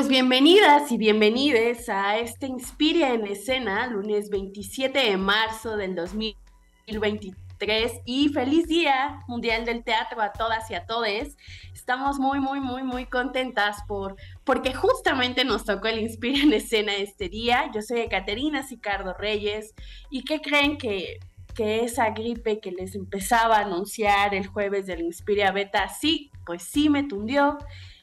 Pues 0.00 0.08
bienvenidas 0.08 0.90
y 0.92 0.96
bienvenides 0.96 1.90
a 1.90 2.16
este 2.16 2.46
Inspiria 2.46 3.12
en 3.12 3.26
Escena, 3.26 3.86
lunes 3.86 4.30
27 4.30 4.98
de 4.98 5.18
marzo 5.18 5.76
del 5.76 5.94
2023 5.94 7.92
y 8.06 8.30
feliz 8.30 8.66
Día 8.66 9.20
Mundial 9.28 9.66
del 9.66 9.84
Teatro 9.84 10.22
a 10.22 10.32
todas 10.32 10.70
y 10.70 10.74
a 10.74 10.86
todes. 10.86 11.36
Estamos 11.74 12.18
muy, 12.18 12.40
muy, 12.40 12.60
muy, 12.60 12.82
muy 12.82 13.04
contentas 13.04 13.82
por, 13.86 14.16
porque 14.44 14.72
justamente 14.72 15.44
nos 15.44 15.66
tocó 15.66 15.88
el 15.88 15.98
Inspiria 15.98 16.44
en 16.44 16.54
Escena 16.54 16.94
este 16.94 17.28
día. 17.28 17.70
Yo 17.74 17.82
soy 17.82 18.08
Caterina 18.08 18.62
Sicardo 18.62 19.12
Reyes 19.12 19.74
y 20.08 20.24
¿qué 20.24 20.40
creen 20.40 20.78
que 20.78 21.18
que 21.54 21.84
esa 21.84 22.08
gripe 22.10 22.60
que 22.60 22.70
les 22.70 22.94
empezaba 22.94 23.56
a 23.56 23.66
anunciar 23.66 24.34
el 24.34 24.46
jueves 24.46 24.86
del 24.86 25.02
Inspiria 25.02 25.50
Beta, 25.50 25.88
sí, 25.88 26.30
pues 26.46 26.62
sí 26.62 26.88
me 26.88 27.02
tundió 27.02 27.58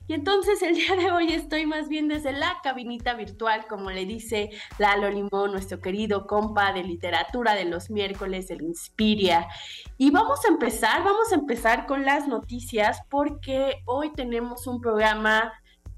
y 0.08 0.14
entonces 0.14 0.62
el 0.62 0.76
día 0.76 0.96
de 0.96 1.12
hoy 1.12 1.34
estoy 1.34 1.66
más 1.66 1.90
bien 1.90 2.08
desde 2.08 2.32
la 2.32 2.60
cabinita 2.64 3.14
virtual, 3.14 3.68
como 3.68 3.92
le 3.92 4.06
dice 4.06 4.52
Lalo 4.78 5.10
Limón, 5.10 5.52
nuestro 5.52 5.82
querido 5.82 6.28
compa 6.28 6.72
de 6.72 6.84
literatura 6.84 7.56
de 7.56 7.66
los 7.66 7.90
miércoles 7.90 8.48
del 8.48 8.62
Inspiria. 8.62 9.48
Y 9.98 10.12
vamos 10.12 10.46
a 10.46 10.48
empezar, 10.48 11.04
vamos 11.04 11.32
a 11.32 11.36
empezar 11.36 11.86
con 11.86 12.06
las 12.06 12.28
noticias 12.28 13.02
porque 13.10 13.82
hoy 13.86 14.14
tenemos 14.14 14.66
un 14.66 14.80
programa 14.80 15.54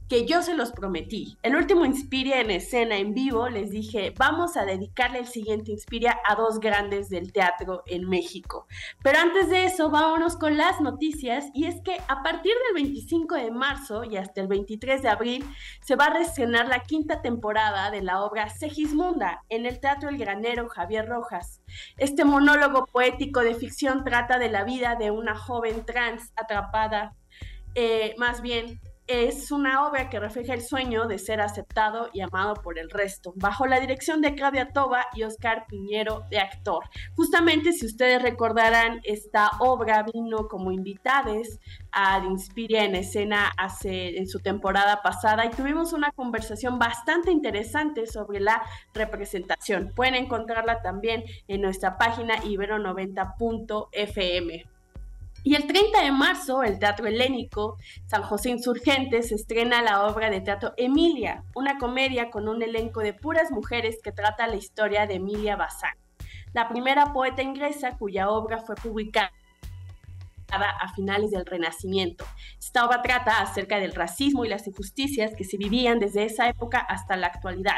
que 0.10 0.26
yo 0.26 0.42
se 0.42 0.56
los 0.56 0.72
prometí. 0.72 1.38
El 1.44 1.56
último 1.56 1.86
Inspiria 1.86 2.42
en 2.42 2.50
escena 2.50 2.98
en 2.98 3.14
vivo 3.14 3.48
les 3.48 3.70
dije, 3.70 4.12
vamos 4.18 4.58
a 4.58 4.66
dedicarle 4.66 5.20
el 5.20 5.28
siguiente 5.28 5.72
Inspiria 5.72 6.20
a 6.28 6.36
dos 6.36 6.60
grandes 6.60 7.10
del 7.10 7.32
teatro 7.32 7.84
en 7.86 8.10
México. 8.10 8.66
Pero 9.04 9.20
antes 9.20 9.50
de 9.50 9.66
eso, 9.66 9.92
vámonos 9.92 10.36
con 10.36 10.58
las 10.58 10.82
noticias 10.82 11.46
y 11.54 11.66
es 11.66 11.80
que 11.82 11.98
a 12.08 12.24
partir 12.24 12.54
del 12.66 12.84
25 12.84 13.36
de 13.36 13.52
marzo 13.52 14.04
y 14.04 14.18
hasta 14.18 14.42
el 14.42 14.48
23 14.48 15.04
de 15.04 15.10
abril 15.10 15.46
se 15.82 15.96
va 15.96 16.06
a 16.06 16.14
reestrenar 16.14 16.68
la 16.68 16.80
quinta 16.80 17.22
temporada 17.22 17.92
de 17.92 18.02
la 18.02 18.24
obra 18.24 18.50
Segismunda 18.50 19.44
en 19.50 19.68
el 19.68 19.80
Teatro 19.80 20.10
El 20.10 20.18
Granero 20.18 20.70
Javier 20.70 21.08
Rojas. 21.08 21.62
Este 21.98 22.26
monólogo 22.26 22.88
poético 22.88 23.42
de 23.42 23.54
ficción 23.54 24.04
trata 24.04 24.40
de 24.40 24.50
la 24.50 24.64
vida 24.64 24.96
de 24.96 25.12
una 25.12 25.38
joven 25.38 25.86
trans 25.86 26.34
atrapada 26.36 27.16
eh, 27.76 28.16
más 28.18 28.42
bien 28.42 28.80
es 29.10 29.52
una 29.52 29.86
obra 29.88 30.10
que 30.10 30.20
refleja 30.20 30.54
el 30.54 30.62
sueño 30.62 31.08
de 31.08 31.18
ser 31.18 31.42
aceptado 31.42 32.12
y 32.14 32.22
amado 32.22 32.54
por 32.54 32.78
el 32.78 32.92
resto, 32.92 33.34
bajo 33.36 33.66
la 33.66 33.80
dirección 33.80 34.22
de 34.22 34.36
Claudia 34.36 34.72
Toba 34.72 35.08
y 35.16 35.24
Oscar 35.24 35.66
Piñero 35.68 36.26
de 36.30 36.38
actor. 36.38 36.84
Justamente, 37.16 37.74
si 37.74 37.88
ustedes 37.88 38.22
recordarán, 38.22 39.02
esta 39.04 39.50
obra 39.60 40.06
vino 40.14 40.48
como 40.48 40.72
invitades 40.72 41.60
a 41.92 42.20
Inspiria 42.20 42.84
en 42.84 42.94
escena 42.96 43.52
hace, 43.58 44.20
en 44.20 44.28
su 44.28 44.42
temporada 44.42 45.02
pasada 45.02 45.44
y 45.46 45.50
tuvimos 45.50 45.94
una 45.94 46.12
conversación 46.12 46.78
bastante 46.78 47.32
interesante 47.32 48.06
sobre 48.06 48.40
la 48.40 48.62
representación. 48.94 49.92
Pueden 49.96 50.14
encontrarla 50.14 50.84
también 50.84 51.24
en 51.48 51.62
nuestra 51.62 51.98
página 51.98 52.36
ibero90.fm. 52.44 54.79
Y 55.44 55.56
el 55.56 55.68
30 55.68 56.04
de 56.04 56.12
marzo, 56.12 56.64
el 56.64 56.80
Teatro 56.80 57.08
Helénico 57.08 57.78
San 58.08 58.24
José 58.24 58.50
Insurgentes 58.50 59.32
estrena 59.32 59.82
la 59.82 60.06
obra 60.06 60.30
de 60.30 60.42
teatro 60.42 60.74
Emilia, 60.76 61.44
una 61.56 61.78
comedia 61.78 62.30
con 62.30 62.50
un 62.50 62.62
elenco 62.62 63.00
de 63.00 63.14
puras 63.14 63.50
mujeres 63.52 64.00
que 64.04 64.12
trata 64.12 64.48
la 64.48 64.58
historia 64.58 65.08
de 65.08 65.16
Emilia 65.16 65.56
Bazán, 65.56 65.96
la 66.54 66.68
primera 66.68 67.14
poeta 67.14 67.42
inglesa 67.42 67.98
cuya 67.98 68.30
obra 68.30 68.60
fue 68.60 68.76
publicada 68.76 69.32
a 70.52 70.94
finales 70.94 71.32
del 71.32 71.46
Renacimiento. 71.46 72.26
Esta 72.60 72.86
obra 72.86 73.02
trata 73.02 73.40
acerca 73.40 73.80
del 73.80 73.94
racismo 73.94 74.46
y 74.46 74.50
las 74.50 74.68
injusticias 74.68 75.32
que 75.38 75.44
se 75.44 75.58
vivían 75.58 76.00
desde 76.00 76.24
esa 76.24 76.50
época 76.50 76.80
hasta 76.80 77.16
la 77.16 77.28
actualidad. 77.28 77.78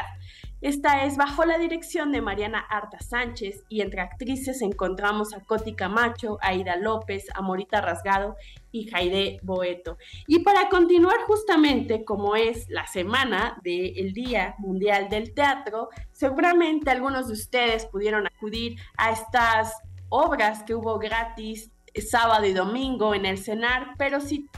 Esta 0.62 1.04
es 1.06 1.16
bajo 1.16 1.44
la 1.44 1.58
dirección 1.58 2.12
de 2.12 2.22
Mariana 2.22 2.60
Arta 2.60 3.00
Sánchez 3.00 3.64
y 3.68 3.80
entre 3.80 4.00
actrices 4.00 4.62
encontramos 4.62 5.34
a 5.34 5.40
Coti 5.40 5.74
Camacho, 5.74 6.38
Aida 6.40 6.76
López, 6.76 7.26
Amorita 7.34 7.80
Rasgado 7.80 8.36
y 8.70 8.88
Jaide 8.88 9.40
Boeto. 9.42 9.98
Y 10.28 10.44
para 10.44 10.68
continuar 10.68 11.16
justamente 11.26 12.04
como 12.04 12.36
es 12.36 12.68
la 12.68 12.86
semana 12.86 13.58
del 13.64 14.12
Día 14.12 14.54
Mundial 14.58 15.08
del 15.08 15.34
Teatro, 15.34 15.88
seguramente 16.12 16.92
algunos 16.92 17.26
de 17.26 17.32
ustedes 17.32 17.86
pudieron 17.86 18.28
acudir 18.28 18.78
a 18.96 19.10
estas 19.10 19.74
obras 20.10 20.62
que 20.62 20.76
hubo 20.76 20.96
gratis 21.00 21.72
sábado 22.08 22.46
y 22.46 22.52
domingo 22.52 23.16
en 23.16 23.26
el 23.26 23.38
CENAR, 23.38 23.94
pero 23.98 24.20
si 24.20 24.48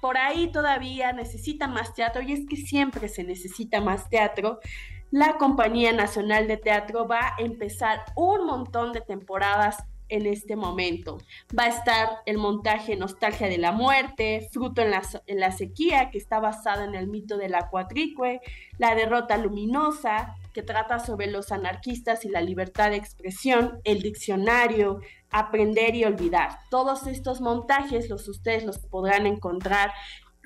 por 0.00 0.16
ahí 0.16 0.52
todavía 0.52 1.12
necesitan 1.12 1.72
más 1.72 1.94
teatro, 1.94 2.22
y 2.22 2.32
es 2.32 2.46
que 2.48 2.54
siempre 2.54 3.08
se 3.08 3.24
necesita 3.24 3.80
más 3.80 4.08
teatro, 4.08 4.60
la 5.10 5.38
Compañía 5.38 5.92
Nacional 5.92 6.46
de 6.48 6.56
Teatro 6.56 7.06
va 7.06 7.20
a 7.20 7.34
empezar 7.38 8.04
un 8.14 8.46
montón 8.46 8.92
de 8.92 9.00
temporadas 9.00 9.84
en 10.08 10.26
este 10.26 10.56
momento. 10.56 11.18
Va 11.56 11.64
a 11.64 11.68
estar 11.68 12.08
el 12.26 12.38
montaje 12.38 12.96
Nostalgia 12.96 13.48
de 13.48 13.58
la 13.58 13.72
Muerte, 13.72 14.48
Fruto 14.52 14.82
en 14.82 14.90
la, 14.90 15.52
Sequía, 15.52 16.10
que 16.10 16.18
está 16.18 16.40
basado 16.40 16.84
en 16.84 16.94
el 16.94 17.08
mito 17.08 17.36
de 17.36 17.48
la 17.48 17.68
cuatricue, 17.68 18.40
La 18.78 18.94
Derrota 18.94 19.36
Luminosa, 19.36 20.34
que 20.54 20.62
trata 20.62 20.98
sobre 20.98 21.26
los 21.26 21.52
anarquistas 21.52 22.24
y 22.24 22.28
la 22.28 22.40
libertad 22.40 22.90
de 22.90 22.96
expresión, 22.96 23.80
El 23.84 24.00
Diccionario, 24.00 25.00
Aprender 25.30 25.94
y 25.94 26.04
Olvidar. 26.04 26.58
Todos 26.70 27.06
estos 27.06 27.40
montajes 27.40 28.08
los 28.08 28.28
ustedes 28.28 28.64
los 28.64 28.78
podrán 28.78 29.26
encontrar 29.26 29.92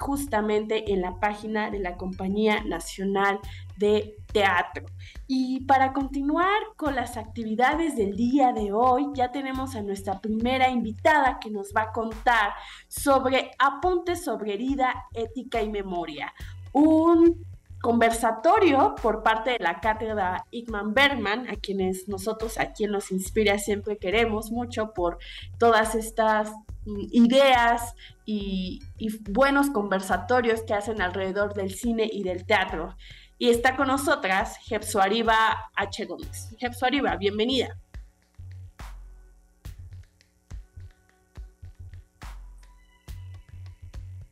justamente 0.02 0.92
en 0.92 1.00
la 1.00 1.20
página 1.20 1.70
de 1.70 1.78
la 1.78 1.96
Compañía 1.96 2.64
Nacional 2.64 3.38
de 3.76 4.16
Teatro. 4.32 4.84
Y 5.28 5.60
para 5.64 5.92
continuar 5.92 6.60
con 6.76 6.96
las 6.96 7.16
actividades 7.16 7.96
del 7.96 8.16
día 8.16 8.52
de 8.52 8.72
hoy, 8.72 9.06
ya 9.14 9.30
tenemos 9.30 9.76
a 9.76 9.82
nuestra 9.82 10.20
primera 10.20 10.70
invitada 10.70 11.38
que 11.40 11.50
nos 11.50 11.72
va 11.74 11.82
a 11.82 11.92
contar 11.92 12.52
sobre 12.88 13.52
apuntes 13.58 14.24
sobre 14.24 14.54
herida, 14.54 15.06
ética 15.14 15.62
y 15.62 15.70
memoria. 15.70 16.34
Un 16.72 17.51
conversatorio 17.82 18.94
por 19.02 19.22
parte 19.22 19.50
de 19.50 19.58
la 19.58 19.80
cátedra 19.80 20.46
Igman 20.52 20.94
Bergman, 20.94 21.50
a 21.50 21.56
quienes 21.56 22.08
nosotros, 22.08 22.58
a 22.58 22.72
quien 22.72 22.92
nos 22.92 23.10
inspira, 23.10 23.58
siempre 23.58 23.98
queremos 23.98 24.50
mucho 24.50 24.94
por 24.94 25.18
todas 25.58 25.94
estas 25.96 26.50
mm, 26.86 27.06
ideas 27.10 27.94
y, 28.24 28.80
buenos 29.28 29.68
conversatorios 29.70 30.62
que 30.62 30.74
hacen 30.74 31.02
alrededor 31.02 31.54
del 31.54 31.74
cine 31.74 32.08
y 32.10 32.22
del 32.22 32.46
teatro. 32.46 32.96
Y 33.36 33.50
está 33.50 33.76
con 33.76 33.88
nosotras 33.88 34.56
Jepsuariba 34.58 35.70
H. 35.74 36.04
Gómez. 36.04 36.54
Jepsuariba, 36.58 37.16
bienvenida. 37.16 37.76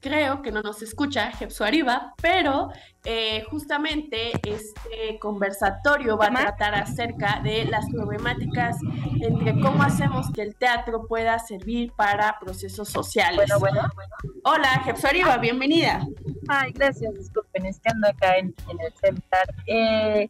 Creo 0.01 0.43
que 0.43 0.51
no 0.51 0.63
nos 0.63 0.83
escucha 0.83 1.31
Jepsu 1.33 1.63
Arriba, 1.63 2.15
pero 2.21 2.71
eh, 3.05 3.43
justamente 3.51 4.33
este 4.43 5.19
conversatorio 5.19 6.17
va 6.17 6.27
a 6.27 6.31
tratar 6.31 6.75
acerca 6.75 7.41
de 7.43 7.67
las 7.67 7.89
problemáticas 7.91 8.77
entre 9.21 9.53
cómo 9.61 9.83
hacemos 9.83 10.31
que 10.33 10.43
el 10.43 10.55
teatro 10.57 11.07
pueda 11.07 11.39
servir 11.39 11.93
para 11.93 12.39
procesos 12.41 12.89
sociales. 12.89 13.37
Bueno, 13.37 13.59
bueno, 13.59 13.89
bueno. 13.95 14.41
Hola, 14.45 14.83
Jepsu 14.85 15.07
Arriba, 15.07 15.37
bienvenida. 15.37 16.07
Ay, 16.49 16.73
gracias, 16.73 17.15
disculpen, 17.15 17.67
es 17.67 17.79
que 17.81 17.91
ando 17.91 18.09
acá 18.09 18.39
en, 18.39 18.55
el 18.69 18.93
centro. 18.95 19.39
Eh, 19.67 20.27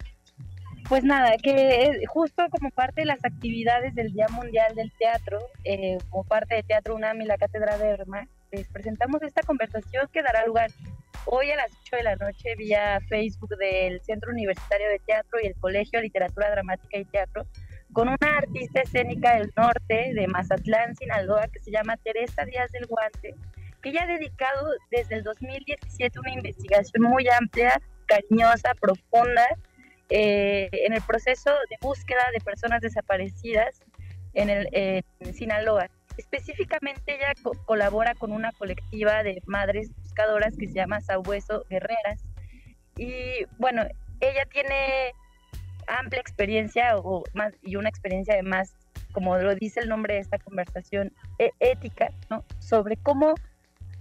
pues 0.88 1.05
nada, 1.05 1.37
que 1.40 2.02
justo 2.08 2.43
como 2.50 2.70
parte 2.70 3.02
de 3.02 3.06
las 3.06 3.25
actividades 3.25 3.94
del 3.94 4.12
Día 4.12 4.26
Mundial 4.31 4.75
del 4.75 4.90
Teatro, 4.99 5.38
eh, 5.62 5.99
como 6.11 6.25
parte 6.25 6.56
de 6.56 6.62
Teatro 6.64 6.96
UNAM 6.96 7.23
y 7.23 7.26
la 7.26 7.38
Cátedra 7.38 7.78
de 7.78 7.87
Herma, 7.90 8.26
les 8.52 8.69
presentamos 8.69 9.23
esta 9.23 9.43
conversación 9.43 10.08
que 10.12 10.23
dará 10.23 10.47
lugar 10.47 10.70
hoy 11.26 11.50
a 11.50 11.56
las 11.56 11.73
8 11.82 11.97
de 11.97 12.02
la 12.02 12.17
noche 12.17 12.56
vía 12.56 13.00
Facebook 13.08 13.56
del 13.56 14.00
Centro 14.02 14.31
Universitario 14.32 14.88
de 14.88 14.99
Teatro 15.00 15.38
y 15.43 15.47
el 15.47 15.55
Colegio 15.56 15.99
de 15.99 16.05
Literatura 16.05 16.50
Dramática 16.50 16.99
y 16.99 17.05
Teatro 17.05 17.47
con 17.93 18.08
una 18.08 18.38
artista 18.38 18.81
escénica 18.82 19.37
del 19.37 19.52
norte 19.56 20.12
de 20.14 20.26
Mazatlán, 20.29 20.94
Sinaloa, 20.94 21.49
que 21.49 21.61
se 21.61 21.70
llama 21.70 21.97
Teresa 21.97 22.44
Díaz 22.44 22.70
del 22.73 22.87
Guante 22.87 23.35
que 23.81 23.91
ella 23.91 24.02
ha 24.05 24.06
dedicado 24.06 24.73
desde 24.91 25.17
el 25.17 25.23
2017 25.23 26.19
una 26.19 26.32
investigación 26.32 27.05
muy 27.05 27.26
amplia, 27.29 27.81
cañosa, 28.06 28.75
profunda, 28.81 29.47
eh, 30.11 30.69
en 30.73 30.93
el 30.93 31.02
proceso 31.02 31.50
de 31.70 31.76
búsqueda 31.81 32.29
de 32.35 32.41
personas 32.41 32.81
desaparecidas 32.81 33.81
en, 34.35 34.50
el, 34.50 35.05
Sinaloa. 35.32 35.88
Específicamente 36.20 37.14
ella 37.14 37.32
colabora 37.64 38.14
con 38.14 38.31
una 38.31 38.52
colectiva 38.52 39.22
de 39.22 39.40
madres 39.46 39.90
buscadoras 40.02 40.55
que 40.55 40.67
se 40.67 40.75
llama 40.75 41.00
Sabueso 41.00 41.64
Guerreras. 41.70 42.22
Y 42.99 43.46
bueno, 43.56 43.84
ella 44.20 44.44
tiene 44.52 45.12
amplia 45.88 46.20
experiencia 46.20 46.99
o 46.99 47.25
más, 47.32 47.55
y 47.62 47.76
una 47.76 47.88
experiencia 47.88 48.34
además, 48.34 48.75
como 49.12 49.38
lo 49.38 49.55
dice 49.55 49.81
el 49.81 49.88
nombre 49.88 50.14
de 50.14 50.20
esta 50.20 50.38
conversación, 50.38 51.11
e, 51.38 51.52
ética, 51.58 52.11
¿no? 52.28 52.44
sobre 52.58 52.96
cómo 52.99 53.34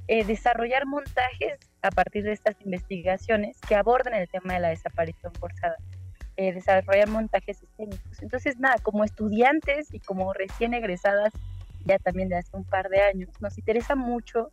eh, 0.10 0.26
desarrollar 0.26 0.86
montajes 0.86 1.58
a 1.82 1.90
partir 1.90 2.24
de 2.24 2.34
estas 2.34 2.58
investigaciones 2.66 3.58
que 3.66 3.76
aborden 3.76 4.14
el 4.14 4.28
tema 4.28 4.56
de 4.56 4.60
la 4.60 4.70
desaparición 4.70 5.34
forzada, 5.36 5.78
eh, 6.36 6.52
desarrollar 6.52 7.08
montajes 7.08 7.64
escénicos. 7.64 8.22
Entonces, 8.22 8.60
nada, 8.60 8.76
como 8.84 9.06
estudiantes 9.06 9.94
y 9.94 10.02
como 10.02 10.34
recién 10.34 10.74
egresadas, 10.74 11.32
ya 11.86 12.00
también 12.00 12.30
de 12.30 12.38
hace 12.38 12.56
un 12.56 12.64
par 12.64 12.90
de 12.90 13.02
años, 13.02 13.30
nos 13.40 13.58
interesa 13.58 13.96
mucho 13.96 14.52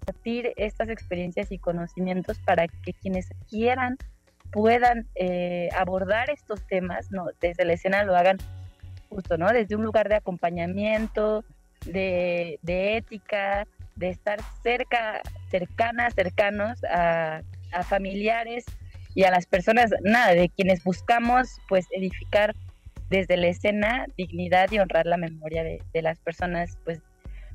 compartir 0.00 0.52
estas 0.56 0.88
experiencias 0.88 1.50
y 1.50 1.58
conocimientos 1.58 2.38
para 2.40 2.68
que 2.68 2.92
quienes 2.92 3.28
quieran 3.48 3.96
puedan 4.52 5.08
eh, 5.16 5.68
abordar 5.76 6.30
estos 6.30 6.64
temas, 6.66 7.10
¿no? 7.10 7.26
desde 7.40 7.64
la 7.64 7.72
escena 7.72 8.04
lo 8.04 8.16
hagan 8.16 8.38
justo, 9.08 9.36
¿no? 9.36 9.52
Desde 9.52 9.76
un 9.76 9.84
lugar 9.84 10.08
de 10.08 10.16
acompañamiento, 10.16 11.44
de, 11.84 12.58
ética, 12.96 13.66
de 13.94 14.10
estar 14.10 14.40
cerca, 14.62 15.20
cercanas, 15.50 16.14
cercanos 16.14 16.82
a, 16.84 17.42
familiares 17.88 18.64
y 19.14 19.24
a 19.24 19.30
las 19.30 19.46
personas, 19.46 19.90
nada, 20.02 20.34
de 20.34 20.48
quienes 20.48 20.82
buscamos 20.82 21.60
pues 21.68 21.86
edificar 21.90 22.54
desde 23.08 23.36
la 23.36 23.48
escena 23.48 24.06
dignidad 24.16 24.70
y 24.70 24.78
honrar 24.78 25.06
la 25.06 25.16
memoria 25.16 25.62
de, 25.64 25.80
las 26.02 26.18
personas 26.18 26.78
pues 26.84 27.00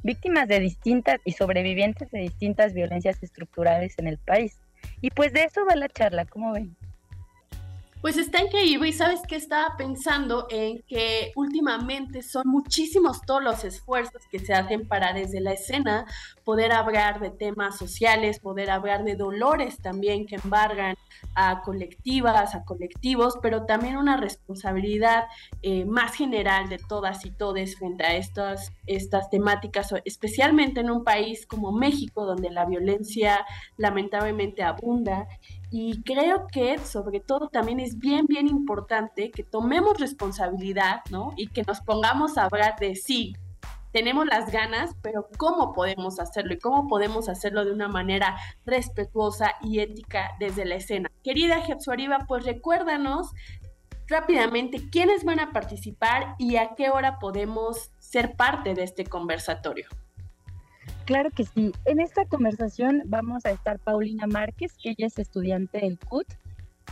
víctimas 0.04 0.48
de 0.48 0.60
distintas 0.60 1.20
y 1.26 1.34
sobrevivientes 1.34 2.10
de 2.12 2.20
distintas 2.20 2.74
violencias 2.74 3.22
estructurales 3.22 3.98
en 4.00 4.08
el 4.08 4.18
país. 4.18 4.60
Y 5.00 5.12
pues 5.12 5.34
de 5.34 5.44
eso 5.44 5.66
va 5.66 5.76
la 5.76 5.90
charla, 5.90 6.26
¿cómo 6.26 6.54
ven? 6.54 6.76
Pues 8.02 8.18
está 8.18 8.44
increíble 8.44 8.90
y 8.90 8.94
sabes 8.94 9.22
que 9.28 9.36
estaba 9.36 9.78
pensando 9.78 10.48
en 10.50 10.82
que 10.88 11.32
últimamente 11.36 12.24
son 12.24 12.48
muchísimos 12.48 13.22
todos 13.22 13.44
los 13.44 13.64
esfuerzos 13.64 14.24
que 14.32 14.40
se 14.40 14.56
hacen 14.56 14.88
para 14.88 15.14
desde 15.14 15.40
la 15.40 15.54
escena 15.54 16.06
poder 16.44 16.72
hablar 16.72 17.20
de 17.20 17.30
temas 17.30 17.78
sociales, 17.78 18.40
poder 18.40 18.72
hablar 18.72 19.04
de 19.04 19.16
dolores 19.16 19.78
también 19.78 20.26
que 20.26 20.38
embargan 20.38 20.96
a 21.36 21.62
colectivas, 21.62 22.56
a 22.56 22.64
colectivos, 22.64 23.38
pero 23.40 23.68
también 23.68 23.98
una 23.98 24.18
responsabilidad 24.18 25.26
eh, 25.62 25.86
más 25.86 26.16
general 26.16 26.70
de 26.70 26.80
todas 26.80 27.24
y 27.24 27.30
todes 27.30 27.78
frente 27.78 28.04
a 28.04 28.16
estas, 28.16 28.72
estas 28.88 29.30
temáticas, 29.30 29.94
especialmente 30.06 30.80
en 30.80 30.90
un 30.90 31.04
país 31.04 31.46
como 31.46 31.72
México, 31.72 32.26
donde 32.26 32.50
la 32.50 32.66
violencia 32.66 33.46
lamentablemente 33.78 34.64
abunda 34.64 35.28
y 35.72 36.04
creo 36.04 36.48
que 36.52 36.78
sobre 36.80 37.22
todo 37.22 37.48
también 37.48 37.80
es 37.80 37.98
bien, 37.98 38.26
bien 38.28 38.48
importante 38.48 39.32
que 39.32 39.44
tomemos 39.44 40.00
responsabilidad, 40.00 41.02
¿no? 41.10 41.34
Y 41.38 41.48
que 41.48 41.64
nos 41.64 41.80
pongamos 41.80 42.38
a 42.38 42.46
hablar 42.46 42.76
de 42.78 42.96
sí, 42.96 43.34
tenemos 43.94 44.26
las 44.26 44.52
ganas, 44.52 44.96
pero 45.02 45.30
¿cómo 45.38 45.72
podemos 45.74 46.20
hacerlo? 46.20 46.54
Y 46.54 46.60
cómo 46.60 46.88
podemos 46.88 47.30
hacerlo 47.30 47.64
de 47.64 47.72
una 47.72 47.88
manera 47.88 48.38
respetuosa 48.66 49.56
y 49.62 49.80
ética 49.80 50.32
desde 50.40 50.66
la 50.66 50.76
escena. 50.76 51.10
Querida 51.24 51.62
Jepsuariba, 51.62 52.26
pues 52.28 52.46
recuérdanos 52.46 53.32
rápidamente 54.08 54.90
quiénes 54.90 55.24
van 55.24 55.40
a 55.40 55.52
participar 55.52 56.36
y 56.38 56.58
a 56.58 56.76
qué 56.76 56.90
hora 56.90 57.18
podemos 57.18 57.92
ser 58.00 58.36
parte 58.36 58.74
de 58.74 58.84
este 58.84 59.06
conversatorio. 59.06 59.88
Claro 61.06 61.32
que 61.32 61.46
sí. 61.46 61.72
En 61.86 62.00
esta 62.00 62.26
conversación 62.26 63.04
vamos 63.06 63.46
a 63.46 63.52
estar 63.52 63.80
Paulina 63.80 64.28
Márquez, 64.28 64.74
que 64.82 64.92
ella 64.92 65.08
es 65.08 65.18
estudiante 65.18 65.80
del 65.80 66.00
CUT, 66.00 66.28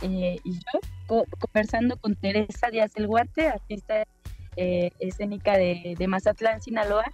eh, 0.02 0.38
y 0.44 0.52
yo 0.54 1.24
conversando 1.38 1.96
con 1.96 2.16
Teresa 2.16 2.70
Díaz 2.70 2.92
del 2.94 3.06
Guarte, 3.06 3.48
artista 3.48 4.04
eh, 4.56 4.90
escénica 4.98 5.56
de, 5.56 5.96
Mazatlán, 6.08 6.60
Sinaloa. 6.60 7.04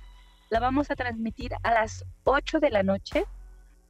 La 0.51 0.61
vamos 0.61 0.91
a 0.91 0.97
transmitir 0.97 1.53
a 1.63 1.73
las 1.73 2.05
8 2.25 2.61
de 2.61 2.71
la 2.71 2.83
noche 2.83 3.25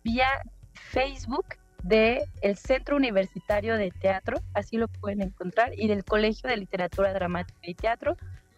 vía 0.03 0.29
Facebook 0.73 1.47
del 1.83 2.23
el 2.41 2.57
Centro 2.57 2.97
Universitario 2.97 3.77
de 3.77 3.91
Teatro, 3.91 4.41
así 4.55 4.79
lo 4.79 4.89
pueden 4.89 5.23
encontrar, 5.23 5.73
y 5.79 5.87
del 5.89 6.05
Colegio 6.05 6.49
de 6.49 6.57
Literatura 6.57 7.13
Dramática 7.13 7.61
y 7.63 7.75
Teatro 7.75 8.17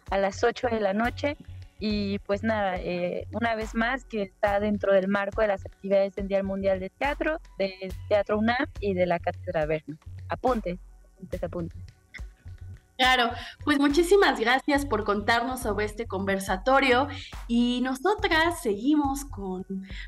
a 0.09 0.17
las 0.17 0.43
8 0.43 0.69
de 0.69 0.79
la 0.79 0.93
noche 0.93 1.37
y 1.79 2.19
pues 2.19 2.43
nada, 2.43 2.77
eh, 2.77 3.27
una 3.31 3.55
vez 3.55 3.73
más 3.73 4.03
que 4.05 4.21
está 4.21 4.59
dentro 4.59 4.93
del 4.93 5.07
marco 5.07 5.41
de 5.41 5.47
las 5.47 5.65
actividades 5.65 6.15
del 6.15 6.27
Día 6.27 6.43
Mundial 6.43 6.79
de 6.79 6.89
Teatro, 6.89 7.39
del 7.57 7.93
Teatro 8.09 8.37
UNAM 8.37 8.67
y 8.81 8.93
de 8.93 9.05
la 9.05 9.19
Cátedra 9.19 9.65
Berna. 9.65 9.97
Apuntes, 10.27 10.77
apuntes, 11.15 11.43
apuntes. 11.43 11.81
Claro, 12.99 13.31
pues 13.63 13.79
muchísimas 13.79 14.37
gracias 14.41 14.85
por 14.85 15.05
contarnos 15.05 15.61
sobre 15.61 15.85
este 15.85 16.05
conversatorio 16.05 17.07
y 17.47 17.79
nosotras 17.81 18.61
seguimos 18.61 19.23
con 19.23 19.65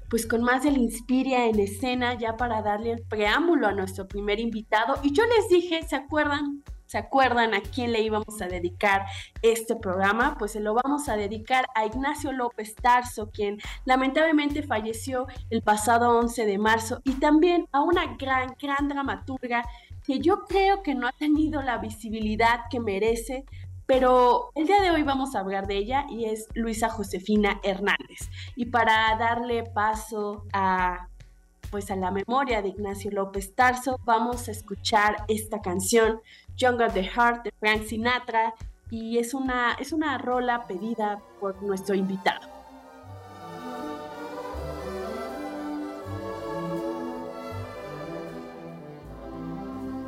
pues 0.09 0.27
con 0.27 0.43
más 0.43 0.63
del 0.63 0.77
Inspiria 0.77 1.45
en 1.45 1.57
escena 1.61 2.15
ya 2.15 2.35
para 2.35 2.61
darle 2.61 2.91
el 2.91 3.01
preámbulo 3.03 3.67
a 3.67 3.71
nuestro 3.71 4.09
primer 4.09 4.41
invitado 4.41 4.99
y 5.03 5.13
yo 5.13 5.23
les 5.25 5.47
dije, 5.47 5.87
¿se 5.87 5.95
acuerdan? 5.95 6.63
¿Se 6.91 6.97
acuerdan 6.97 7.53
a 7.53 7.61
quién 7.61 7.93
le 7.93 8.01
íbamos 8.01 8.41
a 8.41 8.47
dedicar 8.47 9.05
este 9.41 9.77
programa? 9.77 10.35
Pues 10.37 10.51
se 10.51 10.59
lo 10.59 10.73
vamos 10.73 11.07
a 11.07 11.15
dedicar 11.15 11.65
a 11.73 11.85
Ignacio 11.85 12.33
López 12.33 12.75
Tarso, 12.75 13.29
quien 13.31 13.59
lamentablemente 13.85 14.61
falleció 14.61 15.25
el 15.49 15.61
pasado 15.61 16.19
11 16.19 16.45
de 16.45 16.57
marzo, 16.57 16.99
y 17.05 17.13
también 17.13 17.65
a 17.71 17.79
una 17.79 18.17
gran, 18.17 18.57
gran 18.61 18.89
dramaturga 18.89 19.63
que 20.03 20.19
yo 20.19 20.43
creo 20.43 20.83
que 20.83 20.93
no 20.93 21.07
ha 21.07 21.13
tenido 21.13 21.61
la 21.61 21.77
visibilidad 21.77 22.63
que 22.69 22.81
merece, 22.81 23.45
pero 23.85 24.51
el 24.55 24.67
día 24.67 24.81
de 24.81 24.91
hoy 24.91 25.03
vamos 25.03 25.33
a 25.33 25.39
hablar 25.39 25.67
de 25.67 25.77
ella 25.77 26.05
y 26.09 26.25
es 26.25 26.49
Luisa 26.55 26.89
Josefina 26.89 27.61
Hernández. 27.63 28.29
Y 28.57 28.65
para 28.65 29.15
darle 29.15 29.63
paso 29.63 30.43
a 30.51 31.07
pues 31.71 31.89
a 31.89 31.95
la 31.95 32.11
memoria 32.11 32.61
de 32.61 32.67
Ignacio 32.67 33.09
López 33.11 33.55
Tarso, 33.55 33.97
vamos 34.03 34.47
a 34.49 34.51
escuchar 34.51 35.23
esta 35.29 35.61
canción 35.61 36.19
Young 36.57 36.77
the 36.93 37.03
Heart 37.03 37.43
de 37.43 37.51
Frank 37.59 37.83
Sinatra 37.83 38.53
y 38.89 39.17
es 39.17 39.33
una, 39.33 39.73
es 39.79 39.93
una 39.93 40.17
rola 40.17 40.67
pedida 40.67 41.19
por 41.39 41.61
nuestro 41.63 41.95
invitado. 41.95 42.51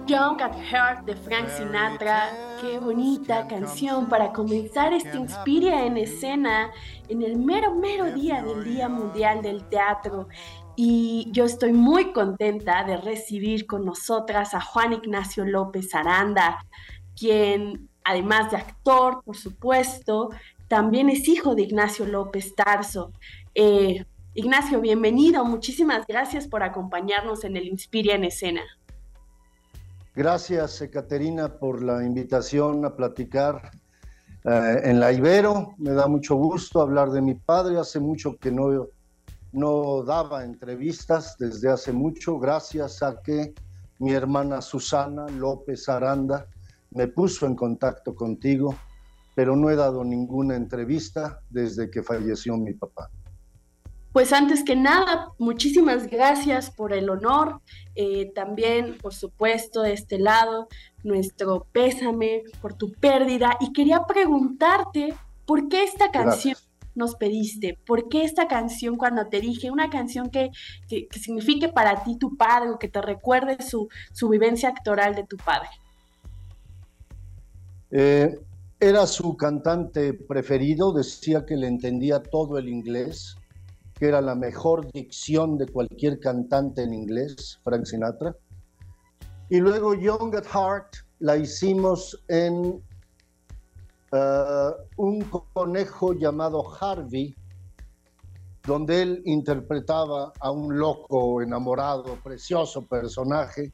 Young 0.05 0.41
at 0.41 0.53
Heart 0.69 1.05
de 1.05 1.15
Frank 1.15 1.47
Sinatra. 1.47 2.29
Qué 2.59 2.77
bonita 2.77 3.47
canción 3.47 4.09
para 4.09 4.33
comenzar 4.33 4.91
este 4.91 5.17
Inspiria 5.17 5.85
en 5.85 5.95
escena 5.95 6.71
en 7.07 7.21
el 7.21 7.38
mero, 7.38 7.73
mero 7.73 8.12
día 8.12 8.43
del 8.43 8.65
Día 8.65 8.89
Mundial 8.89 9.41
del 9.41 9.63
Teatro. 9.69 10.27
Y 10.75 11.27
yo 11.32 11.46
estoy 11.46 11.72
muy 11.72 12.13
contenta 12.13 12.84
de 12.84 12.98
recibir 12.98 13.68
con 13.68 13.86
nosotras 13.86 14.53
a 14.53 14.62
Juan 14.62 14.94
Ignacio 14.94 15.46
López 15.46 15.94
Aranda, 15.94 16.65
quien, 17.15 17.89
además 18.03 18.50
de 18.51 18.58
actor, 18.58 19.22
por 19.24 19.38
supuesto, 19.38 20.30
también 20.68 21.10
es 21.10 21.27
hijo 21.27 21.53
de 21.53 21.62
Ignacio 21.62 22.06
López 22.06 22.56
Tarso. 22.56 23.12
Eh, 23.53 24.03
Ignacio, 24.34 24.82
bienvenido. 24.82 25.46
Muchísimas 25.46 26.08
gracias 26.08 26.48
por 26.48 26.63
acompañarnos 26.63 27.44
en 27.44 27.56
el 27.56 27.68
Inspiria 27.68 28.15
en 28.15 28.24
Escena. 28.24 28.62
Gracias, 30.15 30.84
Caterina, 30.92 31.60
por 31.60 31.84
la 31.84 32.03
invitación 32.03 32.84
a 32.86 32.96
platicar 32.96 33.72
eh, 34.44 34.82
en 34.84 35.00
la 35.00 35.12
Ibero. 35.12 35.75
Me 35.77 35.92
da 35.92 36.08
mucho 36.08 36.36
gusto 36.36 36.82
hablar 36.82 37.12
de 37.12 37.22
mi 37.22 37.36
padre. 37.36 37.77
Hace 37.77 38.00
mucho 38.00 38.36
que 38.38 38.51
no 38.51 38.88
no 39.53 40.03
daba 40.03 40.43
entrevistas 40.43 41.38
desde 41.38 41.69
hace 41.69 41.93
mucho, 41.93 42.39
gracias 42.39 43.01
a 43.03 43.22
que 43.22 43.53
mi 44.00 44.12
hermana 44.12 44.62
Susana 44.62 45.27
López 45.27 45.88
Aranda 45.88 46.48
me 46.91 47.07
puso 47.07 47.45
en 47.45 47.55
contacto 47.55 48.15
contigo, 48.15 48.75
pero 49.36 49.55
no 49.55 49.69
he 49.69 49.75
dado 49.75 50.03
ninguna 50.03 50.55
entrevista 50.55 51.39
desde 51.50 51.89
que 51.89 52.03
falleció 52.03 52.57
mi 52.57 52.74
papá. 52.74 53.10
Pues 54.12 54.31
antes 54.31 54.63
que 54.63 54.75
nada, 54.75 55.29
muchísimas 55.39 56.07
gracias 56.07 56.69
por 56.69 56.93
el 56.93 57.10
honor. 57.10 57.62
Eh, 57.95 58.31
también, 58.36 58.95
por 59.01 59.13
supuesto, 59.13 59.81
de 59.81 59.93
este 59.93 60.19
lado, 60.19 60.67
nuestro 61.03 61.65
pésame 61.72 62.43
por 62.62 62.75
tu 62.75 62.91
pérdida. 62.93 63.57
Y 63.60 63.74
quería 63.74 64.05
preguntarte, 64.05 65.15
¿por 65.48 65.67
qué 65.67 65.83
esta 65.83 66.12
canción? 66.12 66.55
Nos 66.95 67.15
pediste? 67.15 67.77
¿Por 67.85 68.09
qué 68.09 68.23
esta 68.23 68.47
canción 68.47 68.97
cuando 68.97 69.27
te 69.27 69.41
dije 69.41 69.71
una 69.71 69.89
canción 69.89 70.29
que, 70.29 70.51
que, 70.88 71.07
signifique 71.19 71.69
para 71.69 72.03
ti 72.03 72.17
tu 72.17 72.35
padre 72.38 72.71
o 72.71 72.79
que 72.79 72.88
te 72.88 73.01
recuerde 73.01 73.57
su, 73.62 73.88
su 74.12 74.29
vivencia 74.29 74.69
actoral 74.69 75.15
de 75.15 75.25
tu 75.25 75.38
padre? 75.38 75.69
Eh, 77.91 78.39
era 78.79 79.07
su 79.07 79.38
cantante 79.38 80.13
preferido, 80.13 80.91
decía 80.91 81.45
que 81.45 81.55
le 81.55 81.67
entendía 81.67 82.21
todo 82.21 82.57
el 82.57 82.67
inglés, 82.67 83.38
que 83.93 84.07
era 84.07 84.19
la 84.19 84.35
mejor 84.35 84.91
dicción 84.91 85.57
de 85.57 85.67
cualquier 85.67 86.19
cantante 86.19 86.83
en 86.83 86.93
inglés, 86.93 87.59
Frank 87.63 87.85
Sinatra. 87.85 88.35
Y 89.50 89.59
luego 89.59 89.93
Young 89.93 90.35
at 90.35 90.45
Heart 90.45 90.95
la 91.19 91.38
hicimos 91.38 92.21
en 92.27 92.81
uh, 94.13 94.74
un 94.98 95.22
conejo 95.53 96.13
llamado 96.13 96.63
Harvey, 96.79 97.36
donde 98.65 99.01
él 99.01 99.22
interpretaba 99.25 100.32
a 100.39 100.51
un 100.51 100.77
loco, 100.77 101.41
enamorado, 101.41 102.15
precioso 102.24 102.86
personaje, 102.86 103.74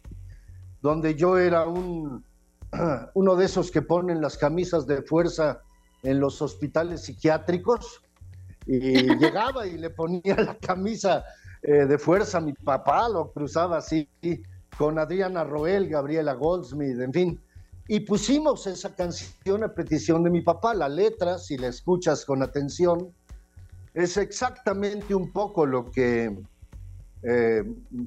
donde 0.81 1.15
yo 1.15 1.37
era 1.37 1.67
un 1.67 2.23
uno 3.13 3.35
de 3.35 3.45
esos 3.45 3.71
que 3.71 3.81
ponen 3.81 4.21
las 4.21 4.37
camisas 4.37 4.85
de 4.87 5.01
fuerza 5.01 5.61
en 6.03 6.19
los 6.19 6.41
hospitales 6.41 7.03
psiquiátricos 7.03 8.01
y 8.65 8.79
llegaba 9.19 9.67
y 9.67 9.77
le 9.77 9.89
ponía 9.89 10.35
la 10.35 10.55
camisa 10.55 11.23
eh, 11.61 11.85
de 11.85 11.97
fuerza 11.97 12.37
a 12.37 12.41
mi 12.41 12.53
papá, 12.53 13.09
lo 13.09 13.31
cruzaba 13.31 13.77
así 13.77 14.07
con 14.77 14.97
Adriana 14.97 15.43
Roel, 15.43 15.89
Gabriela 15.89 16.33
Goldsmith, 16.33 16.99
en 16.99 17.13
fin. 17.13 17.41
Y 17.91 18.01
pusimos 18.01 18.67
esa 18.67 18.95
canción 18.95 19.63
a 19.63 19.73
petición 19.73 20.23
de 20.23 20.29
mi 20.29 20.41
papá. 20.41 20.75
La 20.75 20.87
letra, 20.87 21.39
si 21.39 21.57
la 21.57 21.69
escuchas 21.69 22.23
con 22.23 22.43
atención, 22.43 23.11
es 23.95 24.15
exactamente 24.15 25.15
un 25.15 25.33
poco 25.33 25.65
lo 25.65 25.89
que, 25.89 26.37
eh, 27.23 27.63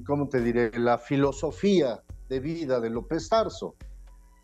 ¿cómo 0.07 0.29
te 0.29 0.39
diré?, 0.39 0.71
la 0.79 0.97
filosofía 0.97 2.01
de 2.29 2.39
vida 2.39 2.79
de 2.79 2.91
López 2.91 3.27
Tarso. 3.27 3.75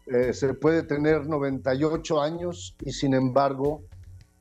Eh, 0.07 0.33
se 0.33 0.53
puede 0.55 0.83
tener 0.83 1.25
98 1.25 2.21
años 2.21 2.75
y 2.81 2.91
sin 2.91 3.13
embargo 3.13 3.83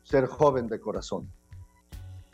ser 0.02 0.26
joven 0.26 0.66
de 0.66 0.80
corazón. 0.80 1.30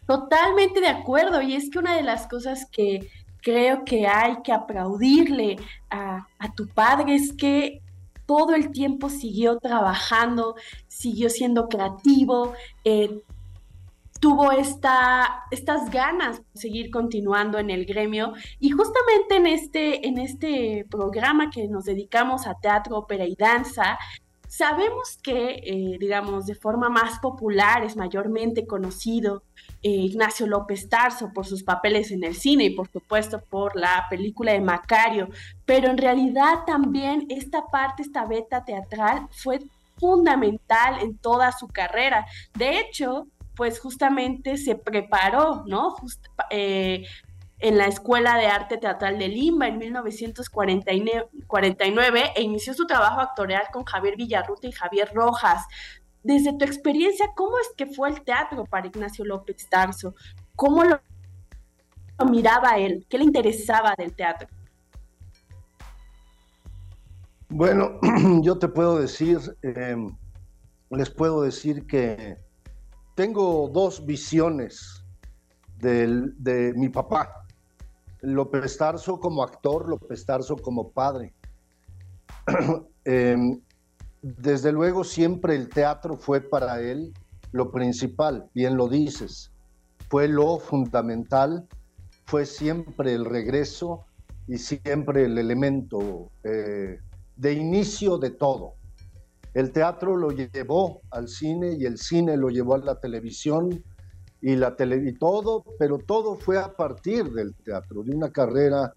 Totalmente 0.07 0.81
de 0.81 0.89
acuerdo. 0.89 1.43
Y 1.43 1.55
es 1.55 1.69
que 1.69 1.81
una 1.81 1.97
de 1.97 2.03
las 2.03 2.27
cosas 2.29 2.65
que 2.73 3.11
creo 3.43 3.85
que 3.85 4.07
hay 4.07 4.41
que 4.43 4.53
aplaudirle 4.53 5.57
a, 5.91 6.27
tu 6.57 6.67
padre 6.69 7.15
es 7.15 7.31
que 7.35 7.83
todo 8.27 8.55
el 8.55 8.71
tiempo 8.71 9.09
siguió 9.09 9.59
trabajando, 9.59 10.57
siguió 10.89 11.29
siendo 11.29 11.69
creativo, 11.69 12.55
eh, 12.85 13.23
tuvo 14.21 14.53
esta, 14.53 15.45
estas 15.51 15.91
ganas 15.91 16.39
de 16.39 16.61
seguir 16.61 16.91
continuando 16.91 17.59
en 17.59 17.69
el 17.69 17.85
gremio. 17.85 18.33
Y 18.59 18.71
justamente 18.71 19.37
en 19.37 19.47
este, 19.47 20.09
en 20.09 20.19
este 20.19 20.87
programa 20.91 21.51
que 21.51 21.69
nos 21.69 21.85
dedicamos 21.85 22.47
a 22.47 22.55
teatro, 22.55 22.97
ópera 22.97 23.27
y 23.27 23.35
danza, 23.37 23.99
sabemos 24.57 25.19
que, 25.21 25.63
eh, 25.65 25.97
digamos, 25.99 26.47
de 26.47 26.55
forma 26.55 26.89
más 26.89 27.19
popular 27.19 27.83
es 27.83 27.97
mayormente 27.97 28.67
conocido 28.67 29.43
eh, 29.83 29.89
Ignacio 29.91 30.47
López 30.47 30.89
Tarso 30.89 31.33
por 31.35 31.45
sus 31.45 31.65
papeles 31.65 32.13
en 32.13 32.23
el 32.23 32.37
cine 32.37 32.65
y 32.65 32.71
por 32.71 32.89
supuesto 32.89 33.43
por 33.51 33.75
la 33.75 34.07
película 34.09 34.53
de 34.53 34.61
Macario, 34.61 35.29
pero 35.67 35.91
en 35.91 35.99
realidad 35.99 36.61
también 36.67 37.27
esta 37.31 37.67
parte, 37.67 38.03
esta 38.03 38.27
beta 38.27 38.65
teatral 38.65 39.27
fue 39.33 39.59
fundamental 39.99 41.01
en 41.01 41.17
toda 41.19 41.51
su 41.51 41.67
carrera. 41.67 42.25
De 42.57 42.79
hecho, 42.79 43.27
pues 43.57 43.81
justamente 43.81 44.57
se 44.57 44.77
preparó, 44.77 45.65
¿no? 45.67 45.97
Eh, 46.51 47.05
en 47.61 47.79
la 47.79 47.87
Escuela 47.87 48.37
de 48.37 48.47
Arte 48.47 48.79
Teatral 48.79 49.19
de 49.19 49.29
Lima 49.29 49.69
en 49.69 49.79
1949 49.79 52.33
e 52.35 52.43
inició 52.43 52.75
su 52.75 52.87
trabajo 52.87 53.21
actorial 53.21 53.65
con 53.73 53.85
Javier 53.85 54.17
Villarruta 54.17 54.67
y 54.67 54.73
Javier 54.73 55.13
Rojas. 55.15 55.65
Desde 56.23 56.57
tu 56.57 56.65
experiencia, 56.65 57.31
¿cómo 57.35 57.59
es 57.59 57.71
que 57.77 57.87
fue 57.87 58.09
el 58.09 58.23
teatro 58.23 58.65
para 58.65 58.87
Ignacio 58.87 59.25
López 59.25 59.69
Tarso? 59.69 60.15
¿Cómo 60.57 60.85
lo, 60.85 61.01
miraba 62.31 62.79
él? 62.79 63.07
¿Qué 63.09 63.19
le 63.19 63.25
interesaba 63.25 63.95
del 63.97 64.15
teatro? 64.15 64.49
Bueno, 67.49 68.01
yo 68.43 68.59
te 68.59 68.69
puedo 68.69 68.99
decir, 68.99 69.39
em, 69.63 70.17
les 70.91 71.11
puedo 71.11 71.43
decir 71.43 71.87
que 71.87 72.37
tengo 73.15 73.69
dos 73.69 74.05
visiones 74.05 75.05
de 75.79 76.73
mi 76.75 76.89
papá. 76.89 77.44
López 78.25 78.77
Tarso 78.77 79.19
como 79.21 79.43
actor, 79.43 79.89
López 79.89 80.25
Tarso 80.25 80.57
como 80.57 80.91
padre. 80.91 81.35
Em, 83.07 83.61
desde 84.23 84.73
luego 84.73 85.05
siempre 85.05 85.55
el 85.55 85.69
teatro 85.69 86.17
fue 86.17 86.41
para 86.41 86.81
él 86.81 87.13
lo 87.53 87.71
principal, 87.71 88.49
bien 88.55 88.79
lo 88.79 88.89
dices, 88.89 89.53
fue 90.09 90.27
lo 90.27 90.59
fundamental, 90.59 91.69
fue 92.25 92.47
siempre 92.47 93.13
el 93.13 93.27
regreso 93.27 94.07
y 94.49 94.57
siempre 94.57 95.27
el 95.27 95.37
elemento 95.37 96.31
eh, 96.43 96.99
de 97.37 97.53
inicio 97.53 98.17
de 98.17 98.31
todo. 98.31 98.77
El 99.53 99.71
teatro 99.71 100.17
lo 100.17 100.31
llevó 100.31 101.03
al 101.11 101.29
cine 101.29 101.77
y 101.79 101.85
el 101.85 101.99
cine 101.99 102.37
lo 102.39 102.49
llevó 102.49 102.77
a 102.77 102.79
la 102.79 102.99
televisión 102.99 103.85
y, 104.45 104.57
la 104.57 104.77
tele, 104.77 105.03
y 105.09 105.15
todo, 105.15 105.65
pero 105.79 105.97
todo 105.97 106.37
fue 106.37 106.59
a 106.59 106.77
partir 106.77 107.33
del 107.33 107.55
teatro, 107.55 108.03
de 108.03 108.15
una 108.15 108.31
carrera 108.31 108.93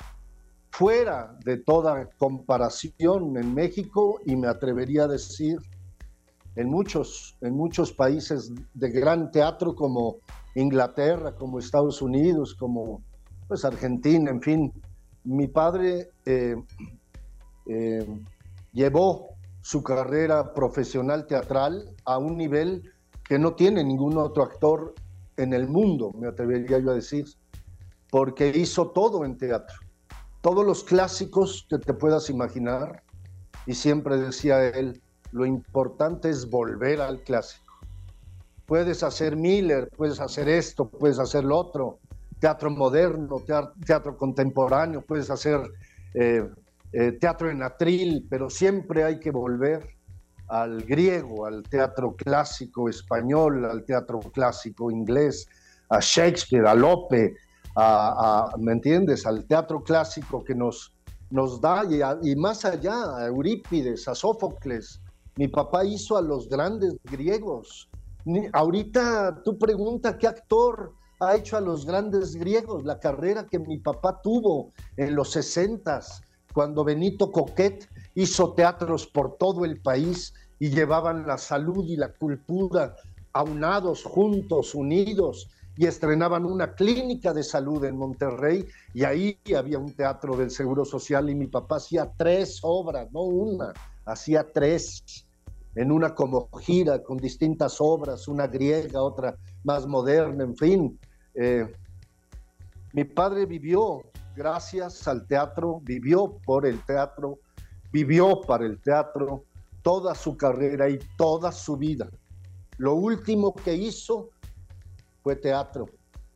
fuera 0.72 1.38
de 1.46 1.56
toda 1.56 2.10
comparación 2.18 3.38
en 3.38 3.54
México 3.54 4.20
y 4.26 4.36
me 4.36 4.48
atrevería 4.48 5.06
a 5.06 5.08
decir 5.08 5.58
en 6.58 6.70
muchos, 6.70 7.38
en 7.40 7.54
muchos 7.54 7.94
países 7.94 8.52
de 8.74 8.90
gran 8.90 9.32
teatro 9.32 9.74
como 9.74 10.18
Inglaterra, 10.56 11.34
como 11.34 11.60
Estados 11.60 12.02
Unidos, 12.02 12.54
como 12.54 13.02
pues 13.48 13.64
Argentina, 13.64 14.30
en 14.30 14.42
fin. 14.42 14.74
Mi 15.24 15.48
padre 15.48 16.10
eh, 16.26 16.58
eh, 17.68 18.06
llevó 18.74 19.30
su 19.62 19.82
carrera 19.82 20.54
profesional 20.54 21.26
teatral 21.26 21.96
a 22.04 22.18
un 22.18 22.36
nivel 22.36 22.92
que 23.24 23.40
no 23.40 23.54
tiene 23.54 23.82
ningún 23.86 24.18
otro 24.18 24.44
actor 24.44 24.94
en 25.38 25.54
el 25.54 25.68
mundo, 25.68 26.12
me 26.20 26.28
atrevería 26.28 26.80
yo 26.80 26.92
a 26.92 26.96
decir, 26.96 27.26
porque 28.10 28.50
hizo 28.50 28.90
todo 28.90 29.24
en 29.24 29.38
teatro, 29.38 29.78
todos 30.42 30.66
los 30.66 30.84
clásicos 30.84 31.66
que 31.70 31.78
te 31.78 31.94
puedas 31.94 32.30
imaginar, 32.30 33.04
y 33.66 33.74
siempre 33.74 34.18
decía 34.18 34.68
él, 34.70 35.02
lo 35.32 35.46
importante 35.46 36.30
es 36.30 36.50
volver 36.50 37.02
al 37.02 37.22
clásico. 37.22 37.74
Puedes 38.66 39.04
hacer 39.04 39.36
Miller, 39.36 39.90
puedes 39.96 40.20
hacer 40.20 40.48
esto, 40.50 40.90
puedes 40.90 41.20
hacer 41.20 41.44
lo 41.44 41.58
otro, 41.58 42.00
teatro 42.40 42.70
moderno, 42.70 43.44
teatro, 43.86 44.18
contemporáneo, 44.18 45.02
puedes 45.02 45.30
hacer 45.30 45.60
eh, 46.14 46.48
eh, 46.94 47.12
teatro 47.14 47.50
en 47.50 47.64
atril, 47.64 48.26
pero 48.30 48.50
siempre 48.50 49.04
hay 49.04 49.20
que 49.20 49.32
volver 49.32 49.97
al 50.48 50.82
griego, 50.84 51.46
al 51.46 51.64
teatro 51.64 52.16
clásico 52.16 52.90
español, 52.90 53.66
al 53.66 53.84
teatro 53.84 54.20
clásico 54.20 54.90
inglés, 54.90 55.48
a 55.90 56.00
Shakespeare, 56.00 56.68
a 56.68 56.74
Lope, 56.74 57.36
¿me 58.58 58.72
entiendes?, 58.72 59.26
al 59.26 59.46
teatro 59.46 59.84
clásico 59.84 60.44
que 60.44 60.56
nos, 60.56 60.94
nos 61.30 61.62
da, 61.62 61.84
y, 62.24 62.36
más 62.36 62.66
allá, 62.66 63.18
a 63.18 63.28
Eurípides, 63.28 64.08
a 64.08 64.16
Sófocles. 64.16 65.02
Mi 65.36 65.48
papá 65.48 65.86
hizo 65.86 66.18
a 66.18 66.22
los 66.22 66.50
grandes 66.50 66.96
griegos. 67.04 67.90
ahorita 68.54 69.42
tú 69.44 69.58
preguntas 69.58 70.16
qué 70.20 70.28
actor 70.28 70.94
ha 71.20 71.36
hecho 71.36 71.58
a 71.58 71.62
los 71.62 71.86
grandes 71.86 72.36
griegos, 72.36 72.84
la 72.84 73.00
carrera 73.00 73.48
que 73.48 73.60
mi 73.60 73.80
papá 73.80 74.22
tuvo 74.22 74.72
en 74.98 75.16
los 75.16 75.32
sesentas, 75.32 76.22
cuando 76.58 76.84
Benito 76.84 77.32
Coquet 77.32 77.88
hizo 78.16 78.54
teatros 78.54 79.06
por 79.06 79.38
todo 79.38 79.64
el 79.64 79.80
país 79.80 80.34
y 80.58 80.70
llevaban 80.72 81.28
la 81.28 81.38
salud 81.38 81.86
y 81.88 81.96
la 81.98 82.12
cultura 82.12 82.96
aunados, 83.32 84.04
juntos, 84.04 84.74
unidos, 84.74 85.52
y 85.78 85.86
estrenaban 85.86 86.46
una 86.46 86.74
clínica 86.74 87.32
de 87.32 87.44
salud 87.44 87.86
en 87.86 87.96
Monterrey 87.96 88.66
y 88.96 89.04
ahí 89.04 89.38
había 89.56 89.78
un 89.78 89.94
teatro 89.94 90.36
del 90.36 90.50
Seguro 90.50 90.84
Social 90.84 91.30
y 91.30 91.36
mi 91.36 91.46
papá 91.46 91.76
hacía 91.76 92.12
tres 92.18 92.58
obras, 92.64 93.08
no 93.12 93.22
una, 93.22 93.72
hacía 94.06 94.52
tres 94.52 95.04
en 95.76 95.92
una 95.92 96.16
como 96.16 96.50
gira 96.58 97.04
con 97.04 97.18
distintas 97.18 97.80
obras, 97.80 98.28
una 98.28 98.48
griega, 98.48 99.04
otra 99.04 99.38
más 99.64 99.86
moderna, 99.86 100.44
en 100.44 100.58
fin. 100.58 101.00
Eh, 101.36 101.72
mi 102.94 103.04
padre 103.04 103.46
vivió 103.46 104.02
gracias 104.38 105.08
al 105.08 105.26
teatro, 105.26 105.82
vivió 105.84 106.38
por 106.46 106.68
el 106.68 106.80
teatro, 106.86 107.40
vivió 107.92 108.40
para 108.42 108.66
el 108.66 108.80
teatro 108.80 109.44
toda 109.82 110.14
su 110.14 110.38
carrera 110.38 110.90
y 110.90 111.00
toda 111.18 111.52
su 111.52 111.76
vida. 111.76 112.08
Lo 112.78 112.94
último 112.94 113.56
que 113.56 113.74
hizo 113.74 114.30
fue 115.24 115.36
teatro. 115.36 115.88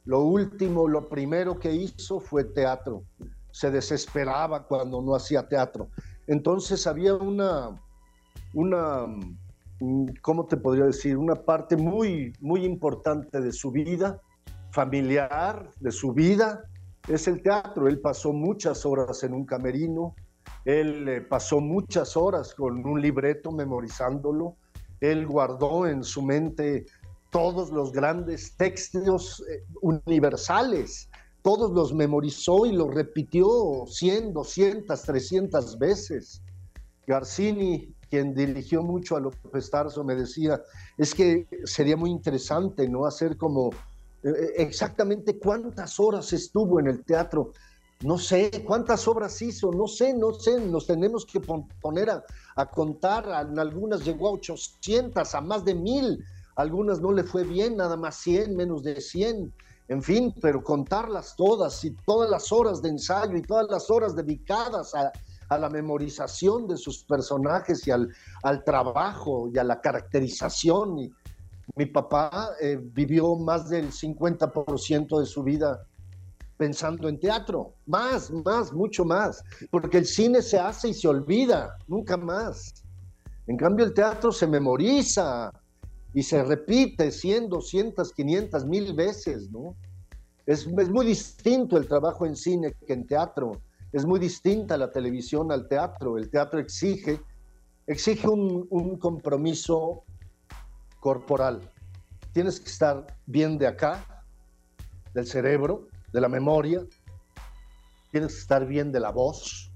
Lo 0.05 0.21
último, 0.21 0.87
lo 0.87 1.07
primero 1.07 1.59
que 1.59 1.71
hizo 1.71 2.19
fue 2.19 2.43
teatro. 2.43 3.03
Se 3.51 3.69
desesperaba 3.69 4.63
cuando 4.63 5.01
no 5.01 5.13
hacía 5.13 5.47
teatro. 5.47 5.89
Entonces 6.25 6.87
había 6.87 7.13
una, 7.13 7.79
una, 8.53 9.05
mm, 9.79 10.05
¿cómo 10.21 10.47
te 10.47 10.57
podría 10.57 10.85
decir? 10.85 11.17
Una 11.17 11.35
parte 11.35 11.77
muy, 11.77 12.33
muy 12.39 12.65
importante 12.65 13.39
de 13.39 13.51
su 13.51 13.69
vida, 13.69 14.19
familiar, 14.71 15.69
de 15.79 15.91
su 15.91 16.13
vida, 16.13 16.63
es 17.07 17.27
el 17.27 17.41
teatro. 17.41 17.87
Él 17.87 17.99
pasó 17.99 18.33
muchas 18.33 18.85
horas 18.85 19.23
en 19.23 19.33
un 19.33 19.45
camerino, 19.45 20.15
él 20.65 21.07
eh, 21.07 21.21
pasó 21.21 21.59
muchas 21.59 22.15
horas 22.15 22.53
con 22.53 22.85
un 22.85 23.01
libreto 23.01 23.51
memorizándolo, 23.51 24.55
él 24.99 25.25
guardó 25.25 25.87
en 25.87 26.03
su 26.03 26.21
mente 26.21 26.85
todos 27.31 27.71
los 27.71 27.91
grandes 27.91 28.55
textos 28.57 29.43
eh, 29.49 29.63
universales, 29.81 31.09
todos 31.41 31.71
los 31.71 31.93
memorizó 31.93 32.65
y 32.65 32.73
los 32.73 32.93
repitió 32.93 33.85
100, 33.87 34.33
200, 34.33 35.01
300 35.01 35.79
veces. 35.79 36.41
Garcini, 37.07 37.95
quien 38.09 38.35
dirigió 38.35 38.83
mucho 38.83 39.15
a 39.15 39.21
López 39.21 39.71
Tarso, 39.71 40.03
me 40.03 40.15
decía, 40.15 40.61
es 40.97 41.15
que 41.15 41.47
sería 41.63 41.97
muy 41.97 42.11
interesante, 42.11 42.87
¿no? 42.87 43.05
Hacer 43.05 43.37
como 43.37 43.71
exactamente 44.23 45.37
cuántas 45.37 45.99
horas 45.99 46.31
estuvo 46.33 46.79
en 46.79 46.87
el 46.87 47.03
teatro. 47.03 47.51
No 48.03 48.17
sé 48.17 48.63
cuántas 48.65 49.07
obras 49.07 49.39
hizo, 49.43 49.71
no 49.71 49.87
sé, 49.87 50.13
no 50.13 50.33
sé, 50.33 50.59
nos 50.59 50.87
tenemos 50.87 51.23
que 51.25 51.39
poner 51.39 52.09
a, 52.09 52.65
contar, 52.65 53.25
en 53.47 53.59
algunas 53.59 54.03
llegó 54.03 54.29
a 54.29 54.31
800, 54.31 55.35
a 55.35 55.41
más 55.41 55.63
de 55.63 55.75
mil, 55.75 56.23
algunas 56.55 56.99
no 56.99 57.11
le 57.11 57.23
fue 57.23 57.43
bien, 57.43 57.77
nada 57.77 57.95
más 57.97 58.15
100, 58.15 58.55
menos 58.55 58.81
de 58.81 58.99
100, 58.99 59.53
en 59.87 60.01
fin, 60.01 60.33
pero 60.41 60.63
contarlas 60.63 61.35
todas 61.35 61.83
y 61.85 61.91
todas 61.91 62.29
las 62.29 62.51
horas 62.51 62.81
de 62.81 62.89
ensayo 62.89 63.37
y 63.37 63.43
todas 63.43 63.67
las 63.69 63.91
horas 63.91 64.15
dedicadas 64.15 64.95
a, 64.95 65.11
la 65.57 65.69
memorización 65.69 66.65
de 66.65 66.77
sus 66.77 67.03
personajes 67.03 67.85
y 67.85 67.91
al, 67.91 68.07
al, 68.41 68.63
trabajo 68.63 69.49
y 69.53 69.57
a 69.57 69.65
la 69.65 69.81
caracterización. 69.81 70.97
Y 70.97 71.11
mi 71.75 71.85
papá 71.85 72.51
eh, 72.61 72.79
vivió 72.81 73.35
más 73.35 73.69
del 73.69 73.91
50% 73.91 75.19
de 75.19 75.25
su 75.25 75.43
vida 75.43 75.85
pensando 76.57 77.09
en 77.09 77.19
teatro, 77.19 77.73
más, 77.87 78.29
más, 78.29 78.71
mucho 78.71 79.03
más, 79.03 79.43
porque 79.71 79.97
el 79.97 80.05
cine 80.05 80.43
se 80.43 80.59
hace 80.59 80.89
y 80.89 80.93
se 80.93 81.07
olvida, 81.07 81.75
nunca 81.87 82.17
más. 82.17 82.83
En 83.47 83.57
cambio, 83.57 83.83
el 83.83 83.93
teatro 83.95 84.31
se 84.31 84.45
memoriza, 84.45 85.51
y 86.13 86.23
se 86.23 86.43
repite 86.43 87.11
100, 87.11 87.49
200, 87.49 88.13
500, 88.13 88.65
mil 88.65 88.93
veces, 88.93 89.49
¿no? 89.49 89.75
Es, 90.45 90.67
muy 90.67 91.05
distinto 91.05 91.77
el 91.77 91.87
trabajo 91.87 92.25
en 92.25 92.35
cine 92.35 92.73
que 92.85 92.93
en 92.93 93.07
teatro, 93.07 93.61
es 93.93 94.05
muy 94.05 94.19
distinta 94.19 94.77
la 94.77 94.91
televisión 94.91 95.51
al 95.51 95.67
teatro. 95.67 96.17
El 96.17 96.29
teatro 96.29 96.59
exige, 96.59 97.21
exige 97.87 98.27
un 98.27 98.97
compromiso 98.97 100.03
corporal. 101.01 101.59
Tienes 102.31 102.61
que 102.61 102.69
estar 102.69 103.05
bien 103.25 103.57
de 103.57 103.67
acá, 103.67 104.23
del 105.13 105.27
cerebro, 105.27 105.89
de 106.13 106.21
la 106.21 106.29
memoria, 106.29 106.81
tienes 108.11 108.33
que 108.33 108.39
estar 108.39 108.65
bien 108.65 108.93
de 108.93 109.01
la 109.01 109.11
voz 109.11 109.69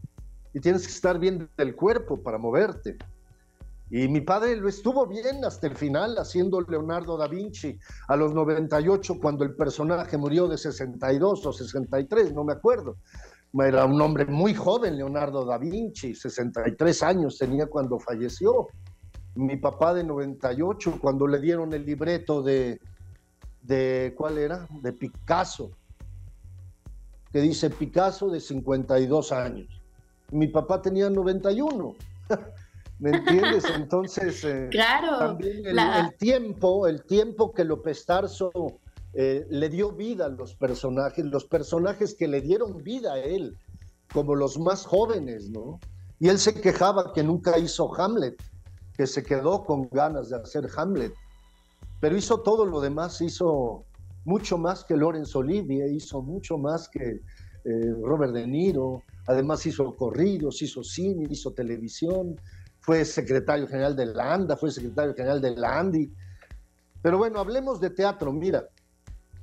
y 0.54 0.62
tienes 0.62 0.84
que 0.84 0.94
estar 0.94 1.20
bien 1.20 1.50
del 1.58 1.76
cuerpo 1.76 2.22
para 2.22 2.38
moverte. 2.38 2.98
Y 3.90 4.08
mi 4.08 4.22
padre 4.22 4.56
lo 4.56 4.68
estuvo 4.68 5.06
bien 5.06 5.44
hasta 5.46 5.68
el 5.68 5.76
final 5.76 6.18
haciendo 6.18 6.62
Leonardo 6.62 7.18
da 7.18 7.28
Vinci 7.28 7.78
a 8.08 8.16
los 8.16 8.34
98 8.34 9.20
cuando 9.22 9.44
el 9.44 9.56
personaje 9.56 10.18
murió 10.18 10.48
de 10.48 10.58
62 10.58 11.46
o 11.46 11.54
63, 11.54 12.34
no 12.34 12.44
me 12.44 12.54
acuerdo. 12.54 12.98
Era 13.54 13.86
un 13.86 14.02
hombre 14.02 14.26
muy 14.26 14.54
joven, 14.54 14.98
Leonardo 14.98 15.46
da 15.46 15.58
Vinci, 15.58 16.14
63 16.14 17.04
años 17.04 17.38
tenía 17.38 17.68
cuando 17.68 18.00
falleció. 18.00 18.68
Mi 19.36 19.58
papá 19.58 19.94
de 19.94 20.04
98, 20.04 21.00
cuando 21.00 21.28
le 21.28 21.40
dieron 21.40 21.74
el 21.74 21.86
libreto 21.86 22.42
de, 22.42 22.80
de 23.62 24.14
¿cuál 24.18 24.38
era? 24.38 24.68
De 24.82 24.94
Picasso, 24.94 25.72
que 27.32 27.42
dice 27.42 27.70
Picasso 27.70 28.30
de 28.30 28.40
52 28.40 29.32
años. 29.32 29.82
Mi 30.32 30.48
papá 30.48 30.82
tenía 30.82 31.10
91. 31.10 31.96
¿Me 33.00 33.10
entiendes? 33.10 33.66
Entonces, 33.76 34.44
eh, 34.46 34.70
claro, 34.72 35.20
también 35.20 35.66
el, 35.66 36.16
tiempo, 36.18 36.88
el 36.88 37.04
tiempo 37.04 37.54
que 37.54 37.66
López 37.66 38.06
Tarso 38.06 38.52
eh, 39.14 39.46
le 39.50 39.70
dio 39.70 39.92
vida 39.92 40.28
a 40.28 40.30
los 40.30 40.56
personajes, 40.56 41.26
los 41.26 41.44
personajes 41.44 42.16
que 42.16 42.28
le 42.28 42.40
dieron 42.40 42.84
vida 42.84 43.14
a 43.14 43.20
él, 43.20 43.58
como 44.14 44.36
los 44.36 44.58
más 44.58 44.86
jóvenes, 44.86 45.50
¿no? 45.50 45.80
Y 46.20 46.30
él 46.30 46.40
se 46.40 46.54
quejaba 46.54 47.12
que 47.12 47.22
nunca 47.22 47.60
hizo 47.60 47.94
Hamlet, 48.00 48.42
que 48.98 49.08
se 49.08 49.24
quedó 49.24 49.64
con 49.64 49.90
ganas 49.90 50.30
de 50.30 50.38
hacer 50.38 50.68
Hamlet, 50.76 51.14
pero 52.00 52.18
hizo 52.18 52.42
todo 52.42 52.66
lo 52.66 52.82
demás, 52.82 53.22
hizo 53.22 53.86
mucho 54.26 54.58
más 54.58 54.84
que 54.84 54.96
Lorenzo 54.96 55.40
Olivier, 55.40 55.92
hizo 55.92 56.22
mucho 56.22 56.58
más 56.58 56.90
que 56.90 57.22
eh, 57.66 57.94
Robert 58.04 58.34
De 58.34 58.46
Niro, 58.48 59.04
además 59.28 59.66
hizo 59.66 59.96
corridos, 59.96 60.62
hizo 60.62 60.84
cine, 60.84 61.28
hizo 61.30 61.52
televisión, 61.52 62.40
fue 62.80 63.04
secretario 63.06 63.68
general 63.68 63.96
de 63.96 64.06
la 64.08 64.34
ANDA, 64.34 64.56
fue 64.56 64.72
secretario 64.72 65.16
general 65.16 65.42
de 65.42 65.56
la 65.56 65.80
ANDI. 65.80 66.12
Pero 67.02 67.18
bueno, 67.18 67.40
hablemos 67.40 67.80
de 67.80 67.90
teatro, 67.90 68.32
mira. 68.32 68.68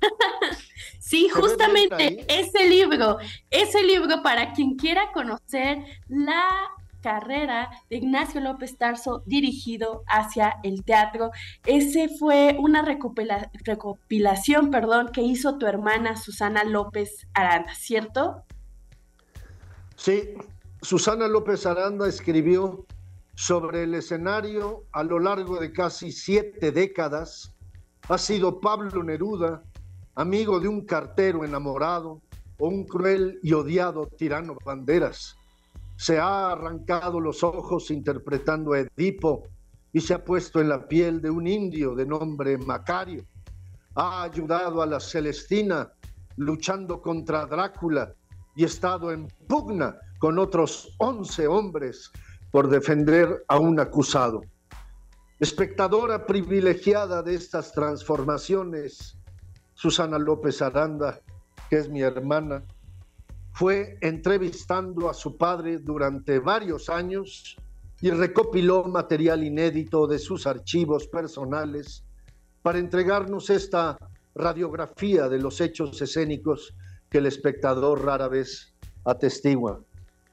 sí, 1.00 1.28
justamente 1.28 2.24
ese 2.28 2.68
libro, 2.68 3.18
ese 3.50 3.82
libro 3.82 4.22
para 4.22 4.52
quien 4.52 4.76
quiera 4.76 5.10
conocer 5.12 5.78
la 6.08 6.70
carrera 7.02 7.70
de 7.90 7.96
Ignacio 7.96 8.40
López 8.40 8.78
Tarso 8.78 9.22
dirigido 9.26 10.04
hacia 10.06 10.60
el 10.62 10.84
teatro. 10.84 11.30
Ese 11.66 12.08
fue 12.08 12.56
una 12.58 12.82
recopilación, 12.82 14.70
perdón, 14.70 15.10
que 15.12 15.22
hizo 15.22 15.58
tu 15.58 15.66
hermana 15.66 16.16
Susana 16.16 16.64
López 16.64 17.26
Aranda, 17.34 17.74
¿cierto? 17.74 18.44
Sí, 19.96 20.30
Susana 20.80 21.28
López 21.28 21.66
Aranda 21.66 22.08
escribió 22.08 22.86
sobre 23.34 23.84
el 23.84 23.94
escenario 23.94 24.84
a 24.92 25.02
lo 25.02 25.18
largo 25.18 25.58
de 25.58 25.72
casi 25.72 26.12
siete 26.12 26.72
décadas 26.72 27.54
ha 28.08 28.18
sido 28.18 28.60
Pablo 28.60 29.02
Neruda, 29.02 29.62
amigo 30.14 30.60
de 30.60 30.68
un 30.68 30.84
cartero 30.84 31.44
enamorado 31.44 32.20
o 32.58 32.68
un 32.68 32.84
cruel 32.84 33.38
y 33.42 33.52
odiado 33.52 34.06
tirano 34.06 34.56
banderas. 34.64 35.36
Se 36.02 36.18
ha 36.18 36.50
arrancado 36.50 37.20
los 37.20 37.44
ojos 37.44 37.92
interpretando 37.92 38.72
a 38.72 38.80
Edipo 38.80 39.44
y 39.92 40.00
se 40.00 40.14
ha 40.14 40.24
puesto 40.24 40.60
en 40.60 40.68
la 40.68 40.88
piel 40.88 41.22
de 41.22 41.30
un 41.30 41.46
indio 41.46 41.94
de 41.94 42.04
nombre 42.04 42.58
Macario. 42.58 43.24
Ha 43.94 44.24
ayudado 44.24 44.82
a 44.82 44.86
la 44.86 44.98
Celestina 44.98 45.92
luchando 46.38 47.00
contra 47.00 47.46
Drácula 47.46 48.12
y 48.56 48.64
estado 48.64 49.12
en 49.12 49.28
pugna 49.46 49.96
con 50.18 50.40
otros 50.40 50.92
once 50.98 51.46
hombres 51.46 52.10
por 52.50 52.68
defender 52.68 53.44
a 53.46 53.60
un 53.60 53.78
acusado. 53.78 54.40
Espectadora 55.38 56.26
privilegiada 56.26 57.22
de 57.22 57.36
estas 57.36 57.70
transformaciones, 57.70 59.16
Susana 59.74 60.18
López 60.18 60.62
Aranda, 60.62 61.20
que 61.70 61.76
es 61.76 61.88
mi 61.88 62.02
hermana, 62.02 62.64
fue 63.52 63.98
entrevistando 64.00 65.08
a 65.08 65.14
su 65.14 65.36
padre 65.36 65.78
durante 65.78 66.38
varios 66.38 66.88
años 66.88 67.56
y 68.00 68.10
recopiló 68.10 68.84
material 68.84 69.44
inédito 69.44 70.06
de 70.06 70.18
sus 70.18 70.46
archivos 70.46 71.06
personales 71.06 72.02
para 72.62 72.78
entregarnos 72.78 73.50
esta 73.50 73.98
radiografía 74.34 75.28
de 75.28 75.38
los 75.38 75.60
hechos 75.60 76.00
escénicos 76.00 76.74
que 77.10 77.18
el 77.18 77.26
espectador 77.26 78.04
rara 78.04 78.28
vez 78.28 78.72
atestigua. 79.04 79.80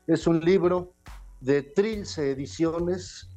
Es 0.08 0.26
un 0.26 0.40
libro 0.40 0.94
de 1.42 1.62
Trilce 1.62 2.32
Ediciones, 2.32 3.30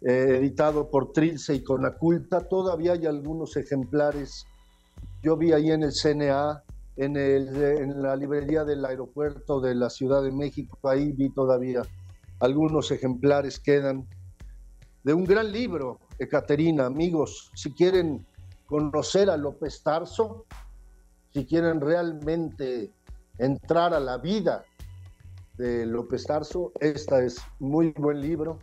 eh, 0.00 0.36
editado 0.38 0.90
por 0.90 1.12
Trilce 1.12 1.54
y 1.54 1.62
Conaculta. 1.62 2.46
Todavía 2.48 2.92
hay 2.92 3.06
algunos 3.06 3.56
ejemplares. 3.56 4.46
Yo 5.22 5.36
vi 5.36 5.52
ahí 5.52 5.70
en 5.70 5.84
el 5.84 5.92
CNA, 5.92 6.62
en, 6.98 7.16
el, 7.16 7.56
en 7.56 8.02
la 8.02 8.14
librería 8.16 8.64
del 8.64 8.84
aeropuerto 8.84 9.60
de 9.60 9.74
la 9.74 9.88
Ciudad 9.88 10.22
de 10.22 10.32
México, 10.32 10.78
ahí 10.82 11.12
vi 11.12 11.30
todavía 11.30 11.82
algunos 12.40 12.90
ejemplares 12.90 13.58
quedan 13.58 14.06
de 15.04 15.14
un 15.14 15.24
gran 15.24 15.50
libro, 15.50 16.00
Ecaterina. 16.18 16.86
Amigos, 16.86 17.50
si 17.54 17.72
quieren 17.72 18.26
conocer 18.66 19.30
a 19.30 19.36
López 19.36 19.82
Tarso, 19.82 20.44
si 21.32 21.46
quieren 21.46 21.80
realmente 21.80 22.92
entrar 23.38 23.94
a 23.94 24.00
la 24.00 24.18
vida 24.18 24.64
de 25.56 25.86
López 25.86 26.24
Tarso. 26.24 26.72
Esta 26.80 27.22
es 27.22 27.38
muy 27.58 27.92
buen 27.92 28.20
libro 28.20 28.58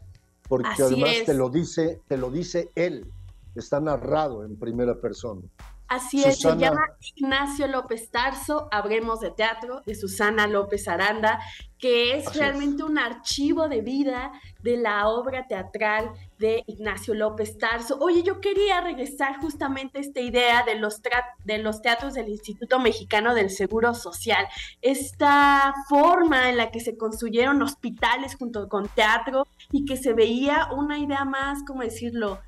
porque 0.47 0.83
además 0.83 1.11
te 1.25 1.33
lo 1.33 1.49
dice, 1.49 2.01
te 2.07 2.17
lo 2.17 2.29
dice 2.29 2.69
él. 2.75 3.11
Está 3.55 3.79
narrado 3.79 4.43
en 4.43 4.57
primera 4.57 4.99
persona. 4.99 5.41
Así 5.87 6.23
es, 6.23 6.39
se 6.39 6.57
llama 6.57 6.81
Ignacio 7.15 7.67
López 7.67 8.09
Tarso, 8.09 8.67
Habremos 8.71 9.19
de 9.19 9.29
Teatro, 9.29 9.81
de 9.85 9.93
Susana 9.93 10.47
López 10.47 10.87
Aranda, 10.87 11.39
que 11.77 12.17
es 12.17 12.33
realmente 12.35 12.83
un 12.83 12.97
archivo 12.97 13.67
de 13.69 13.81
vida 13.81 14.31
de 14.63 14.77
la 14.77 15.07
obra 15.07 15.45
teatral 15.47 16.09
de 16.39 16.63
Ignacio 16.65 17.13
López 17.13 17.59
Tarso. 17.59 17.99
Oye, 17.99 18.23
yo 18.23 18.41
quería 18.41 18.81
regresar 18.81 19.39
justamente 19.39 19.99
a 19.99 20.01
esta 20.01 20.21
idea 20.21 20.63
de 20.63 20.75
los, 20.75 21.01
de 21.43 21.57
los 21.59 21.83
teatros 21.83 22.15
del 22.15 22.29
Instituto 22.29 22.79
Mexicano 22.79 23.35
del 23.35 23.51
Seguro 23.51 23.93
Social, 23.93 24.47
esta 24.81 25.73
forma 25.87 26.49
en 26.49 26.57
la 26.57 26.71
que 26.71 26.79
se 26.79 26.97
construyeron 26.97 27.61
hospitales 27.61 28.35
junto 28.35 28.67
con 28.69 28.87
teatro 28.87 29.45
y 29.71 29.85
que 29.85 29.97
se 29.97 30.13
veía 30.13 30.69
una 30.75 30.97
idea 30.97 31.25
más, 31.25 31.63
¿cómo 31.67 31.83
decirlo?, 31.83 32.39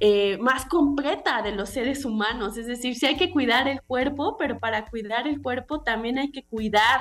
eh, 0.00 0.38
más 0.38 0.66
completa 0.66 1.42
de 1.42 1.52
los 1.52 1.70
seres 1.70 2.04
humanos. 2.04 2.56
Es 2.56 2.66
decir, 2.66 2.94
sí 2.94 3.06
hay 3.06 3.16
que 3.16 3.30
cuidar 3.30 3.66
el 3.68 3.82
cuerpo, 3.82 4.36
pero 4.36 4.58
para 4.58 4.86
cuidar 4.86 5.26
el 5.26 5.42
cuerpo 5.42 5.80
también 5.82 6.18
hay 6.18 6.30
que 6.30 6.44
cuidar 6.44 7.00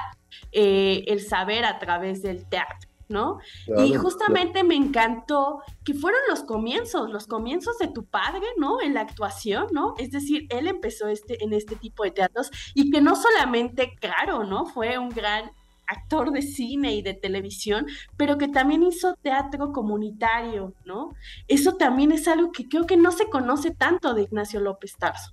eh, 0.52 1.04
el 1.08 1.22
saber 1.22 1.66
a 1.66 1.80
través 1.80 2.22
del 2.22 2.48
teatro. 2.48 2.90
¿no? 3.10 3.38
y 3.78 3.94
justamente 3.94 4.64
me 4.64 4.76
encantó 4.76 5.62
que 5.84 5.94
fueron 5.94 6.22
los 6.30 6.42
comienzos, 6.42 7.12
los 7.12 7.28
comienzos 7.28 7.78
de 7.78 7.90
tu 7.90 8.06
padre, 8.06 8.48
¿no? 8.58 8.82
En 8.82 8.96
la 8.96 9.02
actuación, 9.02 9.68
¿no? 9.72 9.94
Es 10.00 10.10
decir, 10.10 10.48
él 10.50 10.68
empezó 10.68 11.10
este, 11.10 11.44
en 11.44 11.54
este 11.54 11.76
tipo 11.76 12.04
de 12.06 12.12
teatros 12.12 12.50
y 12.74 12.90
que 12.90 13.02
no 13.02 13.16
solamente, 13.16 13.94
claro, 14.00 14.46
¿no? 14.46 14.66
Fue 14.66 14.98
un 14.98 15.10
gran 15.10 15.52
actor 15.94 16.32
de 16.32 16.42
cine 16.42 16.94
y 16.96 17.02
de 17.02 17.14
televisión, 17.14 17.86
pero 18.18 18.38
que 18.38 18.48
también 18.48 18.84
hizo 18.84 19.16
teatro 19.22 19.72
comunitario, 19.72 20.74
¿no? 20.86 21.16
Eso 21.48 21.76
también 21.76 22.12
es 22.12 22.28
algo 22.28 22.52
que 22.52 22.68
creo 22.68 22.86
que 22.86 22.98
no 22.98 23.12
se 23.12 23.30
conoce 23.30 23.72
tanto 23.72 24.14
de 24.14 24.24
Ignacio 24.24 24.60
López 24.60 24.96
Tarso. 24.98 25.32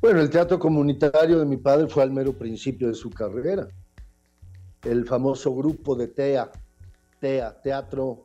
Bueno, 0.00 0.20
el 0.20 0.30
teatro 0.30 0.58
comunitario 0.58 1.38
de 1.38 1.46
mi 1.46 1.56
padre 1.56 1.88
fue 1.88 2.02
al 2.02 2.12
mero 2.12 2.32
principio 2.32 2.88
de 2.88 2.94
su 2.94 3.10
carrera. 3.10 3.66
El 4.82 5.06
famoso 5.06 5.54
grupo 5.54 5.96
de 5.96 6.08
TEA, 6.08 6.50
TEA, 7.18 7.60
Teatro 7.60 8.22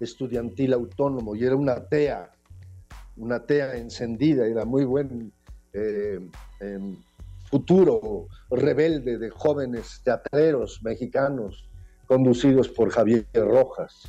Estudiantil 0.00 0.72
Autónomo, 0.72 1.34
y 1.34 1.44
era 1.44 1.56
una 1.56 1.84
TEA, 1.86 2.30
una 3.16 3.44
TEA 3.44 3.76
encendida, 3.76 4.46
era 4.46 4.64
muy 4.64 4.84
buen 4.84 5.32
eh, 5.72 6.20
futuro 7.50 8.28
rebelde 8.50 9.18
de 9.18 9.30
jóvenes 9.30 10.00
teatreros 10.04 10.80
mexicanos 10.82 11.68
conducidos 12.06 12.68
por 12.68 12.90
Javier 12.90 13.26
Rojas. 13.34 14.04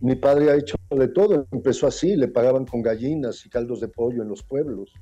Mi 0.00 0.14
padre 0.14 0.50
ha 0.50 0.56
hecho 0.56 0.76
de 0.90 1.08
todo, 1.08 1.46
empezó 1.50 1.86
así, 1.86 2.14
le 2.14 2.28
pagaban 2.28 2.66
con 2.66 2.82
gallinas 2.82 3.44
y 3.44 3.48
caldos 3.48 3.80
de 3.80 3.88
pollo 3.88 4.22
en 4.22 4.28
los 4.28 4.42
pueblos. 4.42 4.92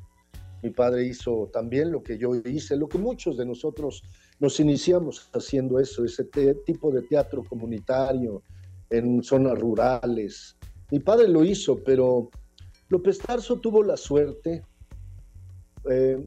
Mi 0.63 0.71
padre 0.71 1.07
hizo 1.07 1.51
también 1.53 1.93
lo 1.93 2.03
que 2.03 2.19
yo 2.19 2.35
hice, 2.35 2.77
lo 2.77 2.89
que 2.89 2.99
muchos 2.99 3.37
de 3.37 3.45
nosotros 3.45 4.03
nos 4.41 4.59
iniciamos 4.59 5.29
haciendo 5.35 5.79
eso, 5.79 6.05
ese 6.05 6.25
tipo 6.65 6.91
de 6.91 7.03
teatro 7.03 7.45
comunitario 7.45 8.43
en 8.91 9.23
zonas 9.23 9.59
rurales. 9.59 10.57
Mi 10.91 11.01
padre 11.01 11.29
lo 11.29 11.45
hizo, 11.45 11.83
pero 11.85 12.31
López 12.89 13.19
Tarso 13.19 13.61
tuvo 13.61 13.83
la 13.83 13.97
suerte 13.97 14.63
eh, 15.91 16.25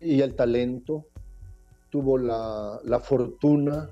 y 0.00 0.20
el 0.20 0.34
talento, 0.34 1.06
tuvo 1.90 2.18
la, 2.18 3.00
fortuna, 3.02 3.90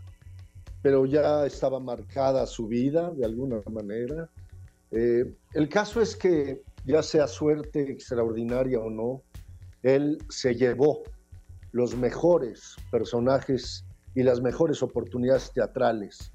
pero 0.83 1.07
ya 1.07 1.47
estaba 1.47 1.81
marcada 1.81 2.47
su 2.47 2.67
vida 2.67 3.11
de 3.11 3.25
alguna 3.25 3.61
manera. 3.71 4.29
Eh, 4.91 5.35
el 5.55 5.69
caso 5.69 6.01
es 6.01 6.17
que, 6.17 6.63
ya 6.85 7.03
sea 7.03 7.27
suerte 7.27 7.91
extraordinaria 7.91 8.79
o 8.79 8.91
no, 8.91 9.23
él 9.83 10.19
se 10.29 10.55
llevó 10.55 11.03
los 11.73 11.97
mejores 11.97 12.77
personajes 12.91 13.85
y 14.15 14.23
las 14.23 14.41
mejores 14.41 14.83
oportunidades 14.83 15.53
teatrales. 15.53 16.33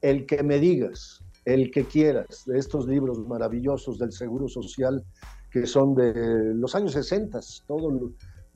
El 0.00 0.26
que 0.26 0.42
me 0.42 0.58
digas, 0.58 1.22
el 1.44 1.70
que 1.70 1.84
quieras, 1.84 2.44
de 2.46 2.58
estos 2.58 2.86
libros 2.86 3.26
maravillosos 3.26 3.98
del 3.98 4.12
Seguro 4.12 4.48
Social, 4.48 5.02
que 5.50 5.66
son 5.66 5.94
de 5.94 6.54
los 6.54 6.74
años 6.74 6.92
60, 6.92 7.40
todo 7.66 7.90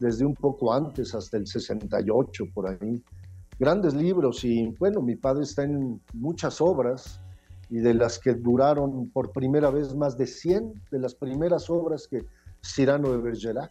desde 0.03 0.27
un 0.27 0.35
poco 0.35 0.75
antes 0.75 1.15
hasta 1.15 1.37
el 1.37 1.47
68 1.47 2.45
por 2.53 2.69
ahí. 2.69 3.03
Grandes 3.59 3.95
libros 3.95 4.45
y 4.45 4.67
bueno, 4.79 5.01
mi 5.01 5.15
padre 5.15 5.45
está 5.45 5.63
en 5.63 6.01
muchas 6.13 6.61
obras 6.61 7.21
y 7.71 7.79
de 7.79 7.95
las 7.95 8.19
que 8.19 8.35
duraron 8.35 9.09
por 9.11 9.31
primera 9.33 9.71
vez 9.71 9.95
más 9.95 10.19
de 10.19 10.27
100 10.27 10.75
de 10.91 10.99
las 10.99 11.15
primeras 11.15 11.71
obras 11.71 12.09
que 12.09 12.27
Cyrano 12.63 13.13
de 13.13 13.19
Bergerac 13.19 13.71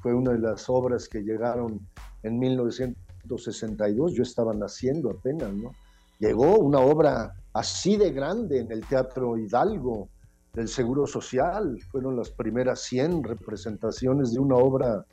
fue 0.00 0.14
una 0.14 0.32
de 0.32 0.38
las 0.38 0.70
obras 0.70 1.08
que 1.08 1.22
llegaron 1.22 1.80
en 2.22 2.38
1962, 2.38 4.14
yo 4.14 4.22
estaba 4.22 4.54
naciendo 4.54 5.10
apenas, 5.10 5.52
¿no? 5.52 5.72
Llegó 6.20 6.58
una 6.58 6.78
obra 6.78 7.34
así 7.52 7.96
de 7.96 8.12
grande 8.12 8.60
en 8.60 8.70
el 8.70 8.86
Teatro 8.86 9.36
Hidalgo 9.36 10.08
del 10.52 10.68
Seguro 10.68 11.06
Social, 11.06 11.78
fueron 11.90 12.16
las 12.16 12.30
primeras 12.30 12.80
100 12.82 13.24
representaciones 13.24 14.32
de 14.32 14.38
una 14.38 14.56
obra 14.56 15.04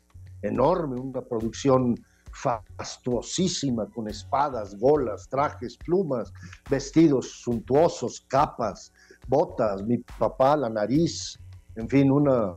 enorme, 0.41 0.99
una 0.99 1.21
producción 1.21 1.95
fastuosísima 2.31 3.87
con 3.87 4.07
espadas, 4.07 4.77
golas, 4.77 5.27
trajes, 5.29 5.77
plumas, 5.77 6.31
vestidos 6.69 7.31
suntuosos, 7.41 8.21
capas, 8.27 8.91
botas, 9.27 9.83
mi 9.83 9.97
papá, 9.97 10.55
la 10.55 10.69
nariz, 10.69 11.39
en 11.75 11.89
fin, 11.89 12.11
una 12.11 12.53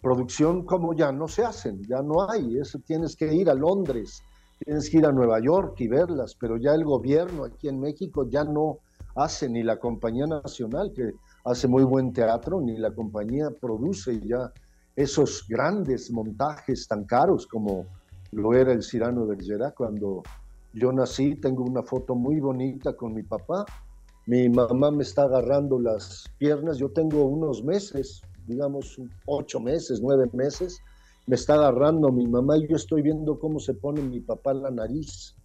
producción 0.00 0.64
como 0.64 0.94
ya 0.94 1.12
no 1.12 1.28
se 1.28 1.44
hacen, 1.44 1.82
ya 1.88 2.02
no 2.02 2.28
hay, 2.30 2.58
eso 2.58 2.78
tienes 2.78 3.16
que 3.16 3.34
ir 3.34 3.50
a 3.50 3.54
Londres, 3.54 4.22
tienes 4.64 4.88
que 4.88 4.98
ir 4.98 5.06
a 5.06 5.12
Nueva 5.12 5.40
York 5.40 5.74
y 5.80 5.88
verlas, 5.88 6.34
pero 6.38 6.56
ya 6.56 6.74
el 6.74 6.84
gobierno 6.84 7.44
aquí 7.44 7.68
en 7.68 7.80
México 7.80 8.26
ya 8.28 8.44
no 8.44 8.78
hace 9.14 9.48
ni 9.48 9.62
la 9.62 9.78
compañía 9.78 10.26
nacional 10.26 10.92
que 10.94 11.12
hace 11.44 11.66
muy 11.66 11.84
buen 11.84 12.12
teatro, 12.12 12.60
ni 12.60 12.76
la 12.76 12.92
compañía 12.92 13.50
produce 13.50 14.20
ya 14.20 14.52
esos 14.98 15.46
grandes 15.48 16.10
montajes 16.10 16.88
tan 16.88 17.04
caros 17.04 17.46
como 17.46 17.86
lo 18.32 18.52
era 18.52 18.72
el 18.72 18.82
Cirano 18.82 19.26
de 19.26 19.36
Bergerac 19.36 19.74
cuando 19.74 20.24
yo 20.72 20.92
nací. 20.92 21.36
Tengo 21.36 21.62
una 21.62 21.84
foto 21.84 22.16
muy 22.16 22.40
bonita 22.40 22.92
con 22.94 23.14
mi 23.14 23.22
papá. 23.22 23.64
Mi 24.26 24.48
mamá 24.48 24.90
me 24.90 25.04
está 25.04 25.22
agarrando 25.22 25.78
las 25.78 26.24
piernas. 26.38 26.78
Yo 26.78 26.90
tengo 26.90 27.24
unos 27.26 27.62
meses, 27.62 28.22
digamos 28.48 29.00
ocho 29.26 29.60
meses, 29.60 30.00
nueve 30.02 30.28
meses. 30.32 30.80
Me 31.28 31.36
está 31.36 31.54
agarrando 31.54 32.10
mi 32.10 32.26
mamá 32.26 32.56
y 32.56 32.66
yo 32.66 32.74
estoy 32.74 33.02
viendo 33.02 33.38
cómo 33.38 33.60
se 33.60 33.74
pone 33.74 34.02
mi 34.02 34.18
papá 34.18 34.52
la 34.52 34.72
nariz 34.72 35.36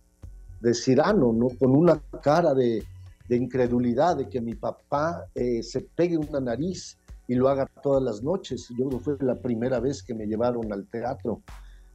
de 0.61 0.73
Cirano, 0.73 1.31
¿no? 1.31 1.49
Con 1.59 1.75
una 1.75 2.01
cara 2.23 2.55
de, 2.55 2.83
incredulidad 3.29 4.17
de 4.17 4.29
que 4.29 4.41
mi 4.41 4.55
papá 4.55 5.25
eh, 5.35 5.61
se 5.61 5.81
pegue 5.81 6.17
una 6.17 6.39
nariz 6.39 6.97
y 7.27 7.35
lo 7.35 7.49
haga 7.49 7.65
todas 7.81 8.03
las 8.03 8.23
noches. 8.23 8.67
Yo 8.77 8.87
creo 8.87 8.99
que 8.99 9.03
fue 9.03 9.17
la 9.21 9.35
primera 9.35 9.79
vez 9.79 10.03
que 10.03 10.13
me 10.13 10.25
llevaron 10.25 10.71
al 10.71 10.87
teatro. 10.87 11.41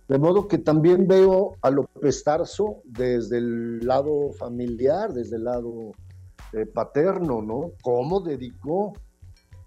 De 0.08 0.18
modo 0.18 0.48
que 0.48 0.58
también 0.58 1.06
veo 1.06 1.56
a 1.60 1.70
López 1.70 2.24
Tarso 2.24 2.82
desde 2.84 3.38
el 3.38 3.86
lado 3.86 4.32
familiar, 4.32 5.12
desde 5.12 5.36
el 5.36 5.44
lado 5.44 5.92
eh, 6.54 6.64
paterno, 6.64 7.42
¿no? 7.42 7.72
Cómo 7.82 8.20
dedicó 8.20 8.94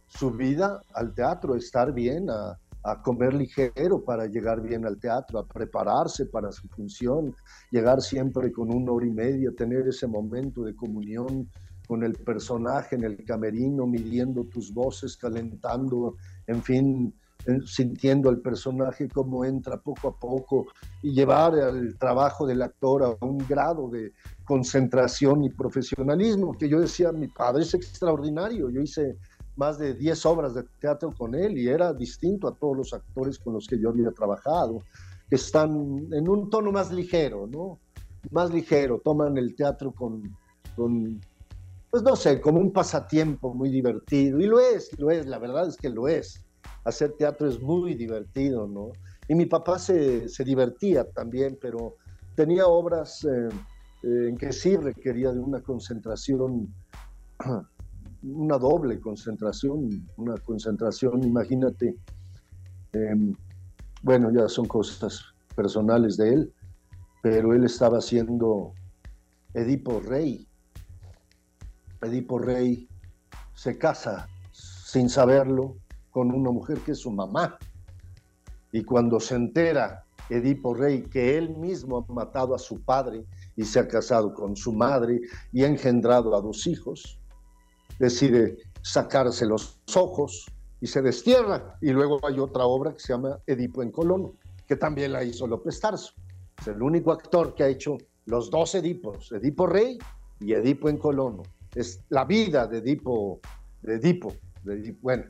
su 0.07 0.31
vida 0.31 0.81
al 0.95 1.13
teatro, 1.13 1.55
estar 1.55 1.93
bien, 1.93 2.29
a, 2.29 2.57
a 2.83 3.01
comer 3.01 3.33
ligero 3.33 4.03
para 4.03 4.25
llegar 4.25 4.61
bien 4.61 4.85
al 4.85 4.99
teatro, 4.99 5.39
a 5.39 5.45
prepararse 5.45 6.25
para 6.25 6.51
su 6.51 6.67
función, 6.69 7.35
llegar 7.69 8.01
siempre 8.01 8.51
con 8.51 8.73
una 8.73 8.91
hora 8.91 9.05
y 9.05 9.11
media, 9.11 9.51
tener 9.55 9.87
ese 9.87 10.07
momento 10.07 10.63
de 10.63 10.75
comunión 10.75 11.47
con 11.91 12.05
el 12.05 12.13
personaje 12.13 12.95
en 12.95 13.03
el 13.03 13.25
camerino, 13.25 13.85
midiendo 13.85 14.45
tus 14.45 14.73
voces, 14.73 15.17
calentando, 15.17 16.15
en 16.47 16.63
fin, 16.63 17.13
sintiendo 17.65 18.29
al 18.29 18.39
personaje 18.39 19.09
cómo 19.09 19.43
entra 19.43 19.75
poco 19.75 20.07
a 20.07 20.17
poco 20.17 20.67
y 21.01 21.11
llevar 21.11 21.53
el 21.57 21.97
trabajo 21.97 22.47
del 22.47 22.61
actor 22.61 23.03
a 23.03 23.25
un 23.25 23.39
grado 23.39 23.89
de 23.89 24.13
concentración 24.45 25.43
y 25.43 25.49
profesionalismo, 25.49 26.57
que 26.57 26.69
yo 26.69 26.79
decía, 26.79 27.11
mi 27.11 27.27
padre 27.27 27.63
es 27.63 27.73
extraordinario, 27.73 28.69
yo 28.69 28.79
hice 28.79 29.17
más 29.57 29.77
de 29.77 29.93
10 29.93 30.25
obras 30.27 30.53
de 30.53 30.63
teatro 30.79 31.11
con 31.11 31.35
él 31.35 31.57
y 31.57 31.67
era 31.67 31.91
distinto 31.91 32.47
a 32.47 32.55
todos 32.55 32.77
los 32.77 32.93
actores 32.93 33.37
con 33.37 33.51
los 33.55 33.67
que 33.67 33.77
yo 33.77 33.89
había 33.89 34.11
trabajado, 34.11 34.81
que 35.29 35.35
están 35.35 36.07
en 36.13 36.29
un 36.29 36.49
tono 36.49 36.71
más 36.71 36.89
ligero, 36.89 37.47
¿no? 37.47 37.79
Más 38.31 38.49
ligero, 38.49 39.01
toman 39.03 39.37
el 39.37 39.53
teatro 39.57 39.91
con, 39.91 40.37
con 40.77 41.19
pues 41.91 42.03
no 42.03 42.15
sé, 42.15 42.39
como 42.39 42.59
un 42.59 42.71
pasatiempo 42.71 43.53
muy 43.53 43.69
divertido. 43.69 44.39
Y 44.39 44.47
lo 44.47 44.59
es, 44.59 44.97
lo 44.97 45.11
es, 45.11 45.25
la 45.27 45.37
verdad 45.37 45.67
es 45.67 45.75
que 45.75 45.89
lo 45.89 46.07
es. 46.07 46.41
Hacer 46.85 47.11
teatro 47.17 47.49
es 47.49 47.61
muy 47.61 47.95
divertido, 47.95 48.65
¿no? 48.65 48.91
Y 49.27 49.35
mi 49.35 49.45
papá 49.45 49.77
se, 49.77 50.27
se 50.29 50.43
divertía 50.45 51.03
también, 51.11 51.57
pero 51.61 51.97
tenía 52.35 52.65
obras 52.65 53.25
eh, 53.25 53.49
eh, 54.03 54.29
en 54.29 54.37
que 54.37 54.53
sí 54.53 54.77
requería 54.77 55.31
de 55.31 55.39
una 55.39 55.61
concentración, 55.61 56.73
una 58.23 58.57
doble 58.57 58.99
concentración, 58.99 60.07
una 60.15 60.35
concentración, 60.37 61.23
imagínate, 61.23 61.95
em, 62.93 63.35
bueno, 64.01 64.31
ya 64.31 64.47
son 64.47 64.65
cosas 64.65 65.23
personales 65.55 66.17
de 66.17 66.33
él, 66.33 66.53
pero 67.21 67.53
él 67.53 67.65
estaba 67.65 67.97
haciendo 67.97 68.73
Edipo 69.53 69.99
Rey. 69.99 70.47
Edipo 72.01 72.39
Rey 72.39 72.87
se 73.53 73.77
casa 73.77 74.27
sin 74.51 75.09
saberlo 75.09 75.77
con 76.09 76.31
una 76.31 76.51
mujer 76.51 76.79
que 76.79 76.91
es 76.91 76.99
su 76.99 77.11
mamá. 77.11 77.57
Y 78.71 78.83
cuando 78.83 79.19
se 79.19 79.35
entera 79.35 80.03
Edipo 80.29 80.73
Rey 80.73 81.03
que 81.03 81.37
él 81.37 81.55
mismo 81.57 81.97
ha 81.97 82.13
matado 82.13 82.55
a 82.55 82.59
su 82.59 82.81
padre 82.81 83.25
y 83.55 83.65
se 83.65 83.79
ha 83.79 83.87
casado 83.87 84.33
con 84.33 84.55
su 84.55 84.73
madre 84.73 85.21
y 85.51 85.63
ha 85.63 85.67
engendrado 85.67 86.35
a 86.35 86.41
dos 86.41 86.67
hijos, 86.67 87.19
decide 87.99 88.57
sacarse 88.81 89.45
los 89.45 89.79
ojos 89.95 90.45
y 90.79 90.87
se 90.87 91.01
destierra. 91.01 91.77
Y 91.81 91.91
luego 91.91 92.19
hay 92.25 92.39
otra 92.39 92.65
obra 92.65 92.93
que 92.93 92.99
se 92.99 93.13
llama 93.13 93.39
Edipo 93.45 93.83
en 93.83 93.91
Colono, 93.91 94.33
que 94.67 94.75
también 94.75 95.11
la 95.11 95.23
hizo 95.23 95.45
López 95.47 95.79
Tarso. 95.79 96.13
Es 96.59 96.67
el 96.67 96.81
único 96.81 97.11
actor 97.11 97.53
que 97.53 97.63
ha 97.63 97.67
hecho 97.67 97.97
los 98.25 98.49
dos 98.49 98.73
Edipos, 98.75 99.31
Edipo 99.31 99.67
Rey 99.67 99.97
y 100.39 100.53
Edipo 100.53 100.89
en 100.89 100.97
Colono. 100.97 101.43
Es 101.75 102.01
la 102.09 102.25
vida 102.25 102.67
de 102.67 102.79
Edipo, 102.79 103.39
de 103.81 103.95
Edipo. 103.95 104.35
Bueno, 105.01 105.25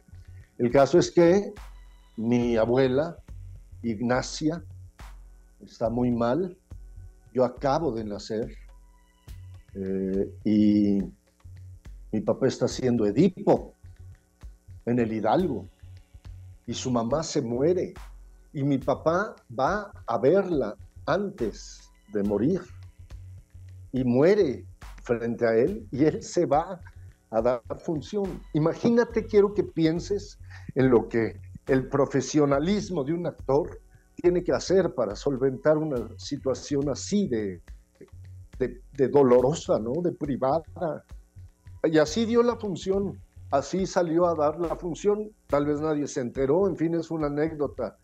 el 0.57 0.71
caso 0.71 0.97
es 0.97 1.11
que 1.11 1.53
mi 2.17 2.57
abuela, 2.57 3.15
Ignacia, 3.83 4.63
está 5.61 5.89
muy 5.89 6.11
mal. 6.11 6.57
Yo 7.33 7.45
acabo 7.45 7.91
de 7.91 8.03
nacer 8.03 8.55
eh, 9.75 10.29
y 10.43 10.99
mi 12.11 12.21
papá 12.21 12.47
está 12.47 12.65
haciendo 12.65 13.05
Edipo 13.05 13.73
en 14.85 14.99
el 14.99 15.13
Hidalgo 15.13 15.67
y 16.67 16.73
su 16.73 16.91
mamá 16.91 17.23
se 17.23 17.41
muere 17.41 17.93
y 18.53 18.63
mi 18.63 18.77
papá 18.77 19.35
va 19.57 19.91
a 20.05 20.17
verla 20.17 20.75
antes 21.05 21.89
de 22.11 22.23
morir 22.23 22.61
y 23.91 24.03
muere 24.03 24.65
frente 25.01 25.45
a 25.45 25.55
él 25.55 25.87
y 25.91 26.05
él 26.05 26.23
se 26.23 26.45
va 26.45 26.79
a 27.29 27.41
dar 27.41 27.61
función. 27.79 28.41
Imagínate, 28.53 29.25
quiero 29.25 29.53
que 29.53 29.63
pienses 29.63 30.37
en 30.75 30.89
lo 30.89 31.07
que 31.07 31.39
el 31.67 31.87
profesionalismo 31.87 33.03
de 33.03 33.13
un 33.13 33.27
actor 33.27 33.79
tiene 34.15 34.43
que 34.43 34.51
hacer 34.51 34.93
para 34.93 35.15
solventar 35.15 35.77
una 35.77 36.09
situación 36.17 36.89
así 36.89 37.27
de, 37.27 37.61
de, 38.59 39.07
dolorosa, 39.07 39.79
¿no? 39.79 39.93
De 40.01 40.11
privada. 40.11 41.03
Y 41.83 41.97
así 41.97 42.25
dio 42.25 42.43
la 42.43 42.57
función 42.57 43.19
así 43.51 43.85
salió 43.85 44.25
a 44.25 44.35
dar 44.35 44.59
la 44.59 44.75
función, 44.75 45.29
tal 45.47 45.65
vez 45.65 45.79
nadie 45.81 46.07
se 46.07 46.21
enteró, 46.21 46.67
en 46.67 46.77
fin, 46.77 46.95
es 46.95 47.11
una 47.11 47.27
anécdota 47.27 47.97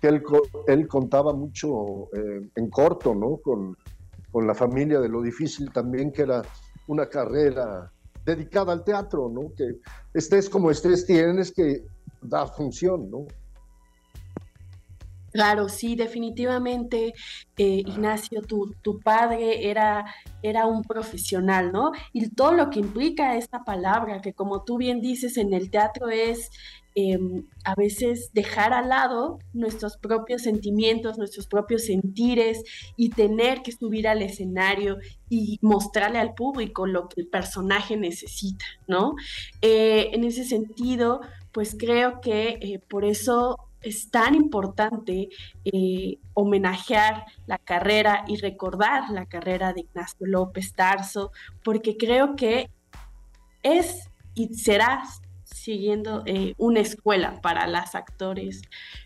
que 0.00 0.08
él, 0.08 0.22
él 0.68 0.88
contaba 0.88 1.32
mucho 1.32 2.08
eh, 2.14 2.48
en 2.54 2.70
corto, 2.70 3.14
¿no? 3.14 3.36
Con, 3.38 3.76
con 4.32 4.46
la 4.46 4.54
familia 4.54 4.98
de 4.98 5.08
lo 5.08 5.22
difícil 5.22 5.70
también 5.70 6.10
que 6.10 6.22
era 6.22 6.42
una 6.88 7.06
carrera 7.06 7.92
dedicada 8.24 8.72
al 8.72 8.84
teatro, 8.84 9.28
¿no? 9.28 9.52
Que 9.54 9.76
estés 10.14 10.48
como 10.48 10.70
estés, 10.70 11.06
tienes 11.06 11.52
que 11.52 11.84
dar 12.20 12.48
función, 12.48 13.10
¿no? 13.10 13.26
Claro, 15.32 15.70
sí, 15.70 15.96
definitivamente, 15.96 17.14
eh, 17.56 17.82
Ignacio, 17.86 18.42
tu, 18.42 18.74
tu 18.82 19.00
padre 19.00 19.70
era, 19.70 20.04
era, 20.42 20.66
un 20.66 20.82
profesional, 20.82 21.72
¿no? 21.72 21.92
Y 22.12 22.28
todo 22.28 22.52
lo 22.52 22.68
que 22.68 22.80
implica 22.80 23.36
esta 23.36 23.64
palabra, 23.64 24.20
que 24.20 24.34
como 24.34 24.62
tú 24.62 24.76
bien 24.76 25.00
dices, 25.00 25.38
en 25.38 25.54
el 25.54 25.70
teatro 25.70 26.10
es 26.10 26.50
em, 26.94 27.44
a 27.64 27.74
veces 27.74 28.30
dejar 28.32 28.72
al 28.72 28.88
lado 28.88 29.38
nuestros 29.52 29.96
propios 29.96 30.42
sentimientos, 30.42 31.18
nuestros 31.18 31.46
propios 31.46 31.84
sentires 31.84 32.62
y 32.96 33.10
tener 33.10 33.62
que 33.62 33.72
subir 33.72 34.08
al 34.08 34.22
escenario 34.22 34.98
y 35.28 35.58
mostrarle 35.62 36.18
al 36.18 36.34
público 36.34 36.86
lo 36.86 37.08
que 37.08 37.22
el 37.22 37.28
personaje 37.28 37.96
necesita, 37.96 38.64
¿no? 38.86 39.14
Eh, 39.60 40.10
en 40.12 40.24
ese 40.24 40.44
sentido, 40.44 41.20
pues 41.52 41.76
creo 41.78 42.20
que 42.20 42.58
eh, 42.60 42.80
por 42.88 43.04
eso 43.04 43.58
es 43.82 44.10
tan 44.10 44.34
importante 44.34 45.28
eh, 45.64 46.18
homenajear 46.34 47.24
la 47.46 47.58
carrera 47.58 48.24
y 48.28 48.36
recordar 48.36 49.10
la 49.10 49.26
carrera 49.26 49.72
de 49.72 49.82
Ignacio 49.82 50.26
López 50.26 50.72
Tarso, 50.74 51.32
porque 51.64 51.96
creo 51.96 52.36
que 52.36 52.70
es 53.62 54.08
y 54.34 54.54
será 54.54 55.02
siguiendo 55.62 56.24
eh, 56.26 56.54
una 56.58 56.80
escuela 56.80 57.40
para 57.40 57.68
las 57.68 57.94
actores, 57.94 58.62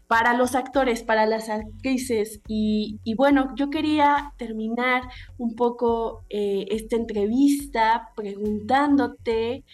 para 0.07 0.33
los 0.35 0.55
actores, 0.55 1.03
para 1.03 1.27
las 1.27 1.51
actrices. 1.51 2.41
Y, 2.49 2.99
bueno, 3.17 3.55
yo 3.57 3.69
quería 3.69 4.33
terminar 4.39 5.03
un 5.37 5.55
poco 5.55 6.25
eh, 6.31 6.67
esta 6.71 6.97
entrevista 6.97 8.11
preguntándote 8.17 9.65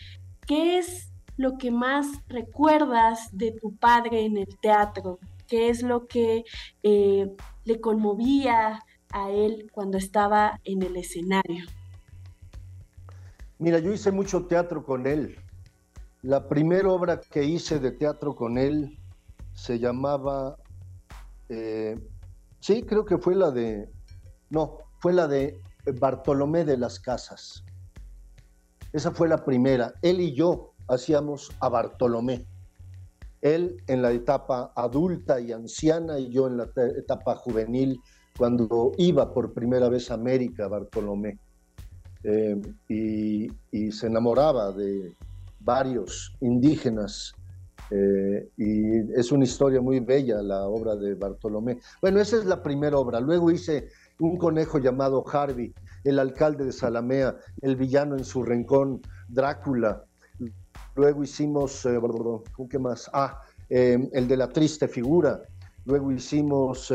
qué 0.47 0.79
es 0.79 1.13
lo 1.37 1.57
que 1.57 1.71
más 1.71 2.07
recuerdas 2.29 3.29
de 3.33 3.53
tu 3.53 3.77
padre 3.77 4.25
en 4.25 4.37
el 4.37 4.59
teatro? 4.61 5.19
¿Qué 5.47 5.69
es 5.69 5.83
lo 5.83 6.07
que 6.07 6.45
eh, 6.83 7.31
le 7.65 7.81
conmovía 7.81 8.81
a 9.13 9.31
él 9.31 9.71
cuando 9.73 9.99
estaba 9.99 10.61
en 10.65 10.83
el 10.83 10.97
escenario? 10.97 11.65
Mira, 13.59 13.79
yo 13.79 13.93
hice 13.93 14.11
mucho 14.11 14.47
teatro 14.47 14.85
con 14.85 15.07
él. 15.07 15.37
La 16.23 16.49
primera 16.49 16.89
obra 16.89 17.21
que 17.21 17.43
hice 17.43 17.81
de 17.81 17.91
teatro 17.91 18.37
con 18.37 18.57
él 18.57 18.97
se 19.55 19.81
llamaba, 19.81 20.57
eh, 21.49 21.99
sí, 22.61 22.85
creo 22.85 23.05
que 23.05 23.19
fue 23.19 23.35
la 23.35 23.51
de, 23.51 23.91
no, 24.49 24.79
fue 25.01 25.13
la 25.13 25.27
de 25.27 25.61
Bartolomé 25.99 26.65
de 26.65 26.77
las 26.77 27.01
Casas. 27.01 27.65
Esa 28.93 29.11
fue 29.11 29.29
la 29.29 29.45
primera. 29.45 29.95
Él 30.01 30.21
y 30.21 30.33
yo 30.33 30.75
hacíamos 30.89 31.51
a 31.61 31.69
Bartolomé. 31.69 32.47
Él 33.41 33.83
en 33.89 34.03
la 34.03 34.13
etapa 34.13 34.73
adulta 34.77 35.41
y 35.41 35.51
anciana 35.51 36.21
y 36.21 36.31
yo 36.31 36.47
en 36.47 36.59
la 36.59 36.69
etapa 36.97 37.35
juvenil, 37.35 37.99
cuando 38.39 38.93
iba 38.97 39.35
por 39.35 39.53
primera 39.53 39.89
vez 39.89 40.11
a 40.11 40.15
América, 40.15 40.69
Bartolomé. 40.69 41.39
Eh, 42.23 42.61
y, 42.89 43.91
se 43.91 44.07
enamoraba 44.07 44.71
de 44.71 45.13
varios 45.65 46.35
indígenas. 46.41 47.35
Eh, 47.91 48.49
y 48.57 49.21
es 49.21 49.33
una 49.33 49.45
historia 49.45 49.81
muy 49.81 50.01
bella 50.01 50.41
la 50.41 50.67
obra 50.67 50.97
de 50.97 51.15
Bartolomé. 51.15 51.79
Bueno, 52.01 52.21
esa 52.21 52.39
es 52.39 52.47
la 52.47 52.63
primera 52.63 52.97
obra. 52.97 53.21
Luego 53.21 53.51
hice 53.51 53.89
un 54.19 54.39
conejo 54.39 54.79
llamado 54.79 55.25
Harvey, 55.31 55.75
el 56.05 56.19
alcalde 56.19 56.65
de 56.65 56.73
Salamea, 56.73 57.37
el 57.61 57.77
villano 57.77 58.17
en 58.17 58.25
su 58.25 58.43
rincón, 58.43 59.03
Drácula, 59.29 60.05
Luego 60.95 61.23
hicimos, 61.23 61.87
eh, 61.87 61.99
qué 62.69 62.79
más? 62.79 63.11
Ah, 63.15 63.41
eh, 63.71 64.11
el 64.13 64.29
de 64.29 64.37
la 64.37 64.49
triste 64.49 64.89
figura. 64.89 65.41
Luego 65.87 66.13
hicimos 66.13 66.93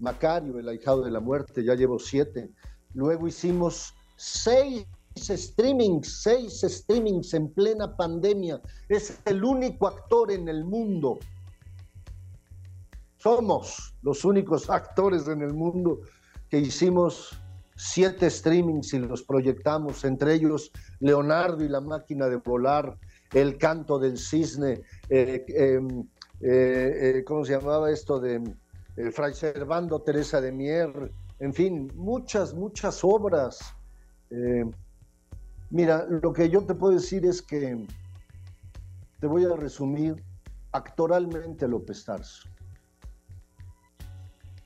Macario, 0.00 0.58
el 0.58 0.68
ahijado 0.68 1.02
de 1.02 1.10
la 1.10 1.20
muerte, 1.20 1.64
ya 1.64 1.74
llevo 1.74 1.98
siete. 1.98 2.50
Luego 2.94 3.28
hicimos 3.28 3.94
seis 4.16 4.86
streamings, 5.26 6.22
seis 6.22 6.60
streamings 6.62 7.34
en 7.34 7.52
plena 7.52 7.96
pandemia. 7.96 8.60
Es 8.88 9.18
el 9.24 9.44
único 9.44 9.86
actor 9.86 10.30
en 10.30 10.48
el 10.48 10.64
mundo. 10.64 11.18
Somos 13.18 13.94
los 14.02 14.24
únicos 14.24 14.70
actores 14.70 15.26
en 15.28 15.42
el 15.42 15.52
mundo 15.52 16.00
que 16.48 16.58
hicimos 16.58 17.38
siete 17.76 18.28
streamings 18.28 18.92
y 18.94 18.98
los 18.98 19.22
proyectamos, 19.22 20.04
entre 20.04 20.34
ellos 20.34 20.72
Leonardo 21.00 21.64
y 21.64 21.68
la 21.68 21.80
máquina 21.80 22.26
de 22.28 22.36
volar, 22.36 22.98
el 23.32 23.56
canto 23.58 23.98
del 23.98 24.18
cisne, 24.18 24.82
eh, 25.08 25.44
em, 25.48 26.00
eh, 26.40 27.18
eh, 27.18 27.24
¿cómo 27.24 27.44
se 27.44 27.52
llamaba 27.52 27.90
esto? 27.90 28.18
de 28.18 28.42
Fray 29.12 29.32
Servando 29.32 30.00
Teresa 30.00 30.40
de 30.40 30.50
Mier, 30.50 31.12
en 31.38 31.54
fin, 31.54 31.92
muchas, 31.94 32.52
muchas 32.52 33.04
obras. 33.04 33.58
Mira, 35.70 36.06
lo 36.08 36.32
que 36.32 36.48
yo 36.48 36.64
te 36.64 36.74
puedo 36.74 36.94
decir 36.94 37.24
es 37.26 37.42
que 37.42 37.86
te 39.20 39.26
voy 39.26 39.44
a 39.44 39.56
resumir 39.56 40.22
actoralmente 40.72 41.66
López 41.66 42.04
Tarso. 42.04 42.48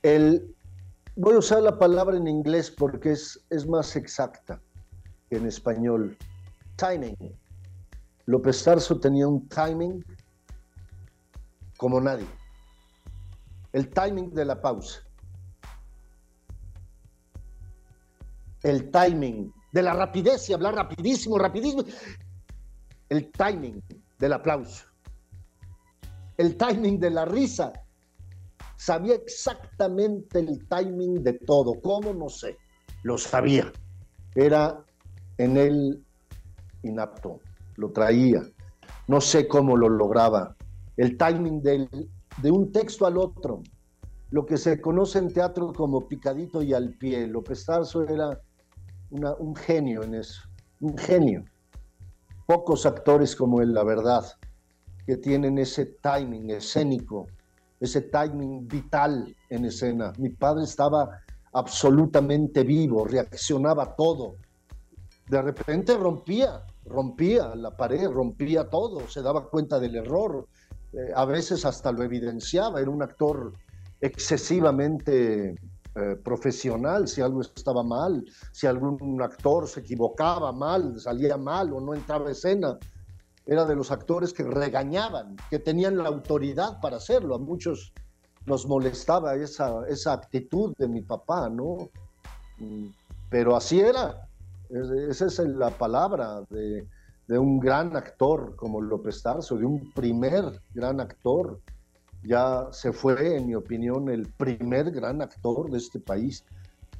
El, 0.01 0.55
voy 1.15 1.35
a 1.35 1.39
usar 1.39 1.61
la 1.61 1.77
palabra 1.77 2.17
en 2.17 2.27
inglés 2.27 2.69
porque 2.69 3.13
es, 3.13 3.39
es 3.49 3.67
más 3.67 3.95
exacta 3.95 4.61
que 5.29 5.37
en 5.37 5.47
español. 5.47 6.17
Timing 6.75 7.15
López 8.25 8.63
Tarso 8.63 8.99
tenía 8.99 9.27
un 9.27 9.47
timing 9.47 10.03
como 11.77 11.99
nadie. 11.99 12.27
El 13.73 13.89
timing 13.89 14.33
de 14.33 14.45
la 14.45 14.61
pausa. 14.61 15.01
El 18.61 18.89
timing 18.91 19.53
de 19.73 19.81
la 19.81 19.93
rapidez 19.93 20.49
y 20.49 20.53
hablar 20.53 20.75
rapidísimo, 20.75 21.37
rapidísimo. 21.37 21.83
El 23.09 23.31
timing 23.31 23.83
del 24.19 24.33
aplauso. 24.33 24.85
El 26.37 26.55
timing 26.55 26.99
de 26.99 27.09
la 27.09 27.25
risa 27.25 27.73
sabía 28.77 29.15
exactamente 29.15 30.39
el 30.39 30.67
timing 30.67 31.23
de 31.23 31.33
todo. 31.33 31.73
¿Cómo? 31.81 32.13
No 32.13 32.29
sé. 32.29 32.57
Lo 33.01 33.17
sabía. 33.17 33.71
Era 34.35 34.79
en 35.39 35.57
él 35.57 36.03
inapto. 36.83 37.39
Lo 37.75 37.91
traía. 37.91 38.43
No 39.07 39.21
sé 39.21 39.47
cómo 39.47 39.75
lo 39.75 39.89
lograba. 39.89 40.55
El 40.97 41.17
timing 41.17 41.63
del, 41.63 41.89
de 42.41 42.51
un 42.51 42.71
texto 42.71 43.07
al 43.07 43.17
otro. 43.17 43.63
Lo 44.29 44.45
que 44.45 44.57
se 44.57 44.79
conoce 44.79 45.17
en 45.17 45.33
teatro 45.33 45.73
como 45.73 46.07
picadito 46.07 46.61
y 46.61 46.73
al 46.73 46.91
pie. 46.93 47.25
López 47.27 47.65
Tarso 47.65 48.03
era 48.03 48.39
un 49.13 49.55
genio 49.55 50.03
en 50.03 50.15
eso. 50.15 50.41
Un 50.81 50.97
genio. 50.97 51.43
Pocos 52.45 52.85
actores 52.85 53.35
como 53.35 53.61
él, 53.61 53.73
la 53.73 53.83
verdad, 53.83 54.25
que 55.05 55.17
tienen 55.17 55.57
ese 55.57 55.85
timing 55.85 56.49
escénico 56.49 57.27
ese 57.83 58.01
timing 58.01 58.65
vital 58.65 59.35
en 59.49 59.65
escena. 59.65 60.13
Mi 60.17 60.29
padre 60.29 60.63
estaba 60.63 61.19
absolutamente 61.51 62.63
vivo, 62.63 63.03
reaccionaba 63.03 63.93
todo. 63.97 64.37
De 65.27 65.41
repente 65.41 65.97
rompía, 65.97 66.63
rompía 66.85 67.53
la 67.55 67.75
pared, 67.75 68.09
rompía 68.09 68.69
todo, 68.69 69.05
se 69.09 69.21
daba 69.21 69.49
cuenta 69.49 69.79
del 69.81 69.97
error, 69.97 70.47
eh, 70.93 71.11
a 71.13 71.25
veces 71.25 71.65
hasta 71.65 71.91
lo 71.91 72.03
evidenciaba, 72.03 72.79
era 72.79 72.89
un 72.89 73.03
actor 73.03 73.51
excesivamente 73.99 75.55
eh, 75.95 76.15
profesional, 76.23 77.07
si 77.07 77.21
algo 77.21 77.41
estaba 77.41 77.83
mal, 77.83 78.25
si 78.51 78.65
algún 78.65 79.21
actor 79.21 79.67
se 79.67 79.81
equivocaba 79.81 80.51
mal, 80.51 80.99
salía 80.99 81.37
mal 81.37 81.71
o 81.71 81.79
no 81.79 81.93
entraba 81.93 82.31
escena, 82.31 82.77
era 83.45 83.65
de 83.65 83.75
los 83.75 83.91
actores 83.91 84.33
que 84.33 84.43
regañaban, 84.43 85.35
que 85.49 85.59
tenían 85.59 85.97
la 85.97 86.09
autoridad 86.09 86.79
para 86.81 86.97
hacerlo. 86.97 87.35
A 87.35 87.39
muchos 87.39 87.93
nos 88.45 88.67
molestaba 88.67 89.35
esa, 89.35 89.85
esa 89.87 90.13
actitud 90.13 90.73
de 90.77 90.87
mi 90.87 91.01
papá, 91.01 91.49
¿no? 91.49 91.89
Mm, 92.59 92.87
pero 93.29 93.55
así 93.55 93.79
era. 93.79 94.27
Esa 95.09 95.25
es 95.27 95.39
la 95.39 95.69
palabra 95.69 96.41
de, 96.49 96.87
de 97.27 97.37
un 97.37 97.59
gran 97.59 97.95
actor 97.95 98.55
como 98.55 98.81
López 98.81 99.21
Tarso, 99.21 99.57
de 99.57 99.65
un 99.65 99.91
primer 99.93 100.59
gran 100.73 100.99
actor. 100.99 101.59
Ya 102.23 102.67
se 102.71 102.93
fue, 102.93 103.37
en 103.37 103.47
mi 103.47 103.55
opinión, 103.55 104.09
el 104.09 104.27
primer 104.27 104.91
gran 104.91 105.21
actor 105.21 105.69
de 105.69 105.77
este 105.77 105.99
país. 105.99 106.45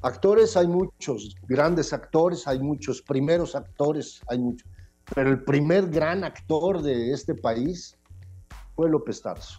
Actores 0.02 0.56
hay 0.56 0.66
muchos, 0.66 1.34
grandes 1.48 1.92
actores, 1.92 2.46
hay 2.46 2.58
muchos, 2.58 3.00
primeros 3.00 3.54
actores 3.54 4.20
hay 4.28 4.38
muchos 4.38 4.68
pero 5.12 5.30
el 5.30 5.42
primer 5.44 5.88
gran 5.90 6.24
actor 6.24 6.80
de 6.80 7.12
este 7.12 7.34
país 7.34 7.96
fue 8.74 8.88
López 8.88 9.20
Tarso. 9.20 9.58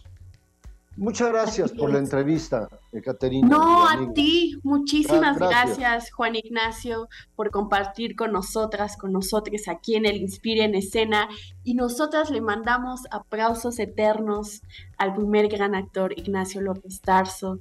Muchas 0.96 1.28
gracias 1.28 1.72
por 1.72 1.92
la 1.92 1.98
entrevista, 1.98 2.68
Caterina. 3.04 3.48
No, 3.48 3.86
a 3.86 4.12
ti. 4.14 4.58
Muchísimas 4.62 5.38
gracias. 5.38 6.10
Juan 6.10 6.36
Ignacio, 6.36 7.08
por 7.34 7.50
compartir 7.50 8.16
con 8.16 8.32
nosotras, 8.32 8.96
con 8.96 9.12
nosotros 9.12 9.68
aquí 9.68 9.96
en 9.96 10.06
el 10.06 10.16
Inspire 10.16 10.64
en 10.64 10.74
Escena. 10.74 11.28
Y 11.64 11.74
nosotras 11.74 12.30
le 12.30 12.40
mandamos 12.40 13.02
aplausos 13.10 13.78
eternos 13.78 14.62
al 14.96 15.14
primer 15.14 15.48
gran 15.48 15.74
actor, 15.74 16.18
Ignacio 16.18 16.62
López 16.62 17.02
Tarso. 17.02 17.58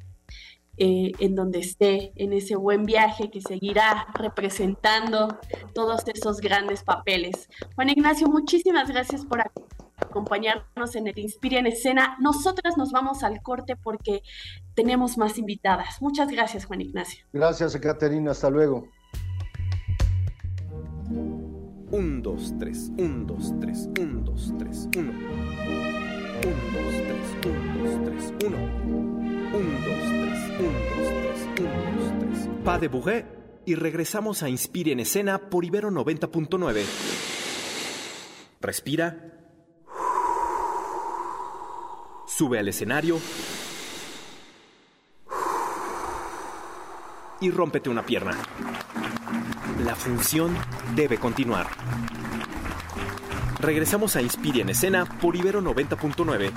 Eh, 0.77 1.13
en 1.19 1.35
donde 1.35 1.59
esté, 1.59 2.11
en 2.17 2.33
ese 2.33 2.57
buen 2.57 2.83
viaje 2.83 3.31
que 3.31 3.39
seguirá 3.39 4.07
representando 4.13 5.39
todos 5.73 6.03
esos 6.13 6.41
grandes 6.41 6.83
papeles. 6.83 7.49
Juan 7.75 7.89
Ignacio, 7.89 8.27
muchísimas 8.27 8.89
gracias 8.89 9.25
por 9.25 9.39
acompañarnos 9.39 9.84
en 10.95 11.07
el 11.07 11.19
Inspire 11.19 11.59
en 11.59 11.67
Escena. 11.67 12.17
Nosotras 12.19 12.77
nos 12.77 12.91
vamos 12.91 13.23
al 13.23 13.41
corte 13.41 13.75
porque 13.75 14.21
tenemos 14.73 15.17
más 15.17 15.37
invitadas. 15.37 16.01
Muchas 16.01 16.29
gracias, 16.29 16.65
Juan 16.65 16.81
Ignacio. 16.81 17.25
Gracias, 17.33 17.75
Caterina. 17.77 18.31
Hasta 18.31 18.49
luego. 18.49 18.87
Un, 21.91 22.21
dos, 22.21 22.53
tres, 22.59 22.91
un, 22.97 23.25
dos, 23.25 23.53
tres, 23.59 23.89
un, 23.99 24.25
dos, 24.25 24.53
tres, 24.57 24.89
uno. 24.97 25.11
Un, 25.11 26.55
dos, 26.73 26.93
tres, 27.07 27.53
un, 27.53 27.83
dos, 27.83 28.05
tres, 28.05 28.33
uno. 28.45 29.15
1, 29.55 29.63
2, 29.63 29.85
3, 29.85 30.59
1, 30.59 30.69
2, 30.97 31.13
3, 31.55 31.65
1, 31.65 31.69
2, 31.97 32.33
3. 32.33 32.49
Pa 32.65 32.77
de 32.77 32.89
Bourget 32.89 33.25
y 33.65 33.75
regresamos 33.75 34.43
a 34.43 34.49
Inspire 34.49 34.91
en 34.91 34.99
Escena 34.99 35.49
por 35.49 35.63
Ibero 35.63 35.91
90.9. 35.91 36.83
Respira. 38.59 39.34
Sube 42.35 42.59
al 42.59 42.67
escenario. 42.67 43.17
Y 47.39 47.49
rómpete 47.49 47.89
una 47.89 48.05
pierna. 48.05 48.37
La 49.85 49.95
función 49.95 50.53
debe 50.95 51.17
continuar. 51.17 51.67
Regresamos 53.61 54.17
a 54.17 54.21
Inspire 54.21 54.63
en 54.63 54.67
Escena 54.67 55.05
por 55.21 55.37
Ibero 55.37 55.61
90.9. 55.61 56.51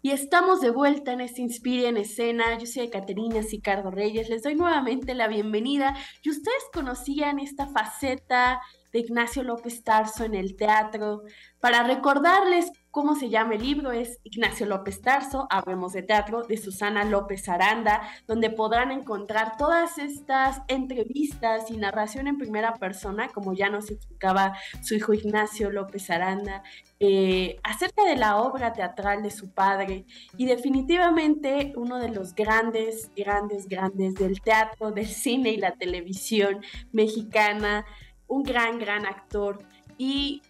Y 0.00 0.12
estamos 0.12 0.62
de 0.62 0.70
vuelta 0.70 1.12
en 1.12 1.20
este 1.20 1.42
Inspire 1.42 1.88
en 1.88 1.98
Escena. 1.98 2.58
Yo 2.58 2.64
soy 2.64 2.88
Caterina 2.88 3.42
Sicardo 3.42 3.90
Reyes. 3.90 4.30
Les 4.30 4.42
doy 4.42 4.54
nuevamente 4.54 5.12
la 5.12 5.28
bienvenida. 5.28 5.94
¿Y 6.22 6.30
ustedes 6.30 6.64
conocían 6.72 7.40
esta 7.40 7.66
faceta 7.66 8.62
de 8.92 9.00
Ignacio 9.00 9.42
López 9.42 9.82
Tarso 9.82 10.24
en 10.24 10.34
el 10.34 10.56
teatro? 10.56 11.22
Para 11.60 11.82
recordarles 11.82 12.70
cómo 12.90 13.14
se 13.14 13.30
llama 13.30 13.54
el 13.54 13.62
libro, 13.62 13.90
es 13.90 14.20
Ignacio 14.22 14.66
López 14.66 15.00
Tarso, 15.00 15.46
Hablemos 15.48 15.94
de 15.94 16.02
Teatro, 16.02 16.42
de 16.42 16.58
Susana 16.58 17.04
López 17.04 17.48
Aranda, 17.48 18.02
donde 18.26 18.50
podrán 18.50 18.90
encontrar 18.90 19.56
todas 19.56 19.96
estas 19.96 20.60
entrevistas 20.68 21.70
y 21.70 21.78
narración 21.78 22.26
en 22.26 22.36
primera 22.36 22.74
persona, 22.74 23.28
como 23.28 23.54
ya 23.54 23.70
nos 23.70 23.90
explicaba 23.90 24.58
su 24.82 24.94
hijo 24.94 25.14
Ignacio 25.14 25.70
López 25.70 26.10
Aranda, 26.10 26.62
eh, 27.00 27.58
acerca 27.62 28.04
de 28.04 28.16
la 28.16 28.36
obra 28.36 28.74
teatral 28.74 29.22
de 29.22 29.30
su 29.30 29.50
padre 29.50 30.04
y 30.36 30.46
definitivamente 30.46 31.72
uno 31.76 31.98
de 31.98 32.10
los 32.10 32.34
grandes, 32.34 33.10
grandes, 33.16 33.68
grandes 33.68 34.14
del 34.14 34.40
teatro, 34.42 34.90
del 34.90 35.06
cine 35.06 35.50
y 35.50 35.56
la 35.56 35.72
televisión 35.72 36.60
mexicana, 36.92 37.86
un 38.32 38.42
gran, 38.42 38.78
gran 38.78 39.06
actor. 39.06 39.58
Y 39.98 40.42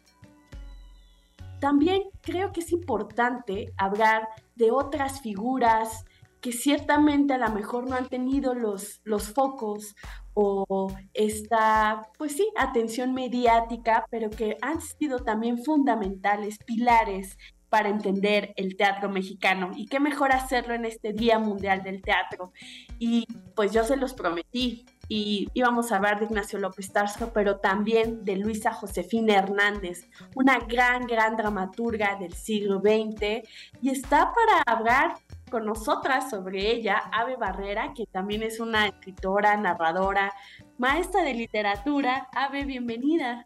también 1.60 2.02
creo 2.20 2.52
que 2.52 2.60
es 2.60 2.72
importante 2.72 3.72
hablar 3.76 4.28
de 4.54 4.70
otras 4.70 5.20
figuras 5.20 6.04
que 6.40 6.52
ciertamente 6.52 7.34
a 7.34 7.38
lo 7.38 7.50
mejor 7.50 7.88
no 7.88 7.96
han 7.96 8.08
tenido 8.08 8.54
los, 8.54 9.00
los 9.04 9.32
focos 9.32 9.94
o 10.34 10.92
esta, 11.12 12.08
pues 12.18 12.32
sí, 12.32 12.48
atención 12.56 13.14
mediática, 13.14 14.06
pero 14.10 14.30
que 14.30 14.56
han 14.62 14.80
sido 14.80 15.20
también 15.20 15.62
fundamentales, 15.62 16.58
pilares 16.58 17.36
para 17.68 17.88
entender 17.88 18.52
el 18.56 18.76
teatro 18.76 19.08
mexicano. 19.08 19.70
Y 19.76 19.86
qué 19.86 20.00
mejor 20.00 20.32
hacerlo 20.32 20.74
en 20.74 20.84
este 20.84 21.12
Día 21.12 21.38
Mundial 21.38 21.82
del 21.82 22.02
Teatro. 22.02 22.52
Y 22.98 23.26
pues 23.54 23.72
yo 23.72 23.84
se 23.84 23.96
los 23.96 24.14
prometí. 24.14 24.84
Y 25.08 25.48
íbamos 25.54 25.92
a 25.92 25.96
hablar 25.96 26.18
de 26.18 26.26
Ignacio 26.26 26.58
López 26.58 26.92
Tarso, 26.92 27.32
pero 27.32 27.58
también 27.58 28.24
de 28.24 28.36
Luisa 28.36 28.72
Josefina 28.72 29.34
Hernández, 29.34 30.08
una 30.34 30.58
gran, 30.58 31.06
gran 31.06 31.36
dramaturga 31.36 32.16
del 32.16 32.32
siglo 32.32 32.80
XX. 32.80 33.46
Y 33.82 33.90
está 33.90 34.32
para 34.32 34.62
hablar 34.66 35.14
con 35.50 35.66
nosotras 35.66 36.30
sobre 36.30 36.70
ella 36.70 36.96
Ave 37.12 37.36
Barrera, 37.36 37.92
que 37.94 38.06
también 38.06 38.42
es 38.42 38.58
una 38.58 38.86
escritora, 38.86 39.56
narradora, 39.56 40.32
maestra 40.78 41.22
de 41.22 41.34
literatura. 41.34 42.28
Ave, 42.32 42.64
bienvenida. 42.64 43.44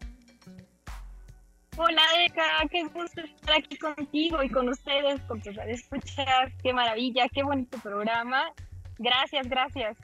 Hola 1.79 2.01
Eka, 2.25 2.67
qué 2.71 2.85
gusto 2.85 3.21
estar 3.21 3.57
aquí 3.57 3.77
contigo 3.77 4.41
y 4.41 4.49
con 4.49 4.67
ustedes, 4.67 5.21
con 5.27 5.39
tus 5.41 5.55
escuchar, 5.57 6.51
qué 6.63 6.73
maravilla, 6.73 7.29
qué 7.29 7.43
bonito 7.43 7.77
programa. 7.77 8.51
Gracias, 8.97 9.47
gracias. 9.47 9.95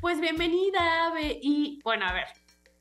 Pues 0.00 0.18
bienvenida, 0.18 1.08
Ave. 1.08 1.38
Y 1.42 1.78
bueno, 1.84 2.06
a 2.06 2.14
ver, 2.14 2.28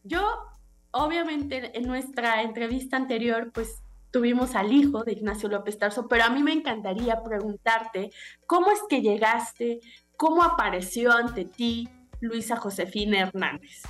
yo 0.04 0.46
obviamente 0.92 1.78
en 1.78 1.86
nuestra 1.86 2.42
entrevista 2.44 2.96
anterior, 2.96 3.52
pues 3.54 3.84
tuvimos 4.10 4.56
al 4.56 4.72
hijo 4.72 5.04
de 5.04 5.12
Ignacio 5.12 5.50
López 5.50 5.78
Tarso, 5.78 6.08
pero 6.08 6.24
a 6.24 6.30
mí 6.30 6.42
me 6.42 6.54
encantaría 6.54 7.22
preguntarte 7.22 8.12
cómo 8.46 8.72
es 8.72 8.80
que 8.90 9.02
llegaste, 9.02 9.82
cómo 10.16 10.44
apareció 10.44 11.12
ante 11.12 11.44
ti 11.44 11.90
Luisa 12.22 12.56
Josefina 12.56 13.20
Hernández. 13.20 13.84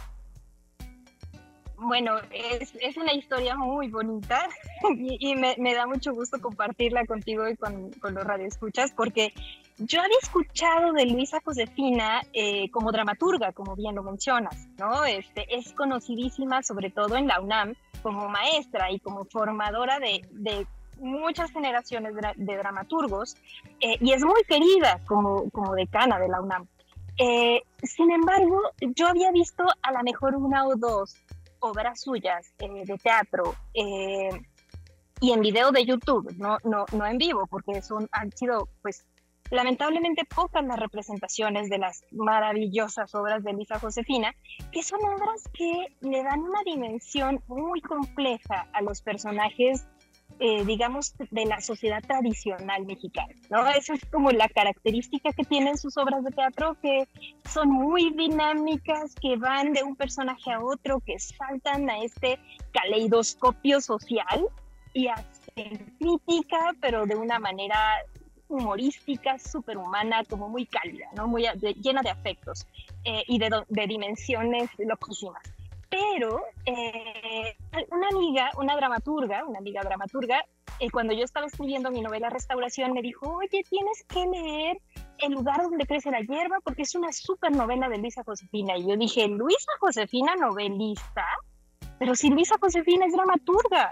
Bueno, 1.81 2.17
es, 2.31 2.97
una 2.97 3.13
historia 3.13 3.55
muy 3.55 3.87
bonita 3.89 4.47
y, 4.97 5.35
me, 5.35 5.73
da 5.73 5.87
mucho 5.87 6.13
gusto 6.13 6.39
compartirla 6.41 7.05
contigo 7.05 7.47
y 7.47 7.55
con, 7.55 7.91
con 7.93 8.15
los 8.15 8.23
radioescuchas 8.25 8.91
porque 8.91 9.33
yo 9.77 10.01
había 10.01 10.17
escuchado 10.21 10.91
de 10.91 11.05
Luisa 11.05 11.39
Josefina 11.43 12.21
eh, 12.33 12.69
como 12.71 12.91
dramaturga, 12.91 13.53
como 13.53 13.77
bien 13.77 13.95
lo 13.95 14.03
mencionas, 14.03 14.67
¿no? 14.77 15.05
Este, 15.05 15.45
es 15.55 15.71
conocidísima 15.71 16.61
sobre 16.63 16.89
todo 16.89 17.15
en 17.15 17.27
la 17.27 17.39
UNAM 17.39 17.75
como 18.03 18.27
maestra 18.27 18.91
y 18.91 18.99
como 18.99 19.23
formadora 19.25 19.99
de, 19.99 20.67
muchas 20.99 21.49
generaciones 21.51 22.13
de, 22.13 22.57
dramaturgos 22.57 23.37
eh, 23.79 23.97
y 24.01 24.11
es 24.11 24.21
muy 24.21 24.43
querida 24.49 24.99
como, 25.07 25.49
como 25.51 25.73
decana 25.73 26.19
de 26.19 26.27
la 26.27 26.41
UNAM. 26.41 26.67
Eh, 27.17 27.61
sin 27.83 28.11
embargo, 28.11 28.61
yo 28.81 29.07
había 29.07 29.31
visto 29.31 29.63
a 29.81 29.93
lo 29.93 30.03
mejor 30.03 30.35
una 30.35 30.67
o 30.67 30.75
dos 30.75 31.15
obras 31.59 32.01
suyas 32.01 32.53
eh, 32.59 32.85
de 32.85 32.97
teatro 32.97 33.55
y 35.21 35.31
en 35.31 35.41
video 35.41 35.71
de 35.71 35.85
YouTube, 35.85 36.33
no, 36.37 36.57
no, 36.63 36.85
no 36.93 37.05
en 37.05 37.17
vivo, 37.17 37.45
porque 37.47 37.81
son, 37.81 38.07
han 38.11 38.31
sido 38.31 38.69
pues 38.81 39.05
lamentablemente 39.51 40.23
pocas 40.25 40.63
las 40.63 40.79
representaciones 40.79 41.69
de 41.69 41.77
las 41.77 42.05
maravillosas 42.11 43.13
obras 43.15 43.43
de 43.43 43.53
Lisa 43.53 43.79
Josefina, 43.79 44.33
que 44.71 44.83
son 44.83 44.99
obras 45.03 45.43
que 45.53 45.87
le 46.01 46.23
dan 46.23 46.39
una 46.39 46.61
dimensión 46.63 47.41
muy 47.47 47.81
compleja 47.81 48.67
a 48.73 48.81
los 48.81 49.01
personajes, 49.01 49.87
eh, 50.39 50.63
digamos, 50.65 51.15
de 51.31 51.45
la 51.45 51.59
sociedad 51.59 52.01
tradicional 52.01 52.85
mexicana. 52.85 53.33
¿no? 53.49 53.67
Esa 53.67 53.93
es 53.93 54.05
como 54.11 54.31
la 54.31 54.47
característica 54.47 55.33
que 55.33 55.43
tienen 55.43 55.77
sus 55.77 55.97
obras 55.97 56.23
de 56.23 56.31
teatro, 56.31 56.77
que 56.81 57.07
son 57.45 57.69
muy 57.69 58.11
dinámicas, 58.13 59.15
que 59.15 59.35
van 59.35 59.73
de 59.73 59.83
un 59.83 59.95
personaje 59.95 60.51
a 60.51 60.61
otro, 60.61 61.01
que 61.01 61.19
saltan 61.19 61.89
a 61.89 62.03
este 62.03 62.39
caleidoscopio 62.71 63.81
social 63.81 64.47
y 64.93 65.07
hacen 65.07 65.95
crítica, 65.99 66.73
pero 66.79 67.05
de 67.05 67.15
una 67.15 67.39
manera 67.39 67.97
humorística, 68.47 69.37
superhumana, 69.37 70.23
como 70.23 70.49
muy 70.49 70.65
cálida, 70.65 71.07
¿no? 71.15 71.27
muy 71.27 71.45
llena 71.81 72.01
de 72.01 72.09
afectos 72.09 72.65
eh, 73.03 73.23
y 73.27 73.39
de, 73.39 73.49
de, 73.67 73.87
dimensiones 73.87 74.69
loquísimas. 74.77 75.43
Pero 75.89 76.41
eh, 76.65 77.55
una 77.91 78.07
amiga, 78.09 78.51
una 78.57 78.75
dramaturga, 78.75 79.45
una 79.45 79.59
amiga 79.59 79.81
dramaturga, 79.81 80.45
eh, 80.79 80.89
cuando 80.91 81.13
yo 81.13 81.23
estaba 81.23 81.47
escribiendo 81.47 81.91
mi 81.91 82.01
novela 82.01 82.29
Restauración, 82.29 82.93
me 82.93 83.01
dijo, 83.01 83.27
oye, 83.27 83.63
tienes 83.69 84.03
que 84.07 84.25
leer 84.25 84.77
El 85.17 85.33
lugar 85.33 85.61
donde 85.61 85.85
crece 85.85 86.11
la 86.11 86.21
hierba 86.21 86.59
porque 86.63 86.83
es 86.83 86.95
una 86.95 87.11
super 87.11 87.51
novela 87.51 87.89
de 87.89 87.97
Luisa 87.97 88.23
Josefina. 88.23 88.77
Y 88.77 88.87
yo 88.87 88.95
dije, 88.95 89.27
Luisa 89.27 89.71
Josefina 89.79 90.35
novelista, 90.35 91.25
pero 91.99 92.15
si 92.15 92.29
Luisa 92.29 92.55
Josefina 92.59 93.05
es 93.05 93.13
dramaturga. 93.13 93.91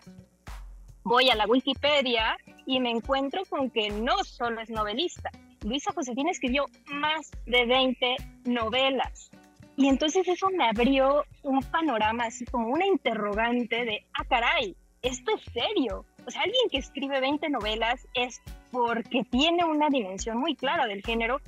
Voy 1.03 1.29
a 1.29 1.35
la 1.35 1.45
Wikipedia 1.45 2.37
y 2.65 2.79
me 2.79 2.91
encuentro 2.91 3.43
con 3.49 3.69
que 3.69 3.89
no 3.89 4.23
solo 4.23 4.61
es 4.61 4.69
novelista. 4.69 5.29
Luisa 5.63 5.91
Josefina 5.93 6.31
escribió 6.31 6.65
más 6.87 7.31
de 7.45 7.65
20 7.65 8.15
novelas. 8.45 9.31
Y 9.77 9.87
entonces 9.87 10.27
eso 10.27 10.49
me 10.49 10.67
abrió 10.67 11.23
un 11.43 11.61
panorama, 11.61 12.25
así 12.25 12.45
como 12.45 12.69
una 12.69 12.87
interrogante 12.87 13.85
de, 13.85 14.05
ah, 14.13 14.25
caray, 14.27 14.75
esto 15.03 15.31
es 15.35 15.43
serio. 15.53 16.03
O 16.25 16.31
sea, 16.31 16.41
alguien 16.41 16.67
que 16.71 16.79
escribe 16.79 17.21
20 17.21 17.47
novelas 17.49 18.07
es 18.15 18.41
porque 18.71 19.23
tiene 19.29 19.63
una 19.65 19.89
dimensión 19.89 20.39
muy 20.39 20.55
clara 20.55 20.87
del 20.87 21.03
género 21.03 21.39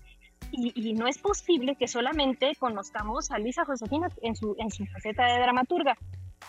y, 0.51 0.93
no 0.93 1.07
es 1.07 1.17
posible 1.17 1.75
que 1.75 1.87
solamente 1.87 2.55
conozcamos 2.55 3.31
a 3.31 3.39
Luisa 3.39 3.65
Josefina 3.65 4.09
en 4.21 4.35
su, 4.35 4.55
en 4.59 4.69
su 4.69 4.85
faceta 4.85 5.25
de 5.25 5.39
dramaturga. 5.39 5.97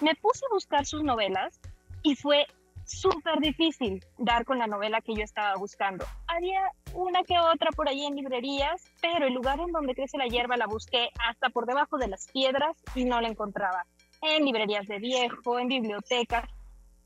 Me 0.00 0.14
puse 0.14 0.44
a 0.46 0.54
buscar 0.54 0.84
sus 0.84 1.02
novelas 1.02 1.60
y 2.02 2.14
fue 2.14 2.46
súper 2.90 3.38
difícil 3.40 4.04
dar 4.18 4.44
con 4.44 4.58
la 4.58 4.66
novela 4.66 5.00
que 5.00 5.14
yo 5.14 5.22
estaba 5.22 5.54
buscando. 5.56 6.04
Había 6.26 6.60
una 6.94 7.22
que 7.22 7.38
otra 7.38 7.70
por 7.70 7.88
ahí 7.88 8.04
en 8.04 8.16
librerías, 8.16 8.82
pero 9.00 9.26
el 9.26 9.34
lugar 9.34 9.60
en 9.60 9.72
donde 9.72 9.94
crece 9.94 10.18
la 10.18 10.26
hierba 10.26 10.56
la 10.56 10.66
busqué 10.66 11.10
hasta 11.26 11.50
por 11.50 11.66
debajo 11.66 11.98
de 11.98 12.08
las 12.08 12.26
piedras 12.28 12.76
y 12.94 13.04
no 13.04 13.20
la 13.20 13.28
encontraba. 13.28 13.86
En 14.22 14.44
librerías 14.44 14.86
de 14.86 14.98
viejo, 14.98 15.58
en 15.58 15.68
bibliotecas. 15.68 16.44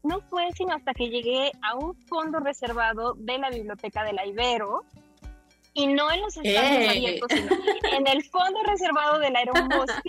No 0.03 0.20
fue 0.22 0.51
sino 0.53 0.74
hasta 0.74 0.93
que 0.93 1.09
llegué 1.09 1.53
a 1.62 1.76
un 1.76 1.95
fondo 2.07 2.41
reservado 2.41 3.14
de 3.14 3.39
la 3.39 3.51
biblioteca 3.51 4.05
de 4.05 4.12
la 4.12 4.26
Ibero, 4.26 4.85
y 5.74 5.89
no 5.89 6.11
en 6.11 6.20
los 6.20 6.37
espacios 6.37 6.82
eh. 6.82 6.89
abiertos, 6.89 7.28
sino 7.32 7.51
en 7.93 8.07
el 8.07 8.22
fondo 8.24 8.62
reservado 8.62 9.18
de 9.18 9.30
la 9.30 9.43
hermosa 9.43 10.03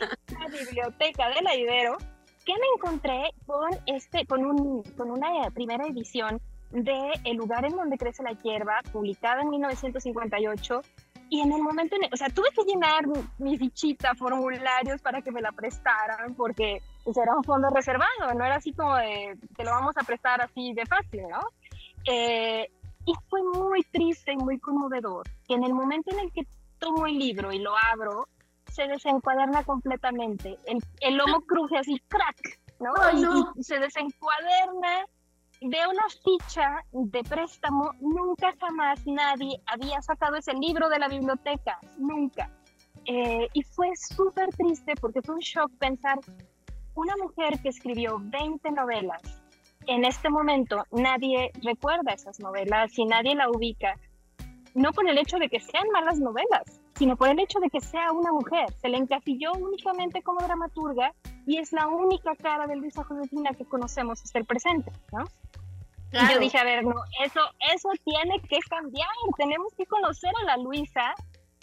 biblioteca 0.52 1.30
de 1.30 1.42
la 1.42 1.56
Ibero, 1.56 1.98
que 2.46 2.54
me 2.54 2.68
encontré 2.76 3.34
con, 3.46 3.70
este, 3.88 4.26
con, 4.26 4.46
un, 4.46 4.84
con 4.96 5.12
una 5.12 5.50
primera 5.54 5.86
edición 5.88 6.40
de 6.72 7.14
El 7.24 7.38
lugar 7.38 7.66
en 7.66 7.76
donde 7.76 7.98
crece 7.98 8.24
la 8.24 8.34
hierba, 8.34 8.82
publicada 8.92 9.42
en 9.42 9.50
1958. 9.50 10.82
Y 11.30 11.42
en 11.42 11.52
el 11.52 11.62
momento, 11.62 11.96
en 11.96 12.14
o 12.14 12.18
sea, 12.18 12.30
tuve 12.30 12.50
que 12.56 12.64
llenar 12.64 13.06
mi, 13.40 13.58
fichita, 13.58 14.14
formularios 14.14 15.02
para 15.02 15.22
que 15.22 15.32
me 15.32 15.42
la 15.42 15.52
prestaran, 15.52 16.36
porque 16.36 16.82
pues, 17.04 17.18
era 17.18 17.36
un 17.36 17.44
fondo 17.44 17.70
reservado, 17.70 18.34
no 18.36 18.46
era 18.46 18.58
así 18.58 18.74
como 18.74 18.96
de, 18.96 19.36
te 19.56 19.64
lo 19.64 19.72
vamos 19.72 19.98
a 19.98 20.04
prestar 20.04 20.42
así 20.42 20.74
de 20.74 20.86
fácil, 20.86 21.24
¿no? 21.24 21.40
Eh, 22.06 22.70
y 23.08 23.14
fue 23.28 23.42
muy 23.42 23.82
triste 23.84 24.34
y 24.34 24.38
muy 24.38 24.60
conmovedor, 24.60 25.28
que 25.48 25.56
en 25.56 25.64
el 25.64 25.74
momento 25.74 26.12
en 26.12 26.20
el 26.20 26.32
que 26.32 26.46
tomo 26.78 27.08
el 27.08 27.18
libro 27.18 27.52
y 27.52 27.60
lo 27.60 27.74
abro, 27.92 28.28
se 28.76 28.88
desencuaderna 28.88 29.64
completamente. 29.64 30.58
El, 30.66 30.80
el 31.00 31.16
lomo 31.16 31.42
cruje 31.42 31.78
así, 31.78 32.02
crack, 32.10 32.60
¿no? 32.80 32.94
Y, 33.58 33.64
se 33.64 33.80
desencuaderna. 33.80 35.06
Veo 35.62 35.90
una 35.90 36.04
ficha 36.24 36.84
de 36.92 37.24
préstamo. 37.24 37.92
Nunca 38.02 38.54
jamás 38.60 39.00
nadie 39.08 39.62
había 39.66 40.02
sacado 40.02 40.36
ese 40.36 40.54
libro 40.54 40.90
de 40.90 41.00
la 41.00 41.08
biblioteca. 41.08 41.80
Nunca. 41.98 42.52
Eh, 43.06 43.48
y 43.54 43.64
fue 43.64 43.90
súper 43.96 44.50
triste 44.50 44.94
porque 45.00 45.22
fue 45.22 45.36
un 45.36 45.42
shock 45.42 45.72
pensar 45.80 46.20
una 46.96 47.14
mujer 47.18 47.60
que 47.62 47.70
escribió 47.70 48.18
20 48.20 48.72
novelas. 48.72 49.22
En 49.88 50.04
este 50.04 50.30
momento 50.30 50.84
nadie 50.92 51.52
recuerda 51.62 52.14
esas 52.14 52.40
novelas 52.40 52.98
y 52.98 53.06
nadie 53.06 53.36
la 53.36 53.50
ubica. 53.50 53.98
No 54.76 54.92
por 54.92 55.10
el 55.10 55.18
hecho 55.18 55.38
de 55.38 55.50
que 55.50 55.60
sean 55.60 55.90
malas 55.92 56.20
novelas, 56.20 56.82
sino 56.96 57.16
por 57.16 57.30
el 57.30 57.40
hecho 57.40 57.60
de 57.60 57.70
que 57.70 57.82
sea 57.82 58.12
una 58.12 58.32
mujer. 58.32 58.72
Se 58.82 58.90
le 58.90 58.98
encasilló 58.98 59.54
únicamente 59.54 60.22
como 60.22 60.42
dramaturga 60.42 61.14
y 61.48 61.58
es 61.58 61.72
la 61.72 61.88
única 61.88 62.36
cara 62.36 62.68
de 62.68 62.76
Luisa 62.76 63.04
Josefina 63.04 63.52
que 63.52 63.66
conocemos 63.66 64.22
hasta 64.22 64.38
el 64.38 64.46
presente, 64.46 64.92
¿no? 65.12 65.24
Y 66.12 66.34
yo 66.34 66.40
dije, 66.40 66.58
a 66.58 66.64
ver, 66.64 66.84
no, 66.84 66.96
eso, 67.24 67.42
eso 67.74 67.90
tiene 68.04 68.40
que 68.42 68.60
cambiar, 68.70 69.10
tenemos 69.38 69.74
que 69.76 69.86
conocer 69.86 70.32
a 70.42 70.46
la 70.46 70.58
Luisa 70.58 71.14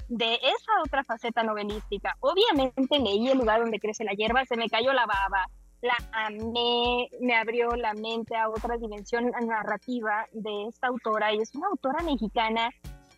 de 0.08 0.34
esa 0.34 0.72
otra 0.84 1.04
faceta 1.04 1.42
novelística. 1.42 2.16
Obviamente 2.20 2.98
leí 2.98 3.28
El 3.28 3.38
lugar 3.38 3.60
donde 3.60 3.80
crece 3.80 4.04
la 4.04 4.12
hierba, 4.12 4.44
se 4.44 4.56
me 4.56 4.68
cayó 4.68 4.92
la 4.92 5.06
baba, 5.06 5.46
la 5.80 5.96
amé, 6.12 7.08
me 7.20 7.34
abrió 7.34 7.70
la 7.76 7.94
mente 7.94 8.36
a 8.36 8.48
otra 8.48 8.76
dimensión 8.76 9.30
narrativa 9.46 10.26
de 10.32 10.68
esta 10.68 10.88
autora 10.88 11.32
y 11.32 11.38
es 11.38 11.54
una 11.54 11.68
autora 11.68 12.02
mexicana 12.02 12.70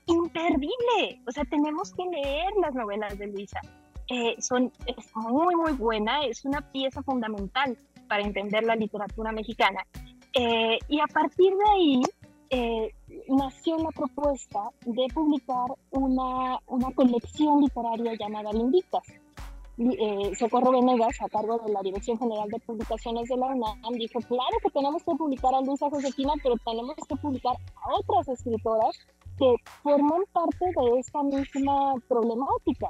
imperdible. 0.07 1.21
O 1.27 1.33
sea, 1.33 1.45
tenemos 1.45 1.93
que 1.93 2.05
leer 2.05 2.53
las 2.61 2.75
novelas 2.75 3.19
de 3.19 3.27
Luisa. 3.29 3.61
Eh, 4.11 4.37
son, 4.39 4.71
es 4.87 5.17
muy, 5.17 5.55
muy 5.55 5.73
buena, 5.73 6.25
es 6.25 6.45
una 6.45 6.61
pieza 6.73 7.03
fundamental 7.03 7.77
para 8.09 8.23
entender 8.23 8.65
la 8.65 8.77
literatura 8.77 9.33
mexicana. 9.33 9.85
Eh, 10.35 10.79
y 10.89 11.01
a 11.01 11.07
partir 11.07 11.53
de 11.55 11.71
ahí 11.71 12.03
eh, 12.51 12.95
nació 13.29 13.79
la 13.79 13.91
propuesta 13.91 14.69
de 14.85 15.07
publicar 15.15 15.69
una, 15.91 16.59
una 16.67 16.91
colección 16.95 17.63
literaria 17.63 18.15
llamada 18.19 18.53
Linditas. 18.53 19.05
Socorro 20.39 20.71
Venegas, 20.71 21.21
a 21.21 21.29
cargo 21.29 21.59
de 21.59 21.73
la 21.73 21.83
Dirección 21.83 22.17
General 22.17 22.49
de 22.49 22.61
Publicaciones 22.61 23.29
de 23.29 23.37
la 23.37 23.47
UNAM, 23.47 23.95
dijo, 23.95 24.21
claro 24.21 24.57
que 24.63 24.71
tenemos 24.71 25.03
que 25.03 25.17
publicar 25.17 25.53
a 25.53 25.63
Luisa 25.63 25.91
Josefina, 25.91 26.33
pero 26.45 26.55
tenemos 26.65 26.95
que 27.09 27.17
publicar 27.17 27.57
a 27.57 27.95
otras 27.97 28.29
escritoras 28.29 28.97
que 29.39 29.55
forman 29.83 30.23
parte 30.33 30.65
de 30.65 30.99
esta 30.99 31.23
misma 31.23 31.95
problemática. 32.09 32.89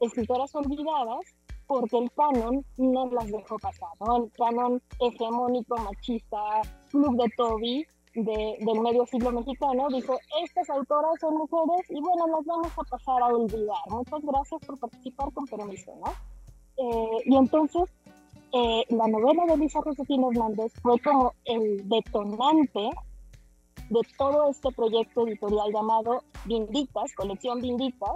Escritoras 0.00 0.54
olvidadas 0.54 1.20
porque 1.66 1.98
el 1.98 2.10
canon 2.12 2.64
no 2.76 3.06
las 3.06 3.30
dejó 3.30 3.58
pasar. 3.58 3.88
El 4.00 4.30
canon 4.32 4.82
hegemónico, 5.00 5.76
machista, 5.78 6.62
club 6.90 7.16
de 7.22 7.30
Toby 7.36 7.86
de, 8.14 8.56
del 8.60 8.80
medio 8.80 9.04
siglo 9.06 9.32
mexicano 9.32 9.88
dijo, 9.88 10.16
estas 10.42 10.70
autoras 10.70 11.18
son 11.20 11.36
mujeres 11.36 11.90
y 11.90 12.00
bueno, 12.00 12.26
las 12.28 12.44
vamos 12.44 12.72
a 12.76 12.82
pasar 12.84 13.22
a 13.22 13.26
olvidar. 13.26 13.76
Muchas 13.88 14.22
gracias 14.22 14.60
por 14.66 14.78
participar 14.78 15.32
con 15.32 15.46
permiso, 15.46 15.92
¿no? 15.96 16.12
Eh, 16.76 17.22
y 17.26 17.36
entonces, 17.36 17.84
eh, 18.52 18.84
la 18.90 19.08
novela 19.08 19.46
de 19.46 19.56
Lisa 19.56 19.80
Josefina 19.82 20.28
Hernández 20.30 20.72
fue 20.80 20.98
como 21.00 21.32
el 21.44 21.88
detonante 21.88 22.90
de 23.90 24.00
todo 24.16 24.48
este 24.50 24.70
proyecto 24.72 25.26
editorial 25.26 25.72
llamado 25.72 26.22
Vinditas, 26.44 27.12
colección 27.14 27.60
Vinditas, 27.60 28.12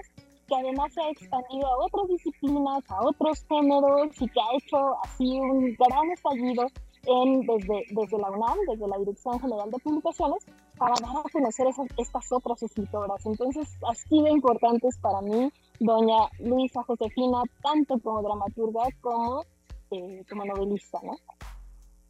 que 0.46 0.54
además 0.56 0.92
se 0.94 1.02
ha 1.02 1.10
expandido 1.10 1.66
a 1.66 1.84
otras 1.84 2.08
disciplinas, 2.08 2.82
a 2.88 3.06
otros 3.06 3.44
géneros 3.48 4.08
y 4.20 4.28
que 4.28 4.40
ha 4.40 4.56
hecho 4.56 4.96
así 5.04 5.38
un 5.38 5.76
gran 5.78 6.10
estallido 6.10 6.66
en, 7.06 7.46
desde, 7.46 7.84
desde 7.90 8.18
la 8.18 8.30
UNAM, 8.30 8.58
desde 8.66 8.88
la 8.88 8.98
Dirección 8.98 9.40
General 9.40 9.70
de 9.70 9.78
Publicaciones, 9.78 10.44
para 10.76 10.94
dar 11.00 11.18
a 11.18 11.30
conocer 11.30 11.66
esas, 11.66 11.86
estas 11.96 12.32
otras 12.32 12.62
escritoras. 12.62 13.24
Entonces, 13.26 13.68
ha 13.88 13.94
sido 13.94 14.28
importantes 14.28 14.96
para 14.98 15.20
mí 15.20 15.50
doña 15.80 16.28
Luisa 16.40 16.82
Josefina, 16.82 17.42
tanto 17.62 17.98
como 17.98 18.22
dramaturga 18.22 18.84
como, 19.00 19.42
eh, 19.90 20.24
como 20.28 20.44
novelista, 20.44 20.98
¿no? 21.02 21.12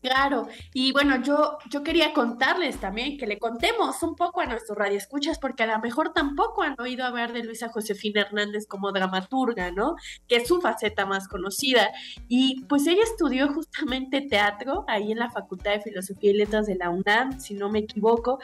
Claro, 0.01 0.47
y 0.73 0.93
bueno, 0.93 1.21
yo, 1.23 1.59
yo 1.71 1.83
quería 1.83 2.13
contarles 2.13 2.79
también 2.79 3.19
que 3.19 3.27
le 3.27 3.37
contemos 3.39 4.01
un 4.05 4.15
poco 4.15 4.41
a 4.41 4.47
nuestros 4.47 4.79
radioescuchas, 4.79 5.41
porque 5.41 5.65
a 5.65 5.67
lo 5.67 5.79
mejor 5.81 6.13
tampoco 6.13 6.63
han 6.63 6.81
oído 6.81 7.05
hablar 7.05 7.33
de 7.33 7.43
Luisa 7.43 7.69
Josefina 7.69 8.21
Hernández 8.21 8.69
como 8.69 8.93
dramaturga, 8.93 9.73
¿no? 9.73 9.97
Que 10.29 10.37
es 10.37 10.47
su 10.47 10.61
faceta 10.61 11.05
más 11.05 11.27
conocida. 11.27 11.91
Y 12.29 12.65
pues 12.69 12.87
ella 12.87 13.03
estudió 13.03 13.53
justamente 13.53 14.21
teatro 14.21 14.85
ahí 14.87 15.11
en 15.11 15.19
la 15.19 15.31
Facultad 15.31 15.73
de 15.73 15.81
Filosofía 15.81 16.31
y 16.31 16.35
Letras 16.35 16.67
de 16.67 16.77
la 16.77 16.91
UNAM, 16.91 17.41
si 17.41 17.55
no 17.55 17.69
me 17.69 17.81
equivoco, 17.81 18.39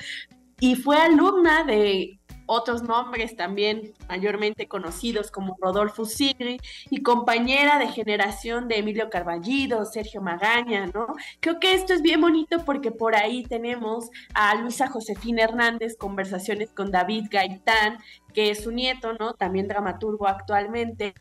y 0.59 0.75
fue 0.75 0.97
alumna 0.97 1.63
de 1.63 2.19
otros 2.47 2.83
nombres 2.83 3.37
también 3.37 3.93
mayormente 4.09 4.69
conocidos 4.69 5.31
como 5.31 5.57
Rodolfo 5.61 6.05
Sigri 6.05 6.61
y 6.91 7.03
compañera 7.03 7.79
de 7.79 7.89
generación 7.89 8.69
de 8.69 8.79
Emilio 8.79 9.11
Carballido, 9.11 9.85
Sergio 9.85 10.21
Magaña, 10.21 10.87
¿no? 10.87 11.07
Creo 11.41 11.61
que 11.61 11.75
esto 11.75 11.93
es 11.95 12.03
bien 12.03 12.21
bonito 12.21 12.65
porque 12.65 12.91
por 12.91 13.15
ahí 13.15 13.45
tenemos 13.45 14.11
a 14.35 14.55
Luisa 14.57 14.89
Josefina 14.89 15.45
Hernández, 15.45 15.97
conversaciones 15.97 16.71
con 16.71 16.91
David 16.91 17.27
Gaitán, 17.31 17.99
que 18.33 18.51
es 18.51 18.65
su 18.65 18.73
nieto, 18.73 19.15
¿no? 19.15 19.35
También 19.35 19.69
dramaturgo 19.69 20.27
actualmente. 20.27 21.15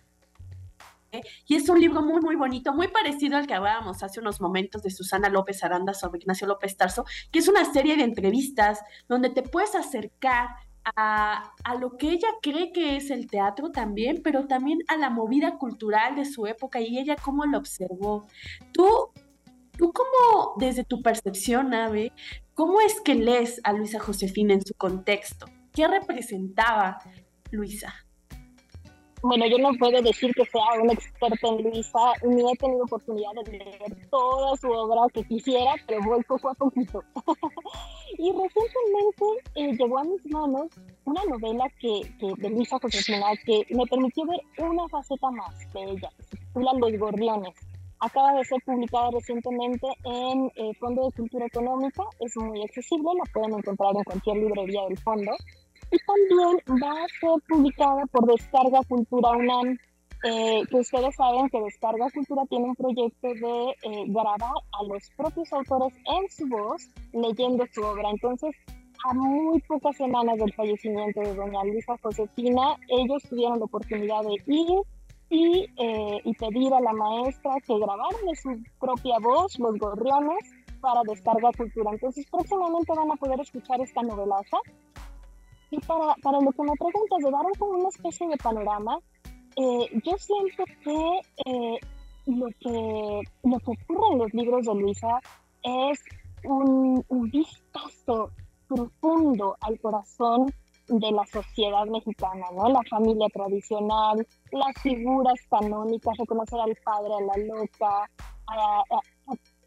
Y 1.45 1.55
es 1.55 1.69
un 1.69 1.79
libro 1.79 2.01
muy, 2.01 2.21
muy 2.21 2.35
bonito, 2.35 2.73
muy 2.73 2.87
parecido 2.87 3.37
al 3.37 3.45
que 3.45 3.53
hablábamos 3.53 4.01
hace 4.01 4.19
unos 4.19 4.41
momentos 4.41 4.81
de 4.81 4.89
Susana 4.89 5.29
López 5.29 5.63
Aranda 5.63 5.93
sobre 5.93 6.19
Ignacio 6.19 6.47
López 6.47 6.75
Tarso, 6.75 7.05
que 7.31 7.39
es 7.39 7.47
una 7.47 7.71
serie 7.71 7.95
de 7.95 8.03
entrevistas 8.03 8.79
donde 9.07 9.29
te 9.29 9.43
puedes 9.43 9.75
acercar 9.75 10.47
a, 10.85 11.53
lo 11.79 11.97
que 11.97 12.09
ella 12.09 12.27
cree 12.41 12.71
que 12.71 12.95
es 12.97 13.09
el 13.09 13.27
teatro 13.27 13.71
también, 13.71 14.21
pero 14.23 14.47
también 14.47 14.79
a 14.87 14.97
la 14.97 15.09
movida 15.09 15.57
cultural 15.57 16.15
de 16.15 16.25
su 16.25 16.45
época 16.47 16.81
y 16.81 16.97
ella 16.97 17.15
cómo 17.15 17.45
lo 17.45 17.57
observó. 17.57 18.27
Tú, 18.71 18.87
tú 19.77 19.93
cómo, 19.93 20.55
desde 20.57 20.83
tu 20.83 21.01
percepción, 21.01 21.73
Ave, 21.73 22.11
¿cómo 22.53 22.81
es 22.81 23.01
que 23.01 23.15
lees 23.15 23.61
a 23.63 23.73
Luisa 23.73 23.99
Josefina 23.99 24.53
en 24.53 24.65
su 24.65 24.73
contexto? 24.73 25.45
¿Qué 25.71 25.87
representaba 25.87 26.99
Luisa? 27.51 28.02
Bueno, 29.23 29.45
yo 29.47 29.57
no 29.57 29.71
puedo 29.79 30.01
decir 30.01 30.33
que 30.35 30.45
sea 30.45 30.81
una 30.81 30.91
experta 30.91 31.47
en 31.47 31.63
Luisa, 31.63 32.11
ni 32.23 32.41
he 32.41 32.55
tenido 32.57 32.83
oportunidad 32.83 33.31
de 33.45 33.57
leer 33.57 34.09
toda 34.09 34.57
su 34.57 34.69
obra 34.69 35.01
que 35.13 35.23
quisiera, 35.23 35.75
pero 35.87 36.01
voy 36.05 36.21
poco 36.23 36.49
a 36.49 36.53
poquito. 36.53 37.01
y 38.17 38.31
recientemente 38.31 39.25
eh, 39.55 39.71
llegó 39.77 39.99
a 39.99 40.03
mis 40.03 40.25
manos 40.25 40.67
una 41.05 41.23
novela 41.23 41.65
que, 41.79 42.01
de 42.19 42.49
Luisa 42.49 42.77
Josefina 42.81 43.27
que 43.45 43.65
me 43.69 43.85
permitió 43.85 44.25
ver 44.25 44.41
una 44.69 44.89
faceta 44.89 45.31
más 45.31 45.57
de 45.73 45.83
ella, 45.83 46.09
se 46.53 46.59
Los 46.59 46.99
Gorriones. 46.99 47.55
Acaba 48.01 48.33
de 48.33 48.43
ser 48.43 48.61
publicada 48.65 49.11
recientemente 49.11 49.87
en 50.03 50.51
eh, 50.55 50.73
Fondo 50.81 51.05
de 51.05 51.11
Cultura 51.13 51.45
Económica, 51.45 52.03
es 52.19 52.35
muy 52.35 52.61
accesible, 52.61 53.07
la 53.17 53.31
pueden 53.31 53.57
encontrar 53.57 53.95
en 53.95 54.03
cualquier 54.03 54.35
librería 54.35 54.81
del 54.89 54.97
fondo 54.97 55.31
y 55.91 55.97
también 56.05 56.81
va 56.81 57.03
a 57.03 57.07
ser 57.19 57.41
publicada 57.47 58.05
por 58.07 58.25
Descarga 58.25 58.81
Cultura 58.87 59.31
UNAM, 59.31 59.77
eh, 60.23 60.63
que 60.69 60.77
ustedes 60.77 61.15
saben 61.15 61.49
que 61.49 61.61
Descarga 61.61 62.09
Cultura 62.11 62.43
tiene 62.49 62.65
un 62.65 62.75
proyecto 62.75 63.27
de 63.27 63.75
eh, 63.83 64.05
grabar 64.07 64.39
a 64.41 64.83
los 64.87 65.09
propios 65.17 65.51
autores 65.51 65.93
en 66.05 66.29
su 66.29 66.47
voz 66.47 66.87
leyendo 67.11 67.65
su 67.73 67.81
obra. 67.81 68.09
Entonces, 68.09 68.55
a 69.05 69.13
muy 69.13 69.59
pocas 69.61 69.97
semanas 69.97 70.37
del 70.37 70.53
fallecimiento 70.53 71.19
de 71.19 71.35
doña 71.35 71.63
Luisa 71.65 71.97
Josefina, 72.01 72.77
ellos 72.87 73.21
tuvieron 73.23 73.59
la 73.59 73.65
oportunidad 73.65 74.21
de 74.23 74.35
ir 74.47 74.81
y, 75.29 75.65
eh, 75.77 76.21
y 76.23 76.33
pedir 76.35 76.73
a 76.73 76.79
la 76.79 76.93
maestra 76.93 77.55
que 77.67 77.77
grabara 77.77 78.17
de 78.25 78.35
su 78.35 78.63
propia 78.79 79.19
voz 79.19 79.59
los 79.59 79.77
gorriones 79.77 80.51
para 80.79 81.01
Descarga 81.03 81.49
Cultura. 81.57 81.91
Entonces, 81.91 82.25
próximamente 82.31 82.93
van 82.95 83.11
a 83.11 83.15
poder 83.15 83.41
escuchar 83.41 83.81
esta 83.81 84.01
novelaza 84.03 84.57
y 85.73 85.79
para, 85.87 86.13
para 86.21 86.39
lo 86.39 86.51
que 86.51 86.61
me 86.61 86.75
preguntas, 86.77 87.19
de 87.23 87.31
dar 87.31 87.45
como 87.57 87.79
una 87.79 87.89
especie 87.89 88.27
de 88.27 88.37
panorama, 88.37 88.99
eh, 89.55 90.01
yo 90.03 90.17
siento 90.17 90.63
que, 90.83 91.21
eh, 91.45 91.79
lo 92.27 92.45
que 92.59 93.21
lo 93.43 93.59
que 93.59 93.71
ocurre 93.71 94.13
en 94.13 94.17
los 94.19 94.33
libros 94.33 94.65
de 94.65 94.75
Luisa 94.75 95.19
es 95.63 95.99
un, 96.45 97.03
un 97.07 97.29
vistazo 97.31 98.29
profundo 98.67 99.57
al 99.61 99.79
corazón 99.79 100.53
de 100.87 101.11
la 101.11 101.25
sociedad 101.25 101.85
mexicana, 101.87 102.45
¿no? 102.55 102.69
La 102.69 102.81
familia 102.89 103.27
tradicional, 103.33 104.27
las 104.51 104.81
figuras 104.81 105.39
canónicas, 105.49 106.17
reconocer 106.17 106.59
al 106.59 106.75
padre, 106.83 107.13
a 107.15 107.21
la 107.21 107.43
loca, 107.45 108.09
a, 108.47 108.83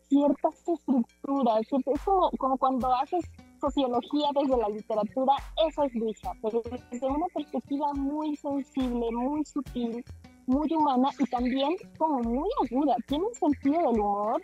ciertas 0.09 0.69
estructuras. 0.69 1.61
Es 1.61 2.01
como, 2.05 2.31
como 2.39 2.57
cuando 2.59 2.93
haces 2.95 3.25
sociología 3.61 4.29
desde 4.35 4.57
la 4.57 4.69
literatura, 4.69 5.35
eso 5.67 5.85
es 5.85 5.95
Luisa, 5.95 6.33
pero 6.43 6.63
desde 6.91 7.07
una 7.07 7.27
perspectiva 7.35 7.93
muy 7.95 8.37
sensible, 8.37 9.07
muy 9.13 9.45
sutil, 9.45 10.05
muy 10.47 10.73
humana 10.73 11.09
y 11.19 11.25
también 11.27 11.77
como 11.99 12.21
muy 12.23 12.49
aguda. 12.65 12.97
Tiene 13.07 13.25
un 13.25 13.35
sentido 13.35 13.79
del 13.91 14.01
humor 14.01 14.43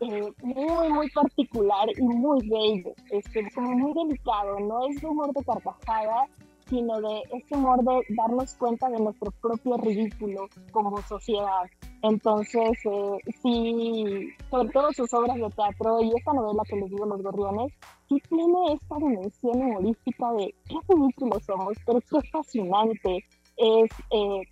eh, 0.00 0.32
muy, 0.42 0.88
muy 0.90 1.10
particular 1.10 1.88
y 1.96 2.02
muy 2.02 2.48
bello, 2.48 2.94
este, 3.10 3.50
como 3.52 3.70
muy 3.72 3.92
delicado, 3.94 4.60
no 4.60 4.86
es 4.86 5.02
humor 5.02 5.32
de 5.32 5.44
carcajada, 5.44 6.28
sino 6.68 7.00
de 7.00 7.22
ese 7.32 7.54
humor 7.54 7.82
de 7.82 8.02
darnos 8.10 8.54
cuenta 8.54 8.88
de 8.88 8.98
nuestro 8.98 9.30
propio 9.40 9.76
ridículo 9.78 10.48
como 10.72 11.00
sociedad. 11.02 11.64
Entonces, 12.02 12.78
eh, 12.84 13.18
sí, 13.42 14.28
sobre 14.50 14.68
todo 14.70 14.92
sus 14.92 15.12
obras 15.14 15.36
de 15.36 15.50
teatro 15.50 16.02
y 16.02 16.12
esta 16.16 16.32
novela 16.32 16.62
que 16.68 16.76
les 16.76 16.90
digo, 16.90 17.06
Los 17.06 17.22
Gorriones, 17.22 17.72
sí 18.08 18.22
tiene 18.28 18.74
esta 18.74 18.96
dimensión 18.96 19.62
humorística 19.62 20.32
de 20.32 20.54
qué 20.68 20.76
ridículos 20.88 21.42
somos, 21.44 21.76
pero 21.86 22.00
qué 22.00 22.28
fascinante 22.30 23.24
es 23.56 23.90
eh, 24.10 24.42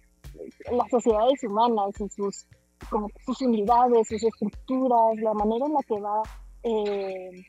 las 0.73 0.91
sociedades 0.91 1.43
humanas 1.45 2.01
y 2.01 2.09
sus, 2.09 2.47
como 2.91 3.09
sus 3.25 3.41
unidades, 3.43 4.09
sus 4.09 4.23
estructuras, 4.23 5.17
la 5.23 5.35
manera 5.35 5.67
en 5.67 5.73
la 5.73 5.83
que 5.83 6.01
va... 6.01 6.23
Eh, 6.63 7.45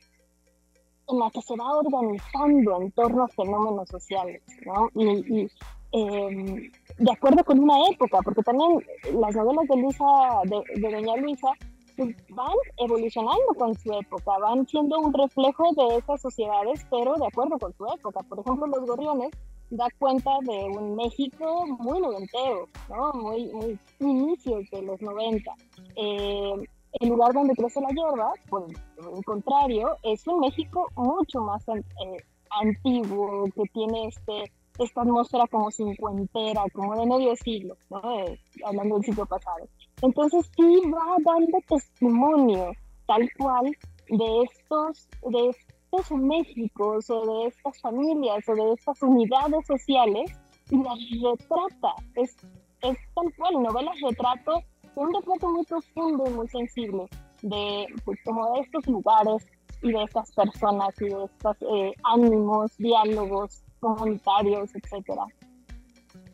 en 1.07 1.19
la 1.19 1.29
que 1.31 1.41
se 1.41 1.55
va 1.55 1.77
organizando 1.77 2.81
en 2.81 2.91
torno 2.91 3.23
a 3.23 3.27
fenómenos 3.29 3.89
sociales, 3.89 4.41
¿no? 4.65 4.89
Y, 4.95 5.49
em, 5.91 6.71
de 6.97 7.11
acuerdo 7.11 7.43
con 7.43 7.59
una 7.59 7.89
época, 7.89 8.19
porque 8.23 8.43
también 8.43 8.79
las 9.13 9.35
novelas 9.35 9.67
de 9.67 9.77
Luisa, 9.77 10.05
de, 10.45 10.81
de 10.81 10.95
Doña 10.95 11.15
Luisa, 11.17 11.49
pues, 11.97 12.15
van 12.29 12.55
evolucionando 12.77 13.53
con 13.57 13.73
su 13.75 13.91
época, 13.91 14.37
van 14.39 14.67
siendo 14.67 14.99
un 14.99 15.13
reflejo 15.13 15.71
de 15.73 15.97
esas 15.97 16.21
sociedades, 16.21 16.85
pero 16.91 17.15
de 17.15 17.25
acuerdo 17.25 17.57
con 17.57 17.73
su 17.73 17.85
época. 17.87 18.19
Por 18.29 18.39
ejemplo, 18.39 18.67
Los 18.67 18.85
Gorriones 18.85 19.31
da 19.71 19.87
cuenta 19.97 20.31
de 20.43 20.63
un 20.77 20.95
México 20.95 21.65
muy 21.79 21.99
noventero, 21.99 22.67
¿no? 22.89 23.13
Muy, 23.13 23.47
muy 23.47 23.79
inicios 23.99 24.69
de 24.71 24.81
los 24.83 25.01
90. 25.01 25.51
Eh, 25.95 26.67
el 26.99 27.09
lugar 27.09 27.33
donde 27.33 27.53
crece 27.55 27.81
la 27.81 27.89
hierba, 27.89 28.33
por 28.49 28.65
el 28.65 29.25
contrario, 29.25 29.97
es 30.03 30.25
un 30.27 30.39
México 30.39 30.87
mucho 30.95 31.41
más 31.41 31.67
eh, 31.69 32.17
antiguo, 32.61 33.45
que 33.55 33.63
tiene 33.73 34.07
este, 34.07 34.51
esta 34.79 35.01
atmósfera 35.01 35.45
como 35.47 35.71
cincuentera, 35.71 36.63
como 36.73 36.95
de 36.95 37.05
medio 37.05 37.35
siglo, 37.35 37.75
¿no? 37.89 38.19
Eh, 38.19 38.39
hablando 38.65 38.95
del 38.95 39.05
siglo 39.05 39.25
pasado. 39.25 39.67
Entonces 40.01 40.49
sí 40.55 40.81
va 40.91 41.15
dando 41.25 41.57
testimonio 41.67 42.71
tal 43.05 43.29
cual 43.37 43.65
de 44.09 44.43
estos, 44.43 45.07
de 45.29 45.49
estos 45.49 45.67
Méxicos 46.11 47.09
o 47.09 47.25
de 47.25 47.47
estas 47.47 47.79
familias 47.81 48.47
o 48.49 48.55
de 48.55 48.73
estas 48.73 49.01
unidades 49.01 49.65
sociales 49.65 50.31
y 50.69 50.77
las 50.83 50.99
retrata. 51.23 51.95
Es, 52.15 52.35
es 52.81 52.97
tal 53.15 53.33
cual, 53.37 53.63
novelas 53.63 53.95
retrato 54.01 54.61
un 54.97 55.13
retrato 55.13 55.49
muy 55.51 55.63
profundo 55.65 56.23
y 56.27 56.29
muy 56.31 56.47
sensible 56.47 57.05
de, 57.43 57.85
pues, 58.03 58.19
como 58.25 58.53
de 58.53 58.61
estos 58.61 58.87
lugares 58.87 59.45
y 59.83 59.91
de 59.91 60.03
estas 60.03 60.31
personas 60.31 60.89
y 60.99 61.05
de 61.05 61.25
estos 61.25 61.57
eh, 61.61 61.93
ánimos, 62.03 62.75
diálogos 62.77 63.61
comunitarios, 63.79 64.75
etcétera. 64.75 65.25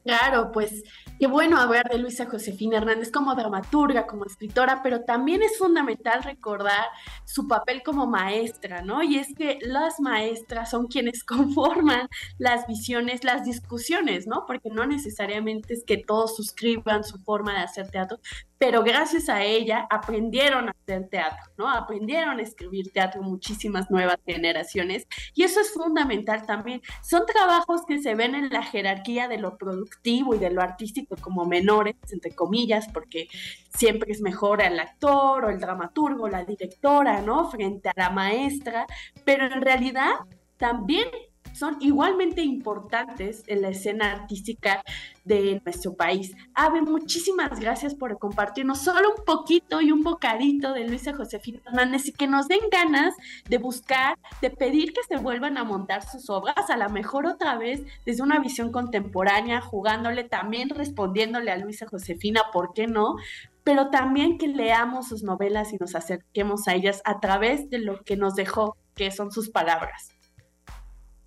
Claro, 0.04 0.51
pues 0.51 0.84
qué 1.18 1.28
bueno 1.28 1.58
hablar 1.58 1.89
de 1.89 1.97
Luisa 1.97 2.26
Josefina 2.26 2.78
Hernández 2.78 3.10
como 3.10 3.36
dramaturga, 3.36 4.06
como 4.06 4.26
escritora, 4.26 4.82
pero 4.84 5.06
también 5.06 5.41
es 5.41 5.58
fundamental 5.58 6.24
recordar 6.24 6.88
su 7.24 7.47
papel 7.47 7.84
como 7.84 8.06
maestra, 8.06 8.82
¿no? 8.82 9.01
Y 9.01 9.18
es 9.18 9.34
que 9.34 9.60
las 9.62 10.01
maestras 10.01 10.72
son 10.72 10.88
quienes 10.88 11.24
conforman 11.24 12.10
las 12.38 12.68
visiones, 12.68 13.24
las 13.24 13.45
discusiones, 13.45 14.28
¿no? 14.28 14.45
Porque 14.45 14.70
no 14.70 14.86
necesariamente 14.86 15.74
es 15.74 15.86
que 15.86 15.97
todos 15.97 16.36
suscriban 16.36 17.06
su 17.06 17.18
forma 17.20 17.54
de 17.54 17.60
hacer 17.60 17.89
teatro, 17.89 18.20
pero 18.58 18.84
gracias 18.84 19.30
a 19.30 19.43
ella 19.43 19.88
aprendieron 19.89 20.68
a 20.68 20.72
hacer 20.72 21.08
teatro, 21.10 21.51
¿no? 21.58 21.70
Aprendieron 21.70 22.39
a 22.39 22.41
escribir 22.41 22.91
teatro 22.91 23.22
muchísimas 23.22 23.89
nuevas 23.89 24.18
generaciones 24.26 25.08
y 25.34 25.43
eso 25.43 25.62
es 25.62 25.74
fundamental 25.74 26.45
también. 26.45 26.82
Son 27.01 27.26
trabajos 27.26 27.86
que 27.88 28.01
se 28.01 28.16
ven 28.16 28.36
en 28.36 28.49
la 28.49 28.64
jerarquía 28.64 29.30
de 29.30 29.38
lo 29.38 29.58
productivo 29.58 29.93
y 30.04 30.38
de 30.38 30.50
lo 30.50 30.62
artístico 30.62 31.16
como 31.20 31.46
menores, 31.46 31.96
entre 32.12 32.36
comillas, 32.36 32.88
porque 32.94 33.28
siempre 33.74 34.12
es 34.12 34.22
mejor 34.22 34.62
el 34.62 34.80
actor 34.80 35.46
o 35.46 35.50
el 35.50 35.60
dramaturgo, 35.60 36.28
la 36.28 36.44
directora, 36.44 37.22
¿no? 37.22 37.50
Frente 37.50 37.89
a 37.89 37.94
la 37.96 38.10
maestra, 38.10 38.86
pero 39.24 39.46
en 39.46 39.62
realidad 39.62 40.12
también 40.58 41.08
son 41.54 41.78
igualmente 41.80 42.41
importantes 42.41 43.43
en 43.47 43.62
la 43.62 43.70
escena 43.70 44.12
artística 44.12 44.84
de 45.24 45.62
nuestro 45.64 45.93
país. 45.93 46.36
Ave, 46.54 46.82
muchísimas 46.82 47.60
gracias 47.60 47.95
por 47.95 48.18
compartirnos 48.20 48.80
solo 48.80 49.14
un 49.18 49.24
poquito 49.26 49.82
y 49.82 49.91
un 49.91 50.04
bocadito 50.04 50.74
de 50.74 50.88
Luisa 50.88 51.14
Josefina 51.14 51.60
Hernández 51.66 52.08
y 52.08 52.12
que 52.12 52.28
nos 52.28 52.47
den 52.47 52.60
ganas 52.72 53.14
de 53.47 53.58
buscar, 53.58 54.18
de 54.41 54.49
pedir 54.49 54.93
que 54.93 55.04
se 55.08 55.18
vuelvan 55.18 55.58
a 55.58 55.64
montar 55.64 56.04
sus 56.04 56.30
obras, 56.30 56.70
a 56.70 56.78
lo 56.78 56.89
mejor 56.89 57.26
otra 57.26 57.58
vez 57.58 57.84
desde 58.06 58.24
una 58.24 58.39
visión 58.39 58.72
contemporánea, 58.72 59.62
jugándole 59.62 60.24
también, 60.24 60.70
respondiéndole 60.70 61.51
a 61.51 61.58
Luisa 61.58 61.88
Josefina, 61.88 62.41
¿por 62.51 62.74
qué 62.74 62.88
no? 62.88 63.16
Pero 63.64 63.89
también 63.89 64.38
que 64.38 64.47
leamos 64.47 65.08
sus 65.08 65.24
novelas 65.24 65.72
y 65.72 65.78
nos 65.78 65.95
acerquemos 65.95 66.68
a 66.68 66.76
ellas 66.76 67.01
a 67.06 67.22
través 67.22 67.70
de 67.70 67.80
lo 67.80 68.04
que 68.04 68.18
nos 68.18 68.36
dejó, 68.36 68.76
que 68.95 69.10
son 69.12 69.32
sus 69.32 69.49
palabras. 69.49 70.12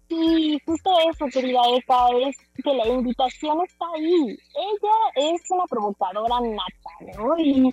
Sí, 0.09 0.61
justo 0.65 0.91
eso, 1.11 1.27
querida 1.27 1.61
Eka, 1.75 2.09
es 2.29 2.37
que 2.63 2.75
la 2.75 2.87
invitación 2.87 3.61
está 3.67 3.85
ahí. 3.95 4.39
Ella 4.55 5.33
es 5.35 5.43
una 5.51 5.65
provocadora 5.67 6.41
nata, 6.41 7.19
¿no? 7.19 7.37
Y, 7.39 7.73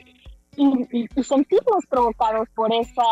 y, 0.55 1.23
sentirnos 1.23 1.85
provocados 1.89 2.47
por 2.55 2.73
esa, 2.73 3.03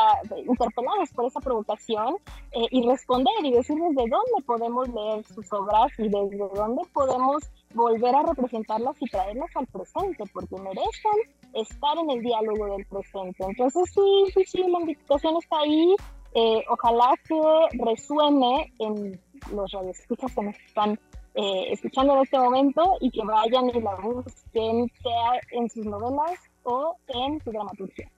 interpelados 0.45 1.09
por 1.11 1.25
esa 1.25 1.39
provocación 1.39 2.15
eh, 2.51 2.65
y 2.71 2.87
responder 2.87 3.33
y 3.43 3.51
decirles 3.51 3.95
de 3.95 4.03
dónde 4.09 4.45
podemos 4.45 4.87
leer 4.89 5.23
sus 5.25 5.51
obras 5.53 5.91
y 5.97 6.03
desde 6.03 6.37
dónde 6.37 6.81
podemos 6.93 7.43
volver 7.73 8.15
a 8.15 8.23
representarlas 8.23 8.95
y 8.99 9.09
traerlas 9.09 9.49
al 9.55 9.67
presente, 9.67 10.23
porque 10.33 10.55
merecen 10.57 11.33
estar 11.53 11.97
en 11.97 12.09
el 12.11 12.21
diálogo 12.21 12.75
del 12.75 12.85
presente. 12.85 13.43
Entonces, 13.43 13.89
sí, 13.93 14.31
sí, 14.33 14.45
sí, 14.45 14.63
la 14.67 14.79
invitación 14.79 15.37
está 15.37 15.59
ahí 15.59 15.95
eh, 16.33 16.63
ojalá 16.69 17.13
que 17.27 17.77
resuene 17.83 18.73
en 18.79 19.19
los 19.53 19.71
radioescuchas 19.71 20.33
que 20.33 20.43
nos 20.43 20.55
están 20.59 20.99
eh, 21.35 21.71
escuchando 21.71 22.15
en 22.15 22.21
este 22.21 22.37
momento 22.37 22.97
y 22.99 23.09
que 23.11 23.23
vayan 23.23 23.69
y 23.69 23.81
la 23.81 23.95
busquen, 23.95 24.91
sea 25.01 25.41
en 25.51 25.69
sus 25.69 25.85
novelas 25.85 26.39
o 26.63 26.95
en 27.07 27.41
su 27.43 27.51
dramaturgia. 27.51 28.11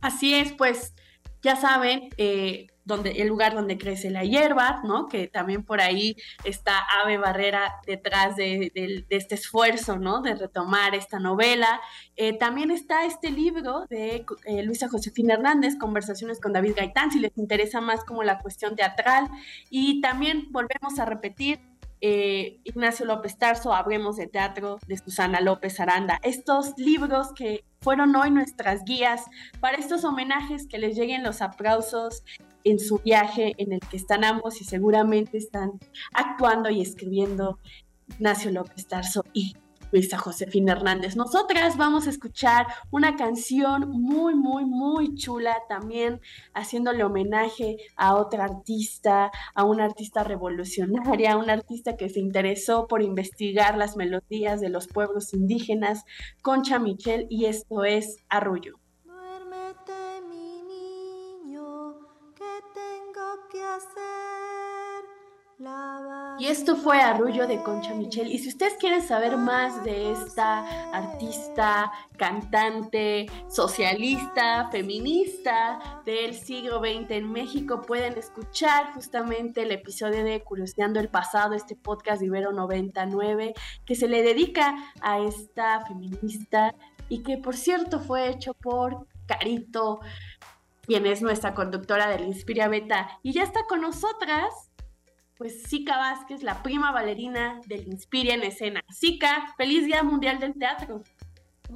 Así 0.00 0.34
es, 0.34 0.52
pues 0.52 0.94
ya 1.42 1.56
saben, 1.56 2.08
eh, 2.16 2.68
donde, 2.84 3.22
el 3.22 3.28
lugar 3.28 3.54
donde 3.54 3.78
crece 3.78 4.10
la 4.10 4.24
hierba, 4.24 4.80
¿no? 4.84 5.08
Que 5.08 5.28
también 5.28 5.64
por 5.64 5.80
ahí 5.80 6.16
está 6.44 6.78
Ave 7.00 7.16
Barrera 7.16 7.76
detrás 7.86 8.36
de, 8.36 8.72
este 9.08 9.34
esfuerzo, 9.34 9.98
¿no? 9.98 10.20
De 10.20 10.34
retomar 10.34 10.94
esta 10.94 11.18
novela. 11.18 11.80
Eh, 12.16 12.32
también 12.32 12.70
está 12.70 13.04
este 13.04 13.30
libro 13.30 13.86
de 13.88 14.24
eh, 14.46 14.62
Luisa 14.62 14.88
Josefina 14.88 15.34
Hernández, 15.34 15.76
Conversaciones 15.78 16.40
con 16.40 16.52
David 16.52 16.74
Gaitán, 16.76 17.10
si 17.10 17.20
les 17.20 17.36
interesa 17.36 17.80
más 17.80 18.04
como 18.04 18.22
la 18.22 18.38
cuestión 18.40 18.74
teatral. 18.74 19.28
Y 19.70 20.00
también 20.00 20.48
volvemos 20.50 20.98
a 20.98 21.04
repetir 21.04 21.71
eh, 22.02 22.58
Ignacio 22.64 23.06
López 23.06 23.38
Tarso, 23.38 23.72
Hablemos 23.72 24.16
de 24.16 24.26
Teatro, 24.26 24.78
de 24.88 24.98
Susana 24.98 25.40
López 25.40 25.78
Aranda. 25.78 26.18
Estos 26.24 26.76
libros 26.76 27.32
que 27.32 27.64
fueron 27.80 28.14
hoy 28.16 28.32
nuestras 28.32 28.84
guías 28.84 29.24
para 29.60 29.78
estos 29.78 30.04
homenajes, 30.04 30.66
que 30.66 30.78
les 30.78 30.96
lleguen 30.96 31.22
los 31.22 31.40
aplausos 31.40 32.24
en 32.64 32.80
su 32.80 32.98
viaje 32.98 33.54
en 33.56 33.72
el 33.72 33.80
que 33.80 33.96
están 33.96 34.24
ambos 34.24 34.60
y 34.60 34.64
seguramente 34.64 35.38
están 35.38 35.78
actuando 36.12 36.70
y 36.70 36.82
escribiendo 36.82 37.58
Ignacio 38.08 38.50
López 38.50 38.88
Tarso 38.88 39.24
y 39.32 39.54
Luisa 39.92 40.18
Josefina 40.18 40.72
Hernández. 40.72 41.16
Nosotras 41.16 41.76
vamos 41.76 42.06
a 42.06 42.10
escuchar 42.10 42.66
una 42.90 43.16
canción 43.16 43.90
muy, 43.90 44.34
muy, 44.34 44.64
muy 44.64 45.14
chula 45.14 45.56
también 45.68 46.20
haciéndole 46.54 47.04
homenaje 47.04 47.76
a 47.96 48.14
otra 48.14 48.44
artista, 48.44 49.30
a 49.54 49.64
una 49.64 49.84
artista 49.84 50.24
revolucionaria, 50.24 51.32
a 51.32 51.36
una 51.36 51.52
artista 51.52 51.96
que 51.96 52.08
se 52.08 52.20
interesó 52.20 52.86
por 52.88 53.02
investigar 53.02 53.76
las 53.76 53.96
melodías 53.96 54.60
de 54.60 54.70
los 54.70 54.88
pueblos 54.88 55.34
indígenas, 55.34 56.04
Concha 56.40 56.78
Michel, 56.78 57.26
y 57.28 57.44
esto 57.44 57.84
es 57.84 58.16
Arrullo. 58.30 58.78
Duérmete, 59.04 60.22
mi 60.28 60.62
niño, 60.62 61.98
¿qué 62.34 62.60
tengo 62.74 63.48
que 63.50 63.62
hacer? 63.62 64.12
Y 66.38 66.46
esto 66.46 66.76
fue 66.76 67.00
Arrullo 67.00 67.46
de 67.46 67.62
Concha 67.62 67.94
Michel. 67.94 68.32
Y 68.32 68.38
si 68.38 68.48
ustedes 68.48 68.74
quieren 68.74 69.02
saber 69.02 69.36
más 69.36 69.84
de 69.84 70.12
esta 70.12 70.90
artista, 70.92 71.92
cantante, 72.16 73.26
socialista, 73.48 74.68
feminista 74.70 76.02
del 76.04 76.34
siglo 76.34 76.80
XX 76.80 77.10
en 77.10 77.32
México, 77.32 77.82
pueden 77.82 78.18
escuchar 78.18 78.92
justamente 78.94 79.62
el 79.62 79.70
episodio 79.72 80.24
de 80.24 80.42
Curioseando 80.42 81.00
el 81.00 81.08
Pasado, 81.08 81.54
este 81.54 81.76
podcast 81.76 82.20
de 82.20 82.26
Ibero 82.26 82.52
99, 82.52 83.54
que 83.84 83.94
se 83.94 84.08
le 84.08 84.22
dedica 84.22 84.74
a 85.00 85.20
esta 85.20 85.84
feminista 85.86 86.74
y 87.08 87.22
que 87.22 87.38
por 87.38 87.56
cierto 87.56 88.00
fue 88.00 88.28
hecho 88.28 88.54
por 88.54 89.06
Carito, 89.26 90.00
quien 90.82 91.06
es 91.06 91.22
nuestra 91.22 91.54
conductora 91.54 92.08
del 92.08 92.24
Inspiria 92.24 92.68
Beta. 92.68 93.18
Y 93.22 93.32
ya 93.32 93.42
está 93.42 93.66
con 93.68 93.80
nosotras 93.80 94.71
pues 95.42 95.64
Zika 95.64 95.96
Vázquez, 95.96 96.44
la 96.44 96.62
prima 96.62 96.92
bailarina 96.92 97.60
del 97.66 97.88
Inspiria 97.88 98.34
en 98.34 98.44
escena. 98.44 98.80
Zika, 98.92 99.52
feliz 99.56 99.84
Día 99.86 100.04
Mundial 100.04 100.38
del 100.38 100.54
Teatro. 100.54 101.02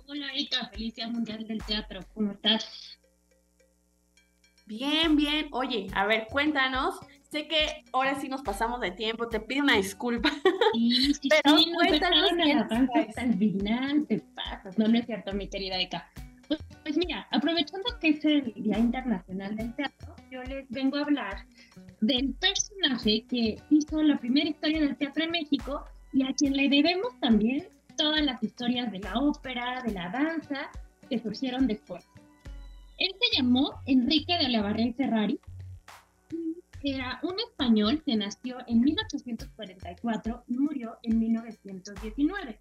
Hola 0.07 0.29
Erika, 0.29 0.69
feliz 0.69 0.95
Día 0.95 1.09
Mundial 1.09 1.45
del 1.49 1.61
Teatro, 1.65 1.99
¿cómo 2.15 2.31
estás? 2.31 3.01
Bien, 4.67 5.17
bien. 5.17 5.49
Oye, 5.51 5.89
a 5.95 6.07
ver, 6.07 6.29
cuéntanos. 6.31 6.95
Sé 7.29 7.49
que 7.49 7.83
ahora 7.93 8.15
sí 8.21 8.29
nos 8.29 8.43
pasamos 8.43 8.81
de 8.81 8.93
tiempo, 8.93 9.29
te 9.29 9.41
pido 9.41 9.65
una 9.65 9.75
disculpa. 9.75 10.31
Sí, 10.73 11.15
sí, 11.21 11.29
Pero 11.29 11.59
sí, 11.59 11.73
cuéntanos. 11.75 12.31
al 13.17 13.37
final, 13.37 14.07
te 14.07 14.21
pasas. 14.21 14.79
No, 14.79 14.87
no 14.87 14.97
es 14.97 15.07
cierto, 15.07 15.33
mi 15.33 15.49
querida 15.49 15.75
Erika. 15.75 16.09
Pues, 16.47 16.61
pues 16.85 16.97
mira, 16.97 17.27
aprovechando 17.33 17.99
que 18.01 18.11
es 18.11 18.25
el 18.25 18.55
Día 18.55 18.79
Internacional 18.79 19.57
del 19.57 19.75
Teatro, 19.75 20.15
yo 20.31 20.45
les 20.45 20.69
vengo 20.71 20.99
a 20.99 21.01
hablar 21.01 21.47
del 22.01 22.35
personaje 22.35 23.25
que 23.29 23.61
hizo 23.71 24.03
la 24.03 24.19
primera 24.19 24.49
historia 24.49 24.81
del 24.81 24.97
teatro 24.97 25.25
en 25.25 25.31
México 25.31 25.85
y 26.13 26.23
a 26.25 26.35
quien 26.35 26.57
le 26.57 26.69
debemos 26.69 27.19
también 27.21 27.69
todas 27.97 28.23
las 28.23 28.43
historias 28.43 28.93
de 28.93 29.01
la 29.01 29.19
ópera, 29.19 29.83
de 29.83 29.93
la 29.93 30.11
danza 30.11 30.71
que 31.09 31.19
surgieron 31.19 31.67
después. 31.67 32.05
Él 32.99 33.15
se 33.21 33.37
llamó 33.37 33.75
Enrique 33.87 34.37
de 34.39 34.47
Olavarría 34.47 34.93
Ferrari, 34.95 35.41
era 36.83 37.19
un 37.23 37.35
español 37.41 38.03
que 38.05 38.17
nació 38.17 38.59
en 38.69 38.81
1844 38.81 40.45
y 40.47 40.57
murió 40.57 40.99
en 41.03 41.19
1919. 41.19 42.61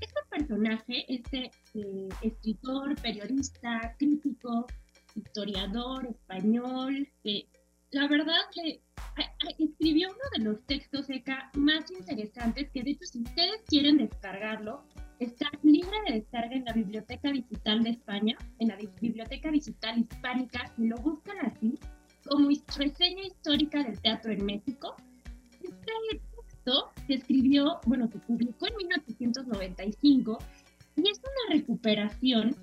Este 0.00 0.20
personaje, 0.30 1.04
este 1.12 1.50
eh, 1.74 2.08
escritor, 2.22 2.94
periodista, 3.02 3.96
crítico, 3.98 4.66
historiador 5.16 6.06
español, 6.06 7.08
que 7.24 7.48
la 7.90 8.06
verdad 8.06 8.36
que 8.52 8.80
escribió 9.58 10.08
uno 10.08 10.18
de 10.36 10.44
los 10.44 10.66
textos 10.66 11.08
ECA 11.08 11.50
más 11.54 11.90
interesantes, 11.90 12.70
que 12.70 12.82
de 12.82 12.90
hecho 12.90 13.06
si 13.06 13.22
ustedes 13.22 13.62
quieren 13.66 13.98
descargarlo, 13.98 14.84
está 15.18 15.50
libre 15.62 15.96
de 16.06 16.20
descarga 16.20 16.54
en 16.54 16.64
la 16.64 16.72
Biblioteca 16.72 17.30
Digital 17.32 17.82
de 17.82 17.90
España, 17.90 18.36
en 18.58 18.68
la 18.68 18.76
Biblioteca 19.00 19.50
Digital 19.50 19.98
Hispánica, 19.98 20.72
y 20.76 20.86
lo 20.86 20.96
buscan 20.96 21.38
así, 21.46 21.78
como 22.26 22.48
reseña 22.76 23.22
histórica 23.26 23.82
del 23.82 24.00
teatro 24.00 24.32
en 24.32 24.44
México. 24.44 24.94
Este 25.62 25.92
texto 26.36 26.92
se 27.06 27.14
escribió, 27.14 27.80
bueno, 27.86 28.06
se 28.08 28.18
publicó 28.18 28.66
en 28.68 28.76
1895 28.76 30.38
y 30.96 31.08
es 31.08 31.18
una 31.18 31.56
recuperación 31.56 32.54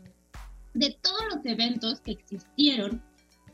de 0.73 0.95
todos 1.01 1.21
los 1.34 1.45
eventos 1.45 2.01
que 2.01 2.11
existieron 2.11 3.01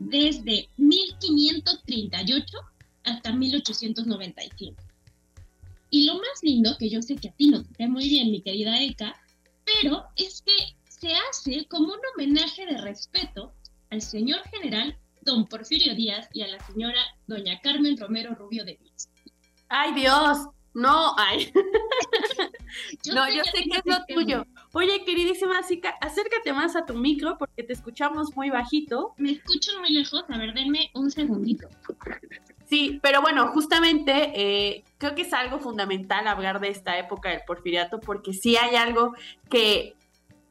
desde 0.10 0.68
1538 0.78 2.58
hasta 3.04 3.32
1895. 3.32 4.82
Y 5.90 6.06
lo 6.06 6.16
más 6.16 6.42
lindo, 6.42 6.78
que 6.78 6.90
yo 6.90 7.02
sé 7.02 7.16
que 7.16 7.30
a 7.30 7.34
ti 7.34 7.50
no 7.50 7.64
te 7.64 7.88
muy 7.88 8.08
bien, 8.08 8.32
mi 8.32 8.42
querida 8.42 8.82
Eka, 8.82 9.16
pero 9.66 10.06
es 10.16 10.42
que 10.42 10.76
se 10.88 11.14
hace 11.14 11.66
como 11.66 11.94
un 11.94 12.00
homenaje 12.14 12.66
de 12.66 12.78
respeto 12.78 13.54
al 13.90 14.02
señor 14.02 14.42
general 14.50 14.98
don 15.22 15.46
Porfirio 15.48 15.96
Díaz 15.96 16.30
y 16.34 16.42
a 16.42 16.48
la 16.48 16.66
señora 16.66 17.02
doña 17.28 17.60
Carmen 17.62 17.98
Romero 17.98 18.34
Rubio 18.36 18.64
de 18.66 18.78
Díaz. 18.82 19.10
¡Ay 19.70 19.94
Dios! 19.94 20.48
No, 20.74 21.14
ay. 21.18 21.52
no, 23.14 23.30
yo 23.30 23.44
sé 23.44 23.64
que 23.64 23.78
es 23.78 23.86
lo 23.86 24.06
tuyo. 24.06 24.46
Oye, 24.74 25.04
queridísima 25.04 25.62
Zika, 25.64 25.96
acércate 26.02 26.54
más 26.54 26.76
a 26.76 26.86
tu 26.86 26.94
micro 26.94 27.38
porque 27.38 27.64
te 27.64 27.74
escuchamos 27.74 28.36
muy 28.36 28.50
bajito. 28.50 29.14
Me 29.18 29.32
escucho 29.34 29.72
muy 29.80 29.92
lejos. 29.92 30.24
A 30.30 30.38
ver, 30.38 30.54
denme 30.54 30.90
un 30.94 31.12
segundito. 31.12 31.68
Sí, 32.68 33.00
pero 33.04 33.22
bueno, 33.22 33.50
justamente 33.50 34.32
eh, 34.34 34.86
creo 34.98 35.14
que 35.14 35.24
es 35.24 35.34
algo 35.34 35.60
fundamental 35.60 36.26
hablar 36.28 36.62
de 36.62 36.70
esta 36.70 36.98
época 36.98 37.30
del 37.30 37.42
porfiriato 37.46 38.00
porque 38.00 38.32
sí 38.32 38.56
hay 38.56 38.76
algo 38.76 39.14
que 39.50 39.96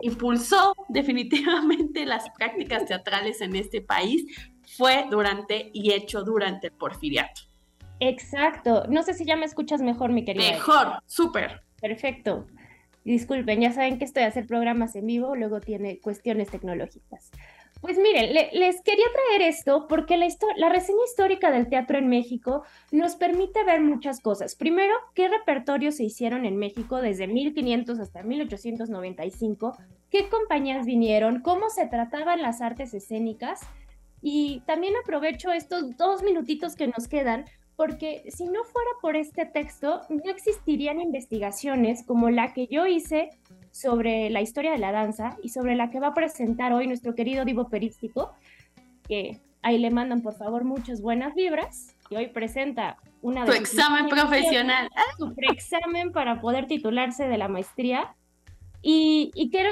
impulsó 0.02 0.74
definitivamente 0.88 2.04
las 2.04 2.28
prácticas 2.36 2.84
teatrales 2.84 3.40
en 3.40 3.56
este 3.56 3.80
país, 3.80 4.26
fue 4.76 5.06
durante 5.10 5.70
y 5.72 5.92
hecho 5.92 6.22
durante 6.22 6.68
el 6.68 6.72
porfiriato. 6.74 7.42
Exacto. 8.00 8.84
No 8.88 9.02
sé 9.02 9.14
si 9.14 9.24
ya 9.24 9.36
me 9.36 9.44
escuchas 9.44 9.82
mejor, 9.82 10.10
mi 10.10 10.24
querida. 10.24 10.50
Mejor, 10.50 11.02
súper. 11.06 11.62
Perfecto. 11.80 12.46
Disculpen, 13.04 13.60
ya 13.60 13.72
saben 13.72 13.98
que 13.98 14.04
estoy 14.04 14.24
a 14.24 14.28
hacer 14.28 14.46
programas 14.46 14.94
en 14.94 15.06
vivo, 15.06 15.34
luego 15.34 15.60
tiene 15.60 16.00
cuestiones 16.00 16.50
tecnológicas. 16.50 17.30
Pues 17.80 17.96
miren, 17.96 18.34
les 18.34 18.82
quería 18.82 19.06
traer 19.12 19.48
esto 19.48 19.86
porque 19.88 20.18
la, 20.18 20.28
la 20.56 20.68
reseña 20.68 21.02
histórica 21.06 21.50
del 21.50 21.70
teatro 21.70 21.96
en 21.96 22.08
México 22.08 22.62
nos 22.92 23.16
permite 23.16 23.64
ver 23.64 23.80
muchas 23.80 24.20
cosas. 24.20 24.54
Primero, 24.54 24.94
qué 25.14 25.28
repertorios 25.28 25.96
se 25.96 26.04
hicieron 26.04 26.44
en 26.44 26.58
México 26.58 27.00
desde 27.00 27.26
1500 27.26 27.98
hasta 27.98 28.22
1895, 28.22 29.78
qué 30.10 30.28
compañías 30.28 30.84
vinieron, 30.84 31.40
cómo 31.40 31.70
se 31.70 31.86
trataban 31.86 32.42
las 32.42 32.60
artes 32.60 32.92
escénicas. 32.92 33.60
Y 34.20 34.60
también 34.66 34.92
aprovecho 35.02 35.50
estos 35.50 35.96
dos 35.96 36.22
minutitos 36.22 36.76
que 36.76 36.88
nos 36.88 37.08
quedan 37.08 37.46
porque 37.80 38.24
si 38.28 38.44
no 38.44 38.62
fuera 38.62 38.90
por 39.00 39.16
este 39.16 39.46
texto, 39.46 40.02
no 40.10 40.30
existirían 40.30 41.00
investigaciones 41.00 42.04
como 42.04 42.28
la 42.28 42.52
que 42.52 42.66
yo 42.66 42.86
hice 42.86 43.30
sobre 43.70 44.28
la 44.28 44.42
historia 44.42 44.72
de 44.72 44.76
la 44.76 44.92
danza 44.92 45.38
y 45.42 45.48
sobre 45.48 45.76
la 45.76 45.88
que 45.88 45.98
va 45.98 46.08
a 46.08 46.14
presentar 46.14 46.74
hoy 46.74 46.86
nuestro 46.86 47.14
querido 47.14 47.46
Divo 47.46 47.70
Perístico, 47.70 48.34
que 49.08 49.40
ahí 49.62 49.78
le 49.78 49.88
mandan 49.88 50.20
por 50.20 50.34
favor 50.34 50.64
muchas 50.64 51.00
buenas 51.00 51.34
vibras, 51.34 51.96
y 52.10 52.16
hoy 52.16 52.26
presenta 52.26 52.98
una 53.22 53.46
de 53.46 53.52
su 53.52 53.56
examen 53.56 54.10
profesional. 54.10 54.90
Su 55.16 55.32
examen 55.50 56.12
para 56.12 56.42
poder 56.42 56.66
titularse 56.66 57.28
de 57.28 57.38
la 57.38 57.48
maestría. 57.48 58.14
Y, 58.82 59.32
quiero, 59.50 59.70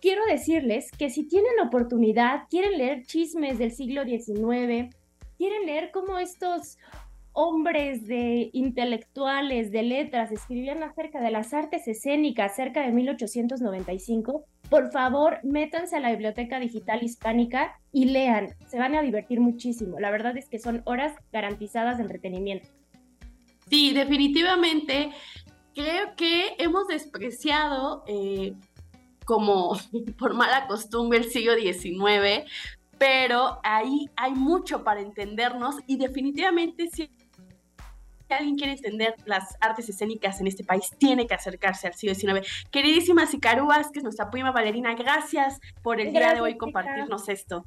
quiero 0.00 0.24
decirles 0.24 0.90
que 0.92 1.10
si 1.10 1.28
tienen 1.28 1.52
la 1.58 1.64
oportunidad, 1.64 2.44
quieren 2.48 2.78
leer 2.78 3.04
chismes 3.04 3.58
del 3.58 3.70
siglo 3.70 4.04
XIX, 4.04 4.96
quieren 5.36 5.66
leer 5.66 5.90
cómo 5.92 6.18
estos 6.18 6.78
hombres 7.42 8.06
de 8.06 8.50
intelectuales, 8.52 9.72
de 9.72 9.82
letras, 9.82 10.30
escribían 10.30 10.82
acerca 10.82 11.22
de 11.22 11.30
las 11.30 11.54
artes 11.54 11.88
escénicas 11.88 12.54
cerca 12.54 12.82
de 12.82 12.92
1895, 12.92 14.44
por 14.68 14.92
favor, 14.92 15.38
métanse 15.42 15.96
a 15.96 16.00
la 16.00 16.10
Biblioteca 16.10 16.60
Digital 16.60 17.02
Hispánica 17.02 17.80
y 17.92 18.04
lean. 18.04 18.50
Se 18.68 18.78
van 18.78 18.94
a 18.94 19.00
divertir 19.00 19.40
muchísimo. 19.40 19.98
La 19.98 20.10
verdad 20.10 20.36
es 20.36 20.50
que 20.50 20.58
son 20.58 20.82
horas 20.84 21.14
garantizadas 21.32 21.96
de 21.96 22.02
entretenimiento. 22.02 22.68
Sí, 23.70 23.94
definitivamente. 23.94 25.10
Creo 25.74 26.14
que 26.16 26.56
hemos 26.58 26.88
despreciado, 26.88 28.04
eh, 28.06 28.52
como 29.24 29.78
por 30.18 30.34
mala 30.34 30.66
costumbre, 30.66 31.20
el 31.20 31.24
siglo 31.24 31.54
XIX, 31.54 32.44
pero 32.98 33.60
ahí 33.64 34.10
hay 34.14 34.32
mucho 34.32 34.84
para 34.84 35.00
entendernos 35.00 35.76
y 35.86 35.96
definitivamente 35.96 36.90
sí 36.92 37.10
alguien 38.34 38.56
quiere 38.56 38.72
entender 38.72 39.14
las 39.24 39.56
artes 39.60 39.88
escénicas 39.88 40.40
en 40.40 40.46
este 40.46 40.64
país, 40.64 40.90
tiene 40.98 41.26
que 41.26 41.34
acercarse 41.34 41.86
al 41.86 41.94
siglo 41.94 42.14
XIX. 42.14 42.46
Queridísima 42.70 43.26
Sicaru 43.26 43.68
que 43.92 44.00
nuestra 44.00 44.30
prima 44.30 44.52
Valerina, 44.52 44.94
gracias 44.94 45.60
por 45.82 46.00
el 46.00 46.12
día 46.12 46.34
de 46.34 46.40
hoy 46.40 46.56
compartirnos 46.56 47.28
esto. 47.28 47.64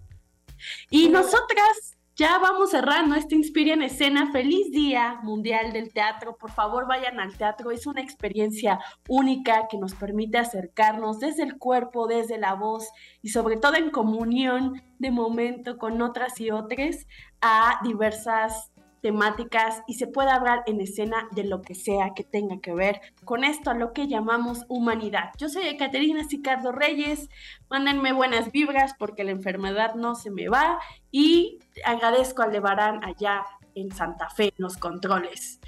Y 0.90 1.10
nosotras 1.10 1.98
ya 2.16 2.38
vamos 2.38 2.70
cerrando 2.70 3.16
este 3.16 3.34
Inspira 3.34 3.74
en 3.74 3.82
Escena. 3.82 4.32
Feliz 4.32 4.72
Día 4.72 5.20
Mundial 5.24 5.74
del 5.74 5.92
Teatro. 5.92 6.38
Por 6.38 6.52
favor, 6.52 6.88
vayan 6.88 7.20
al 7.20 7.36
teatro. 7.36 7.72
Es 7.72 7.88
una 7.88 8.02
experiencia 8.02 8.80
única 9.08 9.68
que 9.68 9.80
nos 9.80 9.96
permite 9.96 10.38
acercarnos 10.38 11.20
desde 11.20 11.42
el 11.42 11.58
cuerpo, 11.58 12.06
desde 12.06 12.38
la 12.38 12.54
voz 12.54 12.88
y 13.24 13.30
sobre 13.30 13.58
todo 13.58 13.78
en 13.78 13.90
comunión 13.90 14.84
de 15.00 15.10
momento 15.10 15.80
con 15.80 16.04
otras 16.04 16.40
y 16.40 16.52
otras 16.52 17.08
a 17.42 17.80
diversas 17.84 18.73
temáticas 19.04 19.84
y 19.86 19.96
se 19.96 20.08
puede 20.08 20.32
hablar 20.32 20.64
en 20.66 20.80
escena 20.80 21.28
de 21.32 21.44
lo 21.44 21.62
que 21.62 21.76
sea 21.76 22.14
que 22.16 22.24
tenga 22.24 22.62
que 22.62 22.74
ver 22.74 23.02
con 23.26 23.44
esto, 23.44 23.70
a 23.70 23.74
lo 23.74 23.92
que 23.92 24.08
llamamos 24.08 24.66
humanidad. 24.70 25.32
Yo 25.38 25.50
soy 25.50 25.68
Ekaterina 25.68 26.24
Sicardo 26.24 26.72
Reyes, 26.72 27.30
mándenme 27.70 28.14
buenas 28.14 28.54
vibras 28.54 28.96
porque 28.98 29.26
la 29.26 29.32
enfermedad 29.32 29.96
no 29.96 30.16
se 30.16 30.32
me 30.32 30.48
va 30.48 30.80
y 31.12 31.60
agradezco 31.86 32.44
al 32.44 32.54
Levarán 32.54 33.04
allá 33.04 33.44
en 33.76 33.92
Santa 33.92 34.30
Fe, 34.30 34.54
los 34.56 34.78
controles. 34.78 35.60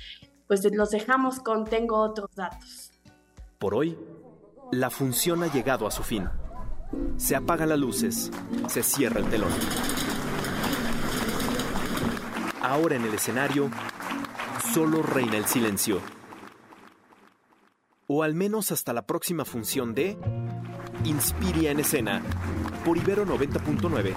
Pues 0.48 0.64
los 0.72 0.92
dejamos 0.92 1.40
con 1.42 1.66
tengo 1.66 1.98
otros 2.00 2.34
datos. 2.36 2.92
Por 3.60 3.76
hoy, 3.76 3.98
la 4.72 4.90
función 4.90 5.44
ha 5.44 5.52
llegado 5.52 5.88
a 5.88 5.92
su 5.92 6.04
fin. 6.04 6.30
Se 7.18 7.36
apagan 7.36 7.68
las 7.68 7.80
luces, 7.80 8.32
se 8.70 8.82
cierra 8.82 9.20
el 9.20 9.26
telón. 9.26 9.52
Ahora 12.66 12.96
en 12.96 13.06
el 13.06 13.14
escenario, 13.14 13.70
solo 14.74 15.04
reina 15.04 15.38
el 15.38 15.46
silencio. 15.46 16.02
O 18.08 18.24
al 18.24 18.34
menos 18.34 18.72
hasta 18.72 18.92
la 18.92 19.06
próxima 19.06 19.46
función 19.46 19.94
de 19.94 20.18
Inspiria 21.04 21.70
en 21.70 21.82
escena 21.82 22.24
por 22.84 22.98
Ibero 22.98 23.24
90.9. 23.24 24.16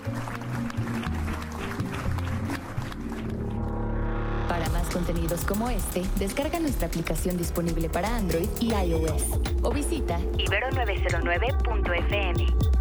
Para 4.48 4.70
más 4.70 4.88
contenidos 4.88 5.44
como 5.44 5.68
este, 5.68 6.06
descarga 6.18 6.58
nuestra 6.58 6.86
aplicación 6.86 7.36
disponible 7.36 7.90
para 7.90 8.16
Android 8.16 8.48
y 8.60 8.72
iOS 8.72 9.24
o 9.60 9.70
visita 9.70 10.18
ibero909.fm. 10.20 12.77